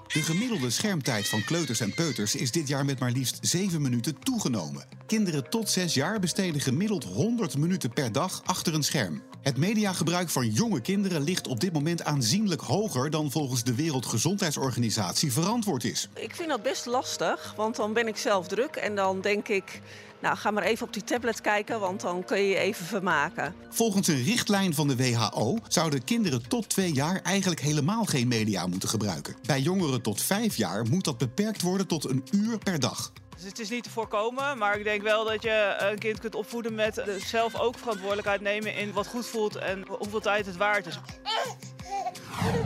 De 0.06 0.22
gemiddelde 0.22 0.70
schermtijd 0.70 1.28
van 1.28 1.44
kleuters 1.44 1.80
en 1.80 1.94
peuters 1.94 2.34
is 2.34 2.50
dit 2.50 2.68
jaar 2.68 2.84
met 2.84 2.98
maar 2.98 3.10
liefst 3.10 3.38
7 3.40 3.82
minuten 3.82 4.18
toegenomen. 4.18 4.86
Kinderen 5.06 5.50
tot 5.50 5.70
6 5.70 5.94
jaar 5.94 6.20
besteden 6.20 6.60
gemiddeld 6.60 7.04
100 7.04 7.56
minuten 7.58 7.92
per 7.92 8.12
dag 8.12 8.42
achter 8.44 8.74
een 8.74 8.82
scherm. 8.82 9.22
Het 9.42 9.56
mediagebruik 9.56 10.28
van 10.28 10.50
jonge 10.50 10.80
kinderen 10.80 11.22
ligt 11.22 11.46
op 11.46 11.60
dit 11.60 11.72
moment 11.72 12.04
aanzienlijk 12.04 12.60
hoger 12.60 13.10
dan 13.10 13.30
volgens 13.30 13.64
de 13.64 13.74
Wereldgezondheidsorganisatie 13.74 15.32
verantwoord 15.32 15.84
is. 15.84 16.08
Ik 16.14 16.34
vind 16.34 16.48
dat 16.48 16.62
best 16.62 16.86
lastig, 16.86 17.54
want 17.56 17.76
dan 17.76 17.92
ben 17.92 18.08
ik 18.08 18.16
zelf 18.16 18.48
druk 18.48 18.76
en 18.76 18.94
dan 18.94 19.20
denk 19.20 19.48
ik, 19.48 19.80
nou 20.24 20.36
ga 20.36 20.50
maar 20.50 20.62
even 20.62 20.86
op 20.86 20.92
die 20.92 21.04
tablet 21.04 21.40
kijken, 21.40 21.80
want 21.80 22.00
dan 22.00 22.24
kun 22.24 22.38
je 22.38 22.48
je 22.48 22.56
even 22.56 22.86
vermaken. 22.86 23.54
Volgens 23.70 24.08
een 24.08 24.22
richtlijn 24.22 24.74
van 24.74 24.88
de 24.88 24.96
WHO 24.96 25.58
zouden 25.68 26.04
kinderen 26.04 26.48
tot 26.48 26.68
2 26.68 26.92
jaar 26.92 27.20
eigenlijk 27.22 27.60
helemaal 27.60 28.04
geen 28.04 28.28
media 28.28 28.66
moeten 28.66 28.88
gebruiken. 28.88 29.36
Bij 29.46 29.60
jongeren 29.60 30.02
tot 30.02 30.22
5 30.22 30.56
jaar 30.56 30.86
moet 30.88 31.04
dat 31.04 31.18
beperkt 31.18 31.62
worden 31.62 31.86
tot 31.86 32.08
een 32.08 32.24
uur 32.30 32.58
per 32.58 32.80
dag. 32.80 33.12
Dus 33.36 33.44
het 33.44 33.58
is 33.58 33.70
niet 33.70 33.82
te 33.82 33.90
voorkomen, 33.90 34.58
maar 34.58 34.78
ik 34.78 34.84
denk 34.84 35.02
wel 35.02 35.24
dat 35.24 35.42
je 35.42 35.76
een 35.78 35.98
kind 35.98 36.18
kunt 36.18 36.34
opvoeden 36.34 36.74
met 36.74 37.02
zelf 37.26 37.54
ook 37.60 37.78
verantwoordelijkheid 37.78 38.40
nemen 38.40 38.76
in 38.76 38.92
wat 38.92 39.06
goed 39.06 39.26
voelt 39.26 39.56
en 39.56 39.84
hoeveel 39.98 40.20
tijd 40.20 40.46
het 40.46 40.56
waard 40.56 40.86
is. 40.86 40.98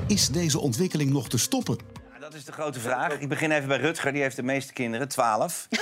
Is 0.06 0.28
deze 0.28 0.58
ontwikkeling 0.58 1.10
nog 1.10 1.28
te 1.28 1.38
stoppen? 1.38 1.97
Dat 2.28 2.36
is 2.36 2.44
de 2.44 2.52
grote 2.52 2.80
vraag. 2.80 3.18
Ik 3.18 3.28
begin 3.28 3.50
even 3.50 3.68
bij 3.68 3.78
Rutger, 3.78 4.12
die 4.12 4.22
heeft 4.22 4.36
de 4.36 4.42
meeste 4.42 4.72
kinderen, 4.72 5.08
12. 5.08 5.68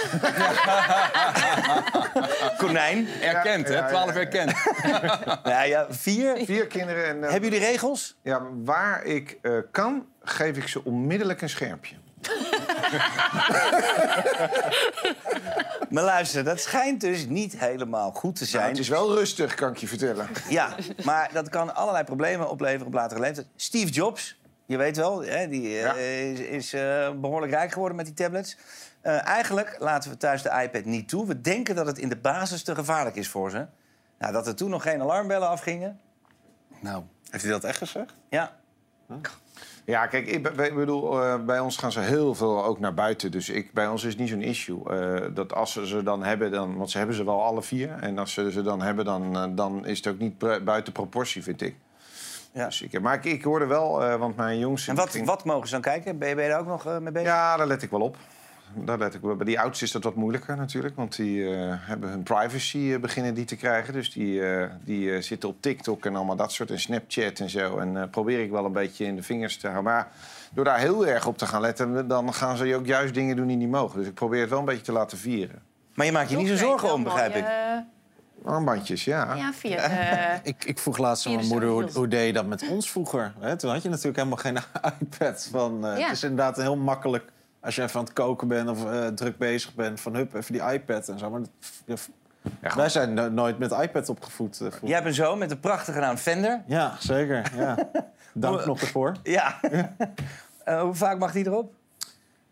Konijn. 2.59 3.09
Erkend, 3.23 3.69
hè? 3.69 3.89
12 3.89 4.11
erkend. 4.11 4.53
Ja, 5.45 5.63
ja, 5.75 5.87
vier. 5.91 6.37
Vier 6.45 6.67
kinderen. 6.67 7.07
En, 7.07 7.25
eh, 7.25 7.31
Hebben 7.31 7.51
jullie 7.51 7.67
regels? 7.67 8.17
Ja, 8.23 8.43
waar 8.65 9.05
ik 9.05 9.39
eh, 9.43 9.53
kan, 9.71 10.07
geef 10.23 10.57
ik 10.57 10.69
ze 10.69 10.85
onmiddellijk 10.85 11.43
een 11.43 11.49
schermpje. 11.49 11.95
Maar 15.91 16.05
luister, 16.05 16.45
dat 16.45 16.61
schijnt 16.61 17.01
dus 17.01 17.27
niet 17.27 17.59
helemaal 17.59 18.13
goed 18.13 18.37
te 18.37 18.45
zijn. 18.45 18.63
Nou, 18.63 18.75
het 18.75 18.83
is 18.83 18.89
wel 18.89 19.15
rustig, 19.15 19.55
kan 19.55 19.71
ik 19.71 19.77
je 19.77 19.89
vertellen. 19.89 20.29
Ja, 20.49 20.75
maar 21.05 21.31
dat 21.33 21.49
kan 21.49 21.75
allerlei 21.75 22.05
problemen 22.05 22.51
opleveren 22.51 22.87
op 22.87 22.93
latere 22.93 23.21
leeftijd. 23.21 23.47
Steve 23.57 23.93
Jobs, 23.93 24.37
je 24.67 24.77
weet 24.77 24.97
wel, 24.97 25.23
hè, 25.25 25.49
die 25.49 25.79
eh, 25.81 26.31
is, 26.33 26.39
is 26.41 26.73
eh, 26.73 27.11
behoorlijk 27.21 27.53
rijk 27.53 27.73
geworden 27.73 27.97
met 27.97 28.07
die 28.07 28.15
tablets. 28.15 28.57
Eh, 29.01 29.27
eigenlijk 29.27 29.77
laten 29.79 30.11
we 30.11 30.17
thuis 30.17 30.43
de 30.43 30.61
iPad 30.63 30.85
niet 30.85 31.09
toe. 31.09 31.27
We 31.27 31.41
denken 31.41 31.75
dat 31.75 31.87
het 31.87 31.99
in 31.99 32.09
de 32.09 32.17
basis 32.17 32.63
te 32.63 32.75
gevaarlijk 32.75 33.17
is 33.17 33.29
voor 33.29 33.51
ze. 33.51 33.67
Nou, 34.19 34.33
dat 34.33 34.47
er 34.47 34.55
toen 34.57 34.71
nog 34.71 34.83
geen 34.83 35.01
alarmbellen 35.01 35.49
afgingen. 35.49 36.01
Nou, 36.81 37.03
heeft 37.31 37.43
hij 37.45 37.53
dat 37.53 37.65
echt 37.65 37.79
gezegd? 37.79 38.15
Ja. 38.31 38.57
Ja, 39.85 40.07
kijk, 40.07 40.27
ik, 40.27 40.43
be- 40.43 40.67
ik 40.67 40.75
bedoel, 40.75 41.19
bij 41.45 41.61
ons 41.61 41.77
gaan 41.77 41.93
ze 41.93 42.01
heel 42.01 42.35
veel 42.35 42.65
ook 42.65 42.79
naar 42.81 42.95
buiten. 42.95 43.31
Dus 43.31 43.49
ik, 43.49 43.73
bij 43.73 43.89
ons 43.89 44.05
is 44.05 44.11
het 44.11 44.19
niet 44.21 44.29
zo'n 44.29 44.43
issue. 44.43 44.83
Dat 45.33 45.53
als 45.55 45.73
ze 45.73 45.87
ze 45.87 46.03
dan 46.03 46.23
hebben, 46.25 46.51
dan, 46.51 46.77
want 46.77 46.91
ze 46.91 46.99
hebben 46.99 47.17
ze 47.17 47.25
wel 47.25 47.43
alle 47.45 47.63
vier. 47.63 47.91
En 48.01 48.19
als 48.19 48.33
ze 48.33 48.53
ze 48.53 48.63
dan 48.63 48.83
hebben, 48.83 49.05
dan, 49.05 49.55
dan 49.55 49.87
is 49.87 49.97
het 49.97 50.07
ook 50.07 50.19
niet 50.19 50.39
bu- 50.39 50.61
buiten 50.61 50.93
proportie, 50.93 51.43
vind 51.43 51.63
ik. 51.63 51.77
Ja. 52.57 52.65
Dus 52.65 52.83
ik 52.83 53.01
maar 53.01 53.15
ik, 53.15 53.25
ik 53.25 53.43
hoorde 53.43 53.67
wel, 53.67 54.05
eh, 54.05 54.15
want 54.17 54.37
mijn 54.37 54.59
jongste... 54.59 54.91
En 54.91 54.97
wat, 54.97 55.11
ging- 55.11 55.27
wat 55.27 55.45
mogen 55.45 55.67
ze 55.67 55.73
dan 55.73 55.83
kijken? 55.83 56.19
Ben 56.19 56.29
je, 56.29 56.35
ben 56.35 56.45
je 56.45 56.51
daar 56.51 56.61
ook 56.61 56.67
nog 56.67 56.87
eh, 56.87 56.99
mee 56.99 57.13
bezig? 57.13 57.29
Ja, 57.29 57.57
daar 57.57 57.67
let 57.67 57.83
ik 57.83 57.91
wel 57.91 58.01
op. 58.01 58.17
Daar 58.75 58.99
let 58.99 59.15
ik 59.15 59.21
wel. 59.21 59.37
Bij 59.37 59.47
die 59.47 59.61
oudste 59.61 59.85
is 59.85 59.91
dat 59.91 60.05
wat 60.05 60.15
moeilijker 60.15 60.57
natuurlijk. 60.57 60.97
Want 60.97 61.17
die 61.17 61.55
eh, 61.55 61.73
hebben 61.77 62.09
hun 62.11 62.23
privacy 62.23 62.99
beginnen 62.99 63.35
die 63.35 63.45
te 63.45 63.57
krijgen. 63.57 63.93
Dus 63.93 64.13
die, 64.13 64.47
eh, 64.47 64.69
die 64.85 65.13
eh, 65.15 65.23
zitten 65.23 65.49
op 65.49 65.57
TikTok 65.61 66.07
en 66.07 66.17
allemaal 66.17 66.37
dat 66.37 66.53
soort. 66.53 66.71
En 66.71 66.81
Snapchat 66.81 67.39
en 67.39 67.51
zo. 67.51 67.79
En 67.79 67.97
eh, 67.97 68.09
probeer 68.11 68.41
ik 68.41 68.51
wel 68.51 68.65
een 68.65 68.73
beetje 68.73 69.05
in 69.05 69.17
de 69.17 69.23
vingers 69.23 69.57
te 69.57 69.69
houden. 69.69 69.93
Maar 69.93 70.09
door 70.53 70.65
daar 70.65 70.79
heel 70.79 71.07
erg 71.07 71.27
op 71.27 71.39
te 71.39 71.47
gaan 71.47 71.61
letten... 71.61 72.09
dan 72.09 72.35
gaan 72.35 72.57
ze 72.57 72.75
ook 72.77 72.87
juist 72.87 73.15
dingen 73.15 73.37
doen 73.37 73.47
die 73.47 73.57
niet 73.57 73.71
mogen. 73.71 73.99
Dus 73.99 74.09
ik 74.09 74.15
probeer 74.15 74.41
het 74.41 74.51
wel 74.51 74.59
een 74.59 74.65
beetje 74.65 74.83
te 74.83 74.93
laten 74.93 75.19
vieren. 75.19 75.63
Maar 75.95 76.07
je 76.07 76.13
maakt 76.13 76.31
je 76.31 76.37
niet 76.37 76.49
zo 76.49 76.57
zorgen 76.57 76.93
om, 76.93 77.03
begrijp 77.05 77.35
ik. 77.35 77.45
Armbandjes, 78.45 79.05
ja. 79.05 79.35
Ja, 79.35 79.53
via... 79.53 79.77
eh, 79.79 80.39
Ik, 80.53 80.65
ik 80.65 80.79
vroeg 80.79 80.99
laatst 80.99 81.27
aan 81.27 81.35
mijn 81.35 81.47
moeder, 81.47 81.69
hoe, 81.69 81.91
hoe 81.95 82.09
deed 82.09 82.27
je 82.27 82.33
dat 82.33 82.47
met 82.47 82.69
ons 82.69 82.91
vroeger? 82.91 83.33
Hè, 83.39 83.57
toen 83.57 83.71
had 83.71 83.83
je 83.83 83.89
natuurlijk 83.89 84.17
helemaal 84.17 84.39
geen 84.39 84.57
iPad. 85.01 85.49
Van, 85.51 85.87
eh, 85.87 85.99
Ja. 85.99 86.05
Het 86.07 86.13
is 86.17 86.23
inderdaad 86.23 86.57
heel 86.57 86.77
makkelijk 86.77 87.25
als 87.61 87.75
je 87.77 87.83
even 87.83 87.99
aan 87.99 88.05
het 88.05 88.13
koken 88.13 88.49
bent 88.49 88.69
of 88.69 88.85
eh, 88.93 89.07
druk 89.07 89.39
bezig 89.39 89.75
bent... 89.75 90.01
van 90.01 90.15
hup, 90.15 90.35
even 90.35 90.53
die 90.53 90.63
iPad 90.73 91.09
en 91.09 91.19
zo. 91.19 91.31
Maar 91.31 91.41
dat- 91.87 92.09
ja, 92.63 92.77
wij 92.77 92.89
zijn 92.89 93.15
no- 93.15 93.29
nooit 93.29 93.59
met 93.59 93.71
iPad 93.73 94.09
opgevoed. 94.09 94.57
vroeger. 94.57 94.81
Jij 94.85 94.95
hebt 94.95 95.07
een 95.07 95.15
zoon 95.15 95.39
met 95.39 95.51
een 95.51 95.61
prachtige 95.61 95.99
naam 96.01 96.17
Fender. 96.17 96.63
Ja, 96.67 96.95
zeker. 96.99 97.53
Ja. 97.57 97.77
Dank 98.33 98.67
nog 98.67 98.81
ervoor. 98.81 99.13
Ja. 99.23 99.61
Eh, 100.65 100.81
hoe 100.81 100.95
vaak 100.95 101.19
mag 101.19 101.33
die 101.33 101.47
erop? 101.47 101.73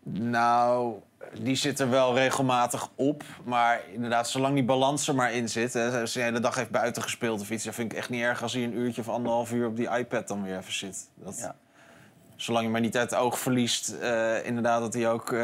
Nou, 0.03 0.93
die 1.41 1.55
zit 1.55 1.79
er 1.79 1.89
wel 1.89 2.13
regelmatig 2.13 2.89
op. 2.95 3.23
Maar 3.43 3.81
inderdaad, 3.93 4.29
zolang 4.29 4.53
die 4.53 4.63
balans 4.63 5.07
er 5.07 5.15
maar 5.15 5.33
in 5.33 5.49
zit... 5.49 5.73
Hè, 5.73 6.01
als 6.01 6.13
hij 6.13 6.31
de 6.31 6.39
dag 6.39 6.55
heeft 6.55 6.69
buiten 6.69 7.01
gespeeld 7.01 7.41
of 7.41 7.49
iets... 7.49 7.63
dan 7.63 7.73
vind 7.73 7.91
ik 7.91 7.97
echt 7.97 8.09
niet 8.09 8.21
erg 8.21 8.41
als 8.41 8.53
hij 8.53 8.63
een 8.63 8.77
uurtje 8.77 9.01
of 9.01 9.09
anderhalf 9.09 9.51
uur 9.51 9.67
op 9.67 9.75
die 9.75 9.89
iPad 9.89 10.27
dan 10.27 10.43
weer 10.43 10.57
even 10.57 10.73
zit. 10.73 11.09
Dat, 11.15 11.53
Zolang 12.35 12.65
je 12.65 12.71
maar 12.71 12.81
niet 12.81 12.97
uit 12.97 13.09
het 13.09 13.19
oog 13.19 13.39
verliest... 13.39 13.89
eh, 13.89 14.45
inderdaad 14.45 14.81
dat 14.81 14.93
hij 14.93 15.09
ook 15.09 15.31
eh, 15.31 15.39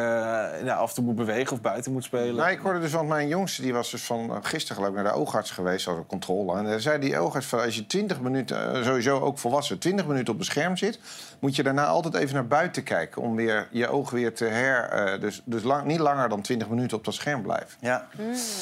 ja, 0.64 0.76
af 0.76 0.90
en 0.90 0.96
toe 0.96 1.04
moet 1.04 1.16
bewegen 1.16 1.54
of 1.54 1.62
buiten 1.62 1.92
moet 1.92 2.04
spelen. 2.04 2.36
Nou, 2.36 2.52
ik 2.52 2.60
hoorde 2.60 2.80
dus, 2.80 2.92
want 2.92 3.08
mijn 3.08 3.28
jongste 3.28 3.62
die 3.62 3.74
was 3.74 3.92
dus 3.92 4.04
van 4.04 4.30
eh, 4.32 4.38
gisteren 4.42 4.76
geloof 4.76 4.98
ik 4.98 5.04
naar 5.04 5.14
de 5.14 5.20
oogarts 5.20 5.52
geweest 5.52 5.88
als 5.88 5.98
een 5.98 6.06
controle. 6.06 6.58
En 6.58 6.66
daar 6.66 6.80
zei 6.80 7.00
die 7.00 7.18
oogarts 7.20 7.48
van 7.48 7.62
als 7.62 7.76
je 7.76 7.88
20 7.88 8.22
minuten, 8.22 8.86
sowieso 8.86 9.20
ook 9.20 9.40
volwassen, 9.40 9.80
20 9.80 10.08
minuten 10.08 10.34
op 10.34 10.40
een 10.40 10.46
scherm 10.46 10.78
zit, 10.78 11.00
moet 11.40 11.56
je 11.56 11.64
daarna 11.64 11.86
altijd 11.86 12.14
even 12.14 12.34
naar 12.34 12.48
buiten 12.48 12.84
kijken 12.84 13.22
om 13.22 13.36
weer 13.36 13.68
je 13.72 13.88
oog 13.88 14.10
weer 14.10 14.34
te 14.34 14.46
her. 14.46 14.90
eh, 14.90 15.20
dus 15.22 15.42
dus 15.46 15.64
lang, 15.64 15.86
niet 15.86 16.00
langer 16.00 16.30
dan 16.30 16.42
20 16.42 16.70
minuten 16.70 16.98
op 16.98 17.06
dat 17.06 17.14
scherm 17.14 17.42
blijven. 17.42 17.70
Ja. 17.80 18.08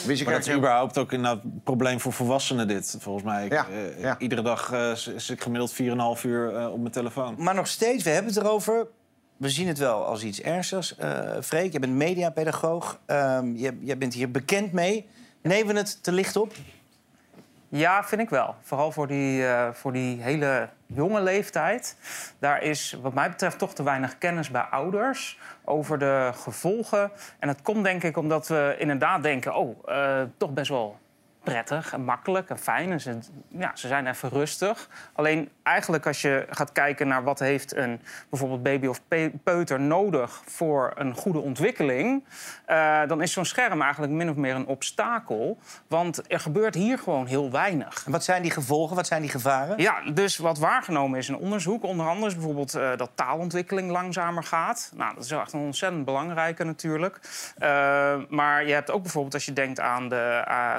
Wist 0.05 0.19
ik 0.21 0.27
maar 0.27 0.35
dat 0.35 0.47
is 0.47 0.53
überhaupt 0.53 0.97
ook 0.97 1.11
een 1.11 1.21
nou, 1.21 1.39
probleem 1.63 1.99
voor 1.99 2.13
volwassenen 2.13 2.67
dit, 2.67 2.95
volgens 2.99 3.25
mij. 3.25 3.45
Ik, 3.45 3.65
Ja, 4.01 4.15
Iedere 4.17 4.41
dag 4.41 4.71
eh, 4.71 4.93
zit 4.93 5.29
ik 5.29 5.41
gemiddeld 5.41 5.73
4,5 6.17 6.23
uur 6.23 6.55
eh, 6.55 6.71
op 6.71 6.79
mijn 6.79 6.91
telefoon. 6.91 7.35
Maar 7.37 7.55
nog 7.55 7.67
steeds, 7.67 8.03
we 8.03 8.09
hebben 8.19 8.37
het 8.37 8.43
erover. 8.43 8.87
We 9.37 9.49
zien 9.49 9.67
het 9.67 9.77
wel 9.77 10.05
als 10.05 10.23
iets 10.23 10.41
ernstigs. 10.41 10.95
Eh 10.95 11.41
Freek, 11.41 11.71
je 11.71 11.79
bent 11.79 11.93
mediapedagoog. 11.93 12.99
Ehm 13.05 13.55
je, 13.55 13.77
jij 13.81 13.97
bent 13.97 14.13
hier 14.13 14.31
bekend 14.31 14.71
mee. 14.71 15.07
Nemen 15.41 15.73
we 15.73 15.79
het 15.79 16.03
te 16.03 16.11
licht 16.11 16.35
op? 16.35 16.53
Ja, 17.69 18.03
vind 18.03 18.21
ik 18.21 18.29
wel. 18.29 18.55
Vooral 18.61 18.91
voor 18.91 19.07
die, 19.07 19.45
eh, 19.45 19.69
voor 19.73 19.93
die 19.93 20.21
hele 20.21 20.69
jonge 20.85 21.21
leeftijd. 21.21 21.95
Daar 22.39 22.61
is 22.61 22.97
wat 23.01 23.13
mij 23.13 23.29
betreft 23.29 23.57
toch 23.57 23.73
te 23.73 23.83
weinig 23.83 24.17
kennis 24.17 24.49
bij 24.49 24.61
ouders 24.61 25.39
over 25.63 25.99
de 25.99 26.31
gevolgen. 26.33 27.11
En 27.39 27.47
dat 27.47 27.61
komt 27.61 27.83
denk 27.83 28.03
ik 28.03 28.17
omdat 28.17 28.47
we 28.47 28.75
inderdaad 28.79 29.23
denken... 29.23 29.55
oh, 29.55 29.77
eh, 29.85 30.21
toch 30.37 30.53
best 30.53 30.69
wel 30.69 30.97
prettig 31.51 31.93
en 31.93 32.03
makkelijk 32.03 32.49
en 32.49 32.59
fijn. 32.59 32.91
En 32.91 33.01
ze, 33.01 33.17
ja, 33.47 33.71
ze 33.73 33.87
zijn 33.87 34.07
even 34.07 34.29
rustig. 34.29 34.89
Alleen 35.13 35.49
eigenlijk 35.63 36.07
als 36.07 36.21
je 36.21 36.47
gaat 36.49 36.71
kijken 36.71 37.07
naar 37.07 37.23
wat 37.23 37.39
heeft 37.39 37.75
een 37.75 38.01
bijvoorbeeld 38.29 38.63
baby 38.63 38.87
of 38.87 39.01
pe- 39.07 39.31
peuter 39.43 39.79
nodig 39.79 40.41
voor 40.45 40.91
een 40.95 41.15
goede 41.15 41.39
ontwikkeling, 41.39 42.23
eh, 42.65 43.01
dan 43.07 43.21
is 43.21 43.31
zo'n 43.33 43.45
scherm 43.45 43.81
eigenlijk 43.81 44.13
min 44.13 44.29
of 44.29 44.35
meer 44.35 44.55
een 44.55 44.65
obstakel. 44.67 45.57
Want 45.87 46.31
er 46.31 46.39
gebeurt 46.39 46.75
hier 46.75 46.97
gewoon 46.99 47.25
heel 47.25 47.51
weinig. 47.51 48.03
En 48.05 48.11
wat 48.11 48.23
zijn 48.23 48.41
die 48.41 48.51
gevolgen? 48.51 48.95
Wat 48.95 49.07
zijn 49.07 49.21
die 49.21 49.31
gevaren? 49.31 49.77
Ja, 49.77 50.01
dus 50.13 50.37
wat 50.37 50.57
waargenomen 50.57 51.17
is 51.19 51.29
in 51.29 51.37
onderzoek, 51.37 51.83
onder 51.83 52.07
andere 52.07 52.27
is 52.27 52.33
bijvoorbeeld 52.33 52.73
eh, 52.75 52.89
dat 52.95 53.11
taalontwikkeling 53.15 53.91
langzamer 53.91 54.43
gaat. 54.43 54.91
Nou, 54.95 55.15
dat 55.15 55.23
is 55.23 55.31
echt 55.31 55.53
een 55.53 55.59
ontzettend 55.59 56.05
belangrijke 56.05 56.63
natuurlijk. 56.63 57.19
Eh, 57.57 58.15
maar 58.29 58.65
je 58.65 58.73
hebt 58.73 58.91
ook 58.91 59.01
bijvoorbeeld, 59.01 59.33
als 59.33 59.45
je 59.45 59.53
denkt 59.53 59.79
aan 59.79 60.09
de 60.09 60.27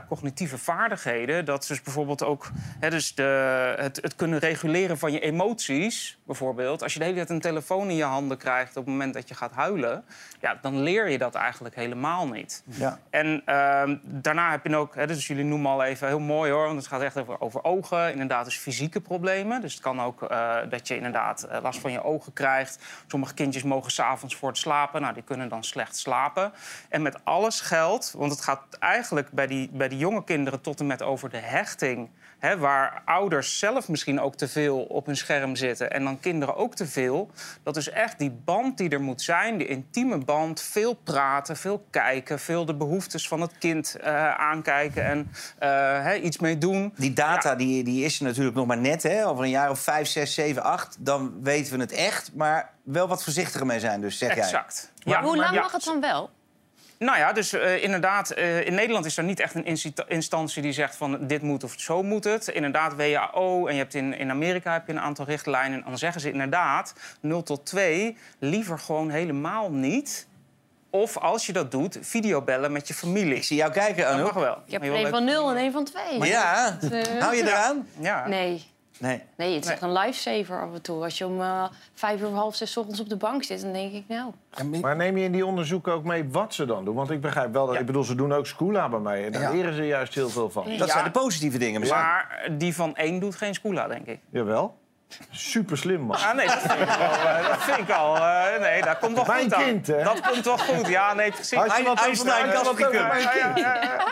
cognitieve 0.08 0.58
vaardigheden, 0.60 1.44
dat 1.44 1.66
dus 1.66 1.82
bijvoorbeeld 1.82 2.24
ook 2.24 2.50
hè, 2.80 2.90
dus 2.90 3.14
de, 3.14 3.74
het, 3.76 3.98
het 4.02 4.14
kunnen 4.14 4.38
reguleren 4.38 4.98
van 4.98 5.12
je 5.12 5.20
emoties, 5.20 6.18
bijvoorbeeld. 6.24 6.82
Als 6.82 6.92
je 6.92 6.98
de 6.98 7.04
hele 7.04 7.16
tijd 7.16 7.30
een 7.30 7.40
telefoon 7.40 7.88
in 7.88 7.96
je 7.96 8.04
handen 8.04 8.36
krijgt 8.36 8.76
op 8.76 8.84
het 8.84 8.92
moment 8.92 9.14
dat 9.14 9.28
je 9.28 9.34
gaat 9.34 9.52
huilen, 9.52 10.04
ja, 10.40 10.58
dan 10.60 10.82
leer 10.82 11.08
je 11.08 11.18
dat 11.18 11.34
eigenlijk 11.34 11.74
helemaal 11.74 12.28
niet. 12.28 12.62
Ja. 12.64 12.98
En 13.10 13.42
ehm, 13.44 13.96
daarna 14.02 14.50
heb 14.50 14.66
je 14.66 14.76
ook, 14.76 14.94
hè, 14.94 15.06
dus 15.06 15.26
jullie 15.26 15.44
noemen 15.44 15.70
al 15.70 15.82
even 15.82 16.08
heel 16.08 16.20
mooi 16.20 16.52
hoor, 16.52 16.64
want 16.64 16.78
het 16.78 16.86
gaat 16.86 17.02
echt 17.02 17.16
over, 17.16 17.40
over 17.40 17.64
ogen. 17.64 18.12
Inderdaad, 18.12 18.44
dus 18.44 18.56
fysieke 18.56 19.00
problemen. 19.00 19.60
Dus 19.60 19.72
het 19.72 19.82
kan 19.82 20.00
ook 20.00 20.22
eh, 20.22 20.56
dat 20.68 20.88
je 20.88 20.96
inderdaad 20.96 21.42
eh, 21.42 21.62
last 21.62 21.80
van 21.80 21.92
je 21.92 22.04
ogen 22.04 22.32
krijgt. 22.32 22.78
Sommige 23.06 23.34
kindjes 23.34 23.62
mogen 23.62 23.90
s'avonds 23.90 24.36
voor 24.36 24.48
het 24.48 24.58
slapen, 24.58 25.00
nou 25.00 25.14
die 25.14 25.22
kunnen 25.22 25.48
dan 25.48 25.64
slecht 25.64 25.96
slapen. 25.96 26.52
En 26.88 27.02
met 27.02 27.24
alles 27.24 27.60
geldt, 27.60 28.14
want 28.16 28.30
het 28.30 28.40
gaat 28.40 28.62
eigenlijk 28.78 29.30
bij 29.30 29.46
die, 29.46 29.70
bij 29.72 29.88
die 29.88 29.98
jonge 29.98 30.24
kinderen 30.24 30.39
kinderen 30.40 30.60
tot 30.60 30.80
en 30.80 30.86
met 30.86 31.02
over 31.02 31.30
de 31.30 31.36
hechting. 31.36 32.10
Hè, 32.38 32.58
waar 32.58 33.02
ouders 33.04 33.58
zelf 33.58 33.88
misschien 33.88 34.20
ook 34.20 34.34
te 34.34 34.48
veel 34.48 34.82
op 34.82 35.06
hun 35.06 35.16
scherm 35.16 35.56
zitten 35.56 35.90
en 35.90 36.04
dan 36.04 36.20
kinderen 36.20 36.56
ook 36.56 36.74
te 36.74 36.86
veel. 36.86 37.30
Dat 37.62 37.76
is 37.76 37.90
echt 37.90 38.18
die 38.18 38.30
band 38.30 38.78
die 38.78 38.88
er 38.88 39.00
moet 39.00 39.22
zijn, 39.22 39.58
die 39.58 39.66
intieme 39.66 40.18
band. 40.18 40.60
Veel 40.60 40.94
praten, 40.94 41.56
veel 41.56 41.86
kijken, 41.90 42.38
veel 42.38 42.64
de 42.64 42.74
behoeftes 42.74 43.28
van 43.28 43.40
het 43.40 43.58
kind 43.58 43.96
eh, 43.96 44.34
aankijken 44.34 45.04
en 45.04 45.30
eh, 45.58 45.68
hè, 46.02 46.14
iets 46.14 46.38
mee 46.38 46.58
doen. 46.58 46.92
Die 46.96 47.12
data 47.12 47.54
die, 47.54 47.84
die 47.84 48.04
is 48.04 48.18
er 48.18 48.24
natuurlijk 48.24 48.56
nog 48.56 48.66
maar 48.66 48.78
net. 48.78 49.02
Hè? 49.02 49.26
Over 49.26 49.44
een 49.44 49.50
jaar 49.50 49.70
of 49.70 49.80
vijf, 49.80 50.08
zes, 50.08 50.34
zeven, 50.34 50.62
acht. 50.62 50.96
Dan 50.98 51.42
weten 51.42 51.72
we 51.72 51.80
het 51.80 51.92
echt. 51.92 52.34
Maar 52.34 52.72
wel 52.82 53.08
wat 53.08 53.24
voorzichtiger 53.24 53.66
mee 53.66 53.80
zijn, 53.80 54.00
dus 54.00 54.18
zeg 54.18 54.34
jij. 54.34 54.44
Exact. 54.44 54.92
Maar 55.04 55.22
hoe 55.22 55.36
lang 55.36 55.54
ja. 55.54 55.60
mag 55.60 55.72
het 55.72 55.84
dan 55.84 56.00
wel? 56.00 56.30
Nou 57.04 57.18
ja, 57.18 57.32
dus 57.32 57.52
eh, 57.52 57.82
inderdaad, 57.82 58.30
eh, 58.30 58.66
in 58.66 58.74
Nederland 58.74 59.04
is 59.04 59.16
er 59.16 59.24
niet 59.24 59.40
echt 59.40 59.54
een 59.54 59.64
insta- 59.64 60.04
instantie 60.08 60.62
die 60.62 60.72
zegt 60.72 60.96
van 60.96 61.18
dit 61.26 61.42
moet 61.42 61.64
of 61.64 61.74
zo 61.76 62.02
moet 62.02 62.24
het. 62.24 62.48
Inderdaad, 62.48 62.94
WHO 62.96 63.66
en 63.66 63.72
je 63.74 63.80
hebt 63.80 63.94
in, 63.94 64.14
in 64.18 64.30
Amerika 64.30 64.72
heb 64.72 64.86
je 64.86 64.92
een 64.92 65.00
aantal 65.00 65.24
richtlijnen. 65.24 65.78
En 65.78 65.84
dan 65.88 65.98
zeggen 65.98 66.20
ze 66.20 66.30
inderdaad 66.30 66.94
0 67.20 67.42
tot 67.42 67.66
2 67.66 68.16
liever 68.38 68.78
gewoon 68.78 69.10
helemaal 69.10 69.70
niet. 69.70 70.26
Of 70.90 71.16
als 71.18 71.46
je 71.46 71.52
dat 71.52 71.70
doet, 71.70 71.98
videobellen 72.00 72.72
met 72.72 72.88
je 72.88 72.94
familie. 72.94 73.34
Ik 73.34 73.44
zie 73.44 73.56
jou 73.56 73.72
kijken, 73.72 74.02
Dat 74.04 74.12
Anouk. 74.12 74.32
mag 74.34 74.42
wel. 74.42 74.56
Ik 74.66 74.72
heb 74.72 74.82
er 74.82 74.92
je 74.92 75.04
een 75.04 75.10
van 75.10 75.24
met- 75.24 75.34
0 75.34 75.50
en 75.50 75.56
een 75.56 75.72
van 75.72 75.84
2. 75.84 76.18
Maar 76.18 76.28
ja, 76.28 76.78
hou 77.18 77.34
je 77.36 77.42
eraan? 77.42 77.88
Ja. 78.00 78.26
Nee. 78.28 78.69
Nee. 79.00 79.22
Nee, 79.36 79.54
het 79.54 79.64
is 79.64 79.70
echt 79.70 79.82
een 79.82 79.92
lifesaver 79.92 80.60
af 80.62 80.74
en 80.74 80.82
toe. 80.82 81.02
Als 81.02 81.18
je 81.18 81.26
om 81.26 81.40
eh, 81.40 81.64
vijf 81.94 82.20
uur 82.20 82.28
half 82.34 82.54
zes 82.54 82.72
's 82.72 82.76
ochtends 82.76 83.00
op 83.00 83.08
de 83.08 83.16
bank 83.16 83.42
zit, 83.44 83.60
dan 83.62 83.72
denk 83.72 83.92
ik 83.92 84.04
nou... 84.08 84.30
Maar 84.80 84.96
neem 84.96 85.16
je 85.16 85.24
in 85.24 85.32
die 85.32 85.46
onderzoeken 85.46 85.92
ook 85.92 86.04
mee 86.04 86.28
wat 86.28 86.54
ze 86.54 86.64
dan 86.64 86.84
doen? 86.84 86.94
Want 86.94 87.10
ik 87.10 87.20
begrijp 87.20 87.52
wel 87.52 87.66
dat... 87.66 87.74
Ik 87.78 87.86
bedoel, 87.86 88.04
ze 88.04 88.14
doen 88.14 88.32
ook 88.32 88.46
Scoola 88.46 88.88
bij 88.88 88.98
mij. 88.98 89.24
En 89.26 89.32
daar 89.32 89.42
Ja. 89.42 89.50
leren 89.50 89.74
ze 89.74 89.86
juist 89.86 90.14
heel 90.14 90.28
veel 90.28 90.50
van. 90.50 90.76
Dat 90.78 90.90
zijn 90.90 91.04
de 91.04 91.10
positieve 91.10 91.58
dingen. 91.58 91.88
Maar 91.88 92.48
die 92.50 92.74
van 92.74 92.96
één 92.96 93.20
doet 93.20 93.34
geen 93.34 93.54
schoola, 93.54 93.88
denk 93.88 94.06
ik. 94.06 94.18
Jawel. 94.30 94.78
Super 95.30 95.78
slim, 95.78 96.00
man. 96.00 96.16
Ah, 96.16 96.34
nee, 96.34 96.46
dat 96.46 96.58
vind 96.58 96.80
ik 96.80 96.86
wel. 96.88 97.08
eh, 97.10 97.48
dat 97.48 97.62
vind 97.62 97.78
ik 97.78 97.90
al. 97.90 98.16
eh, 98.16 98.60
nee, 98.60 98.82
dat 98.82 98.98
komt 98.98 99.14
wel 99.16 99.24
Mijn 99.24 99.42
goed 99.42 99.54
aan. 99.54 99.62
kind, 99.64 99.86
hè? 99.86 100.02
Dat 100.02 100.20
komt 100.20 100.44
wel 100.44 100.58
goed. 100.58 100.86
Ja, 100.88 101.14
nee, 101.14 101.30
precies. 101.30 101.58
Wat 101.58 101.66
Kaspicum. 101.66 101.90
over 101.90 102.90
mijn 102.90 103.20
ja, 103.22 103.28
kind. 103.28 103.58
ja, 103.58 103.82
ja. 103.82 104.06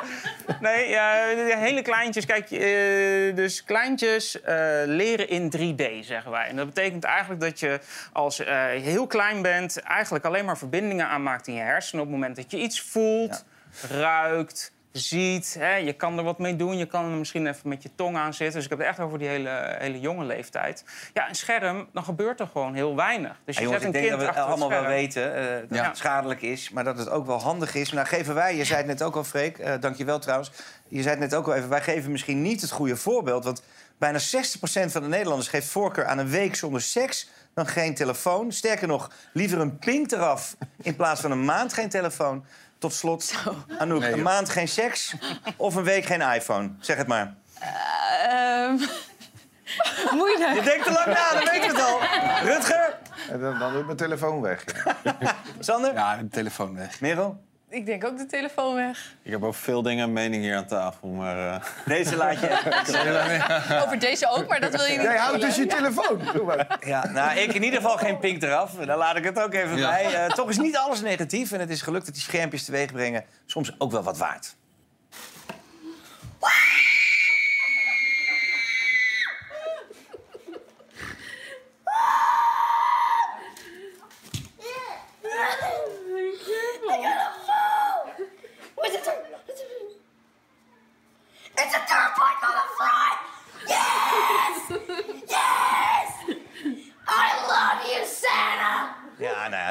Nee, 0.61 0.89
ja, 0.89 1.27
hele 1.57 1.83
kleintjes. 1.83 2.27
Kijk, 2.27 2.51
eh, 2.51 3.37
dus 3.37 3.65
kleintjes 3.65 4.41
eh, 4.41 4.57
leren 4.85 5.29
in 5.29 5.51
3D, 5.57 6.07
zeggen 6.07 6.31
wij. 6.31 6.49
En 6.49 6.57
dat 6.57 6.67
betekent 6.67 7.05
eigenlijk 7.05 7.41
dat 7.41 7.61
je 7.61 7.81
als 8.13 8.37
je 8.37 8.45
eh, 8.45 8.83
heel 8.83 9.07
klein 9.07 9.43
bent... 9.43 9.81
eigenlijk 9.81 10.25
alleen 10.25 10.45
maar 10.45 10.59
verbindingen 10.59 11.09
aanmaakt 11.09 11.47
in 11.47 11.55
je 11.55 11.61
hersenen... 11.61 12.05
op 12.05 12.11
het 12.11 12.19
moment 12.19 12.37
dat 12.37 12.51
je 12.51 12.59
iets 12.59 12.81
voelt, 12.81 13.45
ruikt, 13.89 14.73
ziet. 14.93 15.57
Hè, 15.59 15.75
je 15.75 15.93
kan 15.93 16.19
er 16.19 16.25
wat 16.25 16.39
mee 16.39 16.57
doen. 16.57 16.77
Je 16.77 16.87
kan 16.87 17.05
er 17.05 17.11
misschien 17.19 17.47
even 17.47 17.69
met 17.69 17.83
je 17.83 17.91
tong 17.95 18.17
aan 18.17 18.35
zitten. 18.35 18.55
Dus 18.55 18.65
ik 18.65 18.71
heb 18.71 18.79
het 18.79 18.89
echt 18.89 19.01
over 19.01 19.19
die 19.19 19.29
hele, 19.29 19.77
hele 19.79 20.01
jonge 20.01 20.25
leeftijd. 20.25 20.85
Ja, 21.15 21.29
een 21.29 21.35
scherm, 21.35 21.89
dan 21.93 22.05
gebeurt 22.05 22.41
er 22.41 22.47
gewoon 22.53 22.75
heel 22.75 22.97
weinig. 22.97 23.37
Dus 23.45 23.55
je 23.57 23.61
Ja, 23.63 23.67
jongens, 23.67 23.85
zet 23.85 23.95
ik 23.95 24.01
een 24.01 24.09
denk 24.09 24.21
dat 24.23 24.35
we 24.35 24.41
allemaal 24.41 24.69
wel 24.69 24.87
weten 24.87 25.35
eh, 25.35 25.69
dat 25.69 25.79
Ja. 25.79 25.85
het 25.89 25.97
schadelijk 25.97 26.43
is, 26.43 26.71
maar 26.71 26.85
dat 26.85 26.99
het 26.99 27.09
ook 27.11 27.27
wel 27.27 27.41
handig 27.41 27.75
is. 27.75 27.93
Nou, 27.93 28.07
geven 28.07 28.35
wij, 28.35 28.57
je 28.57 28.65
zei 28.65 28.79
het 28.79 28.87
net 28.87 29.03
ook 29.03 29.17
al, 29.17 29.25
Freek, 29.25 29.59
eh 29.59 29.75
dank 29.81 29.97
je 29.97 30.05
wel 30.05 30.19
trouwens. 30.19 30.51
Je 30.89 31.03
zei 31.03 31.11
het 31.21 31.31
net 31.31 31.35
ook 31.35 31.47
al 31.47 31.55
even, 31.55 31.69
wij 31.69 31.83
geven 31.83 32.11
misschien 32.11 32.43
niet 32.43 32.61
het 32.61 32.71
goede 32.71 32.97
voorbeeld. 32.97 33.45
Want 33.45 33.63
bijna 33.99 34.19
60% 34.19 34.23
van 34.91 35.03
de 35.03 35.09
Nederlanders 35.09 35.49
geeft 35.49 35.67
voorkeur 35.69 36.07
aan 36.07 36.19
een 36.19 36.29
week 36.31 36.55
zonder 36.57 36.81
seks 36.81 37.29
dan 37.55 37.67
geen 37.67 37.95
telefoon. 37.95 38.53
Sterker 38.53 38.87
nog, 38.89 39.11
liever 39.33 39.59
een 39.61 39.79
pink 39.79 40.11
eraf 40.13 40.57
in 40.83 40.97
plaats 40.97 41.21
van 41.21 41.31
een 41.31 41.45
maand 41.45 41.73
geen 41.73 41.89
telefoon. 41.89 42.45
Tot 42.79 42.93
slot, 42.93 43.35
Anouk, 43.79 44.03
een 44.03 44.23
maand 44.23 44.49
geen 44.49 44.69
seks 44.69 45.15
of 45.57 45.75
een 45.75 45.83
week 45.85 46.05
geen 46.05 46.21
iPhone? 46.21 46.71
Zeg 46.81 46.97
het 46.97 47.07
maar. 47.07 47.35
Ehm, 47.61 48.77
moeilijk. 50.21 50.55
Je 50.55 50.63
denkt 50.63 50.85
te 50.85 50.93
lang 50.93 51.07
na, 51.07 51.31
dan 51.33 51.45
weten 51.45 51.61
we 51.61 51.67
het 51.67 51.81
al. 51.81 52.01
Rutger? 52.45 52.99
En 53.31 53.41
dan, 53.41 53.59
dan 53.59 53.71
doe 53.71 53.81
ik 53.81 53.87
mijn 53.87 53.97
telefoon 53.99 54.41
weg. 54.41 54.65
Sander? 55.59 55.93
Ja, 55.93 56.17
de 56.17 56.29
telefoon 56.29 56.77
weg. 56.77 57.01
Merel? 57.01 57.47
Ik 57.71 57.87
denk 57.87 58.05
ook 58.05 58.19
de 58.19 58.27
telefoon 58.27 58.75
weg. 58.75 59.15
Ik 59.23 59.31
heb 59.31 59.43
over 59.45 59.61
veel 59.61 59.83
dingen 59.83 60.05
een 60.05 60.13
mening 60.13 60.43
hier 60.43 60.57
aan 60.57 60.67
tafel, 60.67 61.09
maar... 61.09 61.55
eh, 61.55 61.65
Deze 61.97 62.17
laat 62.17 62.41
je... 62.41 62.49
Over 63.85 63.99
deze 63.99 64.29
ook, 64.31 64.49
maar 64.49 64.61
dat 64.61 64.71
wil 64.77 64.85
je 64.85 64.91
niet 64.93 65.03
Jij 65.03 65.17
houdt 65.17 65.41
dus 65.41 65.57
je 65.57 65.67
telefoon. 65.67 66.21
Doe 66.33 66.45
maar. 66.45 66.79
Ja, 66.87 67.07
nou, 67.11 67.39
ik 67.39 67.53
in 67.55 67.63
ieder 67.63 67.81
geval 67.81 67.97
geen 67.97 68.19
pink 68.19 68.43
eraf. 68.43 68.73
Dan 68.73 68.99
laat 68.99 69.17
ik 69.17 69.25
het 69.25 69.41
ook 69.41 69.55
even 69.55 69.77
Ja. 69.77 69.89
bij. 69.89 70.15
Eh, 70.15 70.31
toch 70.35 70.49
is 70.49 70.59
niet 70.59 70.77
alles 70.77 71.01
negatief. 71.01 71.53
En 71.53 71.61
het 71.61 71.71
is 71.71 71.83
gelukt 71.83 72.05
dat 72.05 72.15
die 72.15 72.23
schermpjes 72.23 72.65
teweeg 72.65 72.93
brengen. 72.93 73.25
Soms 73.47 73.75
ook 73.79 73.91
wel 73.91 74.03
wat 74.03 74.19
waard. 74.19 74.57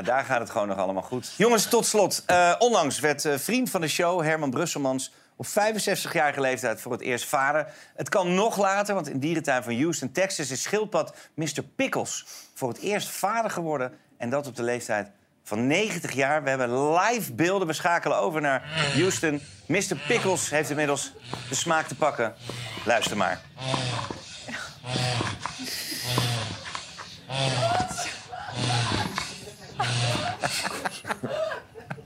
Daar 0.03 0.23
gaat 0.23 0.39
het 0.39 0.49
gewoon 0.49 0.67
nog 0.67 0.77
allemaal 0.77 1.03
goed. 1.03 1.33
Jongens, 1.37 1.69
tot 1.69 1.85
slot. 1.85 2.23
Eh, 2.25 2.53
onlangs 2.59 2.99
werd 2.99 3.25
eh, 3.25 3.37
vriend 3.37 3.69
van 3.69 3.81
de 3.81 3.87
show, 3.87 4.21
Herman 4.21 4.49
Brusselmans... 4.49 5.13
op 5.35 5.47
65-jarige 5.47 6.41
leeftijd 6.41 6.81
voor 6.81 6.91
het 6.91 7.01
eerst 7.01 7.25
vader. 7.25 7.67
Het 7.95 8.09
kan 8.09 8.33
nog 8.33 8.57
later, 8.57 8.93
want 8.95 9.09
in 9.09 9.19
dierentuin 9.19 9.63
van 9.63 9.79
Houston, 9.79 10.11
Texas... 10.11 10.51
is 10.51 10.61
schildpad 10.61 11.15
Mr. 11.33 11.63
Pickles 11.75 12.25
voor 12.53 12.69
het 12.69 12.79
eerst 12.79 13.09
vader 13.09 13.51
geworden. 13.51 13.91
En 14.17 14.29
dat 14.29 14.47
op 14.47 14.55
de 14.55 14.63
leeftijd 14.63 15.09
van 15.43 15.67
90 15.67 16.11
jaar. 16.11 16.43
We 16.43 16.49
hebben 16.49 16.93
live 16.93 17.33
beelden. 17.33 17.67
We 17.67 17.73
schakelen 17.73 18.17
over 18.17 18.41
naar 18.41 18.63
Houston. 18.93 19.41
Mr. 19.65 19.95
Pickles 20.07 20.49
heeft 20.49 20.69
inmiddels 20.69 21.13
de 21.49 21.55
smaak 21.55 21.87
te 21.87 21.95
pakken. 21.95 22.33
Luister 22.85 23.17
maar. 23.17 23.41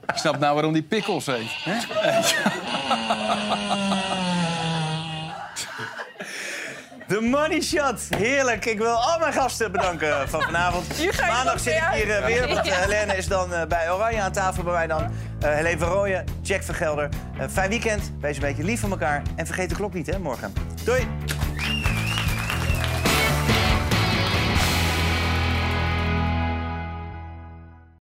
Ik 0.07 0.17
snap 0.17 0.39
nou 0.39 0.53
waarom 0.53 0.73
die 0.73 0.83
pickles 0.83 1.25
heet. 1.25 1.49
Hè? 1.63 1.73
De 7.07 7.21
money 7.21 7.61
shot. 7.61 8.01
Heerlijk. 8.17 8.65
Ik 8.65 8.77
wil 8.77 8.93
al 8.95 9.19
mijn 9.19 9.33
gasten 9.33 9.71
bedanken 9.71 10.29
van 10.29 10.41
vanavond. 10.41 10.85
Maandag 11.27 11.59
zit 11.59 11.73
ik 11.73 11.83
hier 11.93 12.09
eh, 12.09 12.15
uit. 12.15 12.25
weer. 12.25 12.47
Want 12.47 12.59
eh, 12.59 12.65
Ja. 12.65 12.73
Helene 12.75 13.15
is 13.17 13.27
dan 13.27 13.53
eh, 13.53 13.65
bij 13.67 13.91
Oranje 13.91 14.21
aan 14.21 14.31
tafel. 14.31 14.63
Bij 14.63 14.73
mij 14.73 14.87
dan 14.87 15.11
Helene 15.39 15.77
van 15.79 15.87
Rooyen, 15.87 16.25
Jack 16.41 16.63
van 16.63 16.75
Gelder. 16.75 17.09
Eh, 17.39 17.45
fijn 17.51 17.69
weekend. 17.69 18.11
Wees 18.19 18.35
een 18.35 18.41
beetje 18.41 18.63
lief 18.63 18.79
voor 18.79 18.89
elkaar. 18.89 19.21
En 19.35 19.45
vergeet 19.45 19.69
de 19.69 19.75
klok 19.75 19.93
niet, 19.93 20.07
hè, 20.07 20.19
morgen. 20.19 20.53
Doei. 20.83 21.07